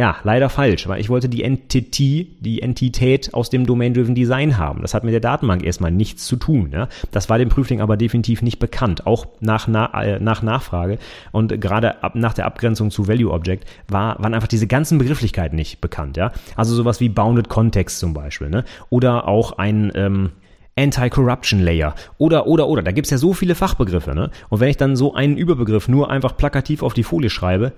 ja, 0.02 0.16
leider 0.24 0.48
falsch, 0.48 0.88
weil 0.88 1.00
ich 1.00 1.10
wollte 1.10 1.28
die 1.28 1.44
Entity, 1.44 2.34
die 2.40 2.60
Entität 2.60 3.34
aus 3.34 3.50
dem 3.50 3.66
Domain-Driven 3.66 4.16
Design 4.16 4.58
haben. 4.58 4.82
Das 4.82 4.94
hat 4.94 5.04
mit 5.04 5.12
der 5.12 5.20
Datenbank 5.20 5.64
erstmal 5.64 5.92
nichts 5.92 6.26
zu 6.26 6.34
tun. 6.34 6.70
Ja? 6.72 6.88
Das 7.12 7.30
war 7.30 7.38
dem 7.38 7.50
Prüfling 7.50 7.80
aber 7.80 7.96
definitiv 7.96 8.42
nicht 8.42 8.58
bekannt, 8.58 9.06
auch 9.06 9.28
nach, 9.38 9.68
na, 9.68 10.02
äh, 10.02 10.18
nach 10.18 10.42
Nachfrage. 10.42 10.98
Und 11.30 11.60
gerade 11.60 12.02
ab, 12.02 12.16
nach 12.16 12.34
der 12.34 12.46
Abgrenzung 12.46 12.90
zu 12.90 13.06
Value 13.06 13.30
Object 13.30 13.64
war, 13.86 14.20
waren 14.20 14.34
einfach 14.34 14.48
diese 14.48 14.66
ganzen 14.66 14.98
Begrifflichkeiten 14.98 15.54
nicht 15.54 15.80
bekannt. 15.80 16.16
Ja? 16.16 16.32
Also 16.56 16.74
sowas 16.74 16.98
wie 16.98 17.08
Bounded 17.08 17.48
Context 17.48 18.00
zum 18.00 18.12
Beispiel. 18.12 18.50
Ne? 18.50 18.64
Oder 18.90 19.28
auch 19.28 19.52
ein, 19.52 19.92
ähm, 19.94 20.30
Anti-Corruption 20.76 21.60
Layer 21.60 21.94
oder, 22.18 22.46
oder, 22.46 22.68
oder. 22.68 22.82
Da 22.82 22.92
gibt's 22.92 23.10
ja 23.10 23.18
so 23.18 23.32
viele 23.32 23.54
Fachbegriffe, 23.54 24.14
ne? 24.14 24.30
Und 24.48 24.60
wenn 24.60 24.68
ich 24.68 24.76
dann 24.76 24.96
so 24.96 25.14
einen 25.14 25.36
Überbegriff 25.36 25.88
nur 25.88 26.10
einfach 26.10 26.36
plakativ 26.36 26.82
auf 26.82 26.94
die 26.94 27.02
Folie 27.02 27.30
schreibe, 27.30 27.72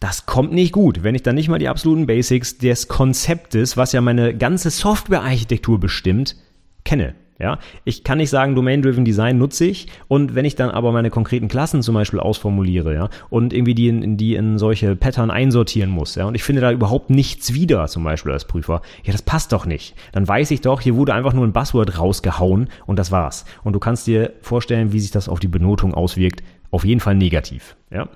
das 0.00 0.26
kommt 0.26 0.52
nicht 0.52 0.72
gut. 0.72 1.02
Wenn 1.02 1.14
ich 1.14 1.22
dann 1.22 1.34
nicht 1.34 1.48
mal 1.48 1.58
die 1.58 1.68
absoluten 1.68 2.06
Basics 2.06 2.58
des 2.58 2.88
Konzeptes, 2.88 3.76
was 3.76 3.92
ja 3.92 4.00
meine 4.00 4.36
ganze 4.36 4.70
Softwarearchitektur 4.70 5.78
bestimmt, 5.78 6.36
kenne. 6.84 7.14
Ja, 7.40 7.58
ich 7.84 8.04
kann 8.04 8.18
nicht 8.18 8.28
sagen, 8.28 8.54
Domain-Driven 8.54 9.06
Design 9.06 9.38
nutze 9.38 9.64
ich 9.64 9.86
und 10.08 10.34
wenn 10.34 10.44
ich 10.44 10.56
dann 10.56 10.70
aber 10.70 10.92
meine 10.92 11.08
konkreten 11.08 11.48
Klassen 11.48 11.80
zum 11.80 11.94
Beispiel 11.94 12.20
ausformuliere, 12.20 12.94
ja, 12.94 13.08
und 13.30 13.54
irgendwie 13.54 13.74
die 13.74 13.88
in, 13.88 14.18
die 14.18 14.34
in 14.34 14.58
solche 14.58 14.94
Pattern 14.94 15.30
einsortieren 15.30 15.88
muss, 15.88 16.16
ja, 16.16 16.26
und 16.26 16.34
ich 16.34 16.42
finde 16.42 16.60
da 16.60 16.70
überhaupt 16.70 17.08
nichts 17.08 17.54
wieder, 17.54 17.86
zum 17.86 18.04
Beispiel 18.04 18.32
als 18.32 18.44
Prüfer, 18.44 18.82
ja, 19.04 19.12
das 19.12 19.22
passt 19.22 19.52
doch 19.52 19.64
nicht. 19.64 19.94
Dann 20.12 20.28
weiß 20.28 20.50
ich 20.50 20.60
doch, 20.60 20.82
hier 20.82 20.96
wurde 20.96 21.14
einfach 21.14 21.32
nur 21.32 21.46
ein 21.46 21.54
Buzzword 21.54 21.98
rausgehauen 21.98 22.68
und 22.84 22.98
das 22.98 23.10
war's. 23.10 23.46
Und 23.64 23.72
du 23.72 23.78
kannst 23.78 24.06
dir 24.06 24.34
vorstellen, 24.42 24.92
wie 24.92 25.00
sich 25.00 25.10
das 25.10 25.30
auf 25.30 25.40
die 25.40 25.48
Benotung 25.48 25.94
auswirkt. 25.94 26.42
Auf 26.70 26.84
jeden 26.84 27.00
Fall 27.00 27.14
negativ, 27.14 27.74
ja. 27.90 28.06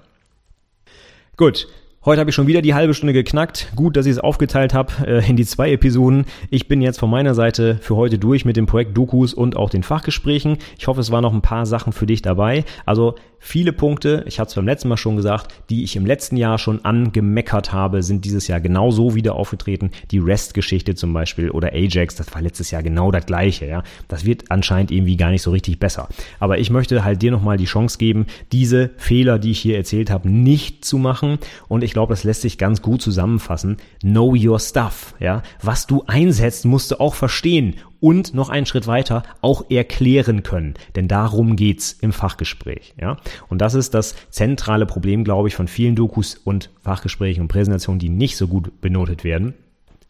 Gut, 1.39 1.67
Heute 2.07 2.21
habe 2.21 2.29
ich 2.29 2.37
schon 2.37 2.47
wieder 2.47 2.61
die 2.61 2.75
halbe 2.75 2.93
Stunde 2.93 3.15
geknackt. 3.15 3.73
Gut, 3.77 3.97
dass 3.97 4.05
ich 4.05 4.13
es 4.13 4.19
aufgeteilt 4.19 4.75
habe 4.75 4.93
äh, 5.07 5.27
in 5.27 5.37
die 5.37 5.47
zwei 5.47 5.73
Episoden. 5.73 6.27
Ich 6.51 6.69
bin 6.69 6.83
jetzt 6.83 6.99
von 7.01 7.09
meiner 7.09 7.33
Seite 7.33 7.79
für 7.81 7.97
heute 7.97 8.19
durch 8.19 8.45
mit 8.45 8.59
dem 8.59 8.67
Projekt 8.67 8.95
Dokus 8.95 9.33
und 9.33 9.57
auch 9.57 9.71
den 9.71 9.83
Fachgesprächen. 9.83 10.59
Ich 10.77 10.87
hoffe, 10.87 11.01
es 11.01 11.11
waren 11.11 11.23
noch 11.23 11.33
ein 11.33 11.41
paar 11.41 11.65
Sachen 11.65 11.95
für 11.95 12.05
dich 12.05 12.21
dabei. 12.21 12.67
Also 12.85 13.15
Viele 13.47 13.75
Punkte, 13.75 14.25
ich 14.27 14.41
hatte 14.41 14.49
es 14.49 14.55
beim 14.55 14.65
letzten 14.65 14.89
Mal 14.89 14.97
schon 14.97 15.17
gesagt, 15.17 15.53
die 15.69 15.85
ich 15.85 15.97
im 15.97 16.07
letzten 16.07 16.39
Jahr 16.39 16.59
schon 16.59 16.83
angemeckert 16.83 17.75
habe, 17.75 18.03
sind 18.03 18.25
dieses 18.25 18.49
Jahr 18.49 18.59
genauso 18.59 19.15
wieder 19.15 19.35
aufgetreten. 19.35 19.91
Die 20.11 20.19
REST-Geschichte 20.19 20.95
zum 20.95 21.13
Beispiel 21.13 21.51
oder 21.51 21.75
Ajax, 21.75 22.15
das 22.15 22.35
war 22.35 22.41
letztes 22.41 22.71
Jahr 22.71 22.83
genau 22.83 23.11
das 23.11 23.27
gleiche. 23.27 23.67
Ja, 23.67 23.83
Das 24.09 24.25
wird 24.25 24.51
anscheinend 24.51 24.91
irgendwie 24.91 25.19
gar 25.19 25.29
nicht 25.31 25.43
so 25.43 25.51
richtig 25.51 25.79
besser. 25.79 26.09
Aber 26.41 26.59
ich 26.59 26.71
möchte 26.71 27.05
halt 27.05 27.21
dir 27.21 27.31
nochmal 27.31 27.59
die 27.59 27.67
Chance 27.67 27.99
geben, 27.99 28.25
diese 28.51 28.93
Fehler, 28.97 29.39
die 29.39 29.51
ich 29.51 29.61
hier 29.61 29.77
erzählt 29.77 30.11
habe, 30.11 30.31
nicht 30.31 30.83
zu 30.83 30.97
machen. 30.97 31.39
Und 31.69 31.85
ich 31.85 31.93
glaube, 31.93 32.15
das 32.15 32.25
lässt 32.25 32.41
sich 32.41 32.57
ganz 32.57 32.81
gut 32.81 33.03
zusammenfassen. 33.03 33.77
Know 34.01 34.35
your 34.35 34.59
stuff. 34.59 35.15
Ja, 35.21 35.43
Was 35.61 35.87
du 35.87 36.03
einsetzt, 36.07 36.65
musst 36.65 36.93
du 36.93 36.99
auch 36.99 37.15
verstehen 37.15 37.75
und 38.05 38.35
noch 38.35 38.51
einen 38.51 38.67
Schritt 38.67 38.87
weiter 38.87 39.23
auch 39.41 39.71
erklären 39.71 40.43
können. 40.43 40.75
Denn 40.95 41.09
darum 41.09 41.57
geht's 41.57 41.93
im 41.93 42.13
Fachgespräch. 42.13 42.93
Ja? 43.01 43.17
Und 43.49 43.63
das 43.63 43.73
ist 43.73 43.95
das 43.95 44.15
zentrale 44.29 44.85
Problem, 44.85 45.25
glaube 45.25 45.49
ich, 45.49 45.55
von 45.55 45.69
vielen 45.69 45.97
Dokus 45.97 46.35
und 46.35 46.69
Fachgesprächen 46.83 47.41
und 47.41 47.49
Präsentationen, 47.49 47.99
die 47.99 48.11
nicht 48.11 48.37
so 48.37 48.47
gut 48.47 48.83
benotet 48.83 49.25
werden. 49.25 49.55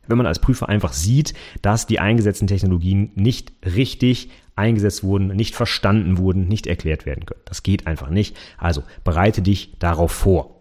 Wenn 0.09 0.19
man 0.19 0.27
als 0.27 0.41
Prüfer 0.41 0.69
einfach 0.69 0.93
sieht, 0.93 1.35
dass 1.63 1.87
die 1.87 2.01
eingesetzten 2.01 2.49
Technologien 2.49 3.13
nicht 3.15 3.53
richtig 3.65 4.29
eingesetzt 4.57 5.05
wurden, 5.05 5.29
nicht 5.29 5.55
verstanden 5.55 6.19
wurden, 6.19 6.49
nicht 6.49 6.67
erklärt 6.67 7.07
werden 7.07 7.27
können. 7.27 7.43
Das 7.45 7.63
geht 7.63 7.87
einfach 7.87 8.11
nicht. 8.11 8.37
Also 8.59 8.83
bereite 9.05 9.41
dich 9.41 9.79
darauf 9.79 10.11
vor. 10.11 10.54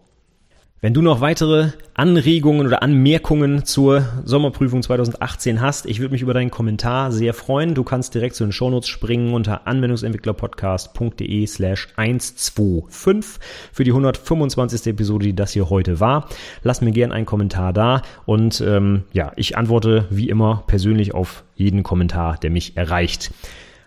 Wenn 0.84 0.92
du 0.92 1.00
noch 1.00 1.22
weitere 1.22 1.70
Anregungen 1.94 2.66
oder 2.66 2.82
Anmerkungen 2.82 3.64
zur 3.64 4.04
Sommerprüfung 4.26 4.82
2018 4.82 5.62
hast, 5.62 5.86
ich 5.86 5.98
würde 5.98 6.12
mich 6.12 6.20
über 6.20 6.34
deinen 6.34 6.50
Kommentar 6.50 7.10
sehr 7.10 7.32
freuen. 7.32 7.74
Du 7.74 7.84
kannst 7.84 8.14
direkt 8.14 8.34
zu 8.34 8.44
den 8.44 8.52
Shownotes 8.52 8.90
springen 8.90 9.32
unter 9.32 9.66
anwendungsentwicklerpodcast.de 9.66 11.46
slash 11.46 11.88
125 11.96 13.40
für 13.72 13.84
die 13.84 13.92
125. 13.92 14.86
Episode, 14.88 15.24
die 15.24 15.34
das 15.34 15.52
hier 15.52 15.70
heute 15.70 16.00
war. 16.00 16.28
Lass 16.62 16.82
mir 16.82 16.92
gerne 16.92 17.14
einen 17.14 17.24
Kommentar 17.24 17.72
da 17.72 18.02
und 18.26 18.60
ähm, 18.60 19.04
ja, 19.14 19.32
ich 19.36 19.56
antworte 19.56 20.04
wie 20.10 20.28
immer 20.28 20.64
persönlich 20.66 21.14
auf 21.14 21.44
jeden 21.54 21.82
Kommentar, 21.82 22.36
der 22.36 22.50
mich 22.50 22.76
erreicht. 22.76 23.30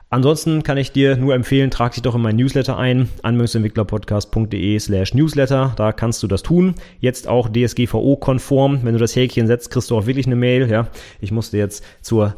Ansonsten 0.10 0.64
kann 0.64 0.78
ich 0.78 0.94
dir 0.94 1.18
nur 1.18 1.36
empfehlen, 1.36 1.70
trag 1.70 1.94
dich 1.94 2.02
doch 2.02 2.16
in 2.16 2.22
mein 2.22 2.38
Newsletter 2.38 2.78
ein, 2.78 3.10
anwendungsentwicklerpodcast.de 3.24 4.80
slash 4.80 5.14
Newsletter, 5.14 5.74
da 5.76 5.92
kannst 5.92 6.24
du 6.24 6.28
das 6.28 6.44
tun. 6.44 6.76
Jetzt 7.02 7.28
auch 7.28 7.50
DSGVO-konform, 7.50 8.80
wenn 8.84 8.94
du 8.94 9.00
das 9.00 9.18
Häkchen 9.18 9.48
setzt, 9.48 9.70
kriegst 9.70 9.92
du 9.92 9.98
auch 9.98 10.06
wirklich 10.06 10.26
eine 10.26 10.38
Mail, 10.38 10.72
ja. 10.72 10.88
Ich 11.20 11.34
musste 11.34 11.58
jetzt 11.58 11.84
zur 12.02 12.38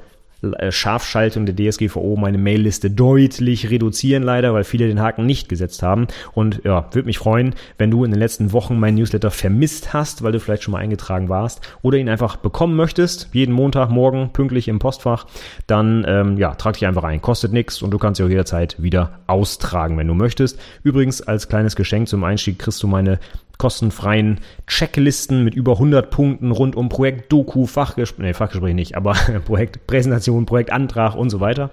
Scharfschaltung 0.70 1.46
der 1.46 1.56
DSGVO 1.56 2.16
meine 2.16 2.38
Mailliste 2.38 2.90
deutlich 2.90 3.70
reduzieren, 3.70 4.24
leider, 4.24 4.54
weil 4.54 4.64
viele 4.64 4.88
den 4.88 5.02
Haken 5.02 5.26
nicht 5.26 5.50
gesetzt 5.50 5.84
haben. 5.84 6.08
Und 6.34 6.62
ja, 6.64 6.88
würde 6.94 7.06
mich 7.06 7.18
freuen, 7.18 7.56
wenn 7.78 7.92
du 7.92 8.04
in 8.04 8.12
den 8.12 8.20
letzten 8.20 8.54
Wochen 8.54 8.80
meinen 8.80 8.96
Newsletter 8.96 9.32
vermisst 9.32 9.94
hast, 9.94 10.24
weil 10.24 10.32
du 10.32 10.40
vielleicht 10.40 10.64
schon 10.64 10.72
mal 10.72 10.80
eingetragen 10.80 11.30
warst 11.30 11.62
oder 11.82 11.98
ihn 11.98 12.10
einfach 12.10 12.38
bekommen 12.38 12.76
möchtest, 12.76 13.30
jeden 13.34 13.54
Montag, 13.54 13.90
morgen, 13.90 14.32
pünktlich 14.32 14.68
im 14.68 14.80
Postfach, 14.80 15.26
dann 15.68 16.06
ähm, 16.08 16.38
ja, 16.38 16.56
trag 16.56 16.74
dich 16.74 16.88
einfach 16.88 17.04
ein. 17.04 17.22
Kostet 17.22 17.52
nichts 17.52 17.82
und 17.82 17.92
du 17.92 17.98
kannst 17.98 18.20
dich 18.20 18.26
auch 18.26 18.30
jederzeit 18.30 18.82
wieder 18.82 19.20
austragen, 19.28 19.98
wenn 19.98 20.08
du 20.08 20.14
möchtest. 20.14 20.60
Übrigens, 20.84 21.22
als 21.22 21.50
kleines 21.50 21.76
Geschenk 21.76 22.08
zum 22.08 22.24
Einstieg 22.24 22.60
kriegst 22.60 22.82
du 22.82 22.88
meine 22.88 23.20
kostenfreien 23.60 24.40
Checklisten 24.66 25.44
mit 25.44 25.54
über 25.54 25.74
100 25.74 26.10
Punkten 26.10 26.50
rund 26.50 26.76
um 26.76 26.90
Projekt, 26.90 27.32
Doku, 27.32 27.68
Fachgespräch, 27.68 28.26
nee, 28.26 28.34
Fachgespräch 28.34 28.74
nicht, 28.74 28.98
aber 28.98 29.14
Projekt, 29.46 29.86
Präsentation, 29.86 30.48
Projektantrag 30.48 31.14
und 31.14 31.30
so 31.30 31.40
weiter. 31.40 31.70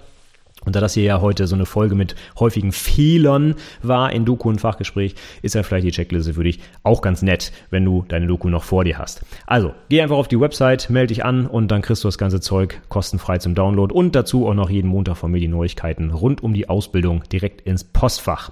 Und 0.65 0.75
da 0.75 0.81
das 0.81 0.95
hier 0.95 1.05
ja 1.05 1.21
heute 1.21 1.47
so 1.47 1.55
eine 1.55 1.65
Folge 1.65 1.95
mit 1.95 2.17
häufigen 2.41 2.73
Fehlern 2.73 3.55
war 3.83 4.11
in 4.11 4.25
Doku 4.25 4.49
und 4.49 4.61
Fachgespräch, 4.61 5.15
ist 5.43 5.55
ja 5.55 5.63
vielleicht 5.63 5.87
die 5.87 5.93
Checkliste 5.93 6.35
für 6.35 6.43
dich 6.43 6.59
auch 6.83 7.03
ganz 7.03 7.23
nett, 7.23 7.53
wenn 7.71 7.85
du 7.85 8.05
deine 8.09 8.27
Doku 8.27 8.49
noch 8.49 8.65
vor 8.65 8.83
dir 8.83 8.99
hast. 8.99 9.25
Also, 9.47 9.73
geh 9.89 10.03
einfach 10.03 10.17
auf 10.17 10.27
die 10.27 10.41
Website, 10.41 10.91
melde 10.91 11.09
dich 11.09 11.25
an 11.25 11.47
und 11.47 11.69
dann 11.69 11.83
kriegst 11.83 12.03
du 12.03 12.09
das 12.09 12.19
ganze 12.19 12.41
Zeug 12.41 12.81
kostenfrei 12.89 13.39
zum 13.39 13.55
Download 13.55 13.95
und 13.95 14.17
dazu 14.17 14.49
auch 14.49 14.55
noch 14.55 14.69
jeden 14.71 14.89
Montag 14.89 15.19
von 15.19 15.31
mir 15.31 15.39
die 15.39 15.47
Neuigkeiten 15.47 16.11
rund 16.11 16.43
um 16.43 16.53
die 16.53 16.69
Ausbildung 16.69 17.23
direkt 17.31 17.61
ins 17.61 17.85
Postfach. 17.85 18.51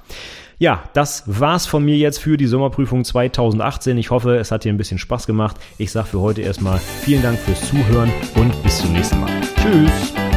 Ja, 0.59 0.85
das 0.93 1.25
war's 1.27 1.67
von 1.67 1.85
mir 1.85 1.97
jetzt 1.97 2.19
für 2.19 2.37
die 2.37 2.47
Sommerprüfung 2.47 3.05
2018. 3.05 3.99
Ich 3.99 4.11
hoffe, 4.11 4.37
es 4.37 4.51
hat 4.51 4.65
dir 4.65 4.73
ein 4.73 4.77
bisschen 4.77 4.99
Spaß 4.99 5.27
gemacht. 5.27 5.57
Ich 5.79 5.93
sage 5.93 6.07
für 6.09 6.21
heute 6.21 6.43
erstmal 6.43 6.79
vielen 6.79 7.23
Dank 7.23 7.39
fürs 7.39 7.69
Zuhören 7.69 8.13
und 8.37 8.63
bis 8.63 8.79
zum 8.79 8.93
nächsten 8.93 9.21
Mal. 9.21 9.31
Tschüss. 9.57 10.34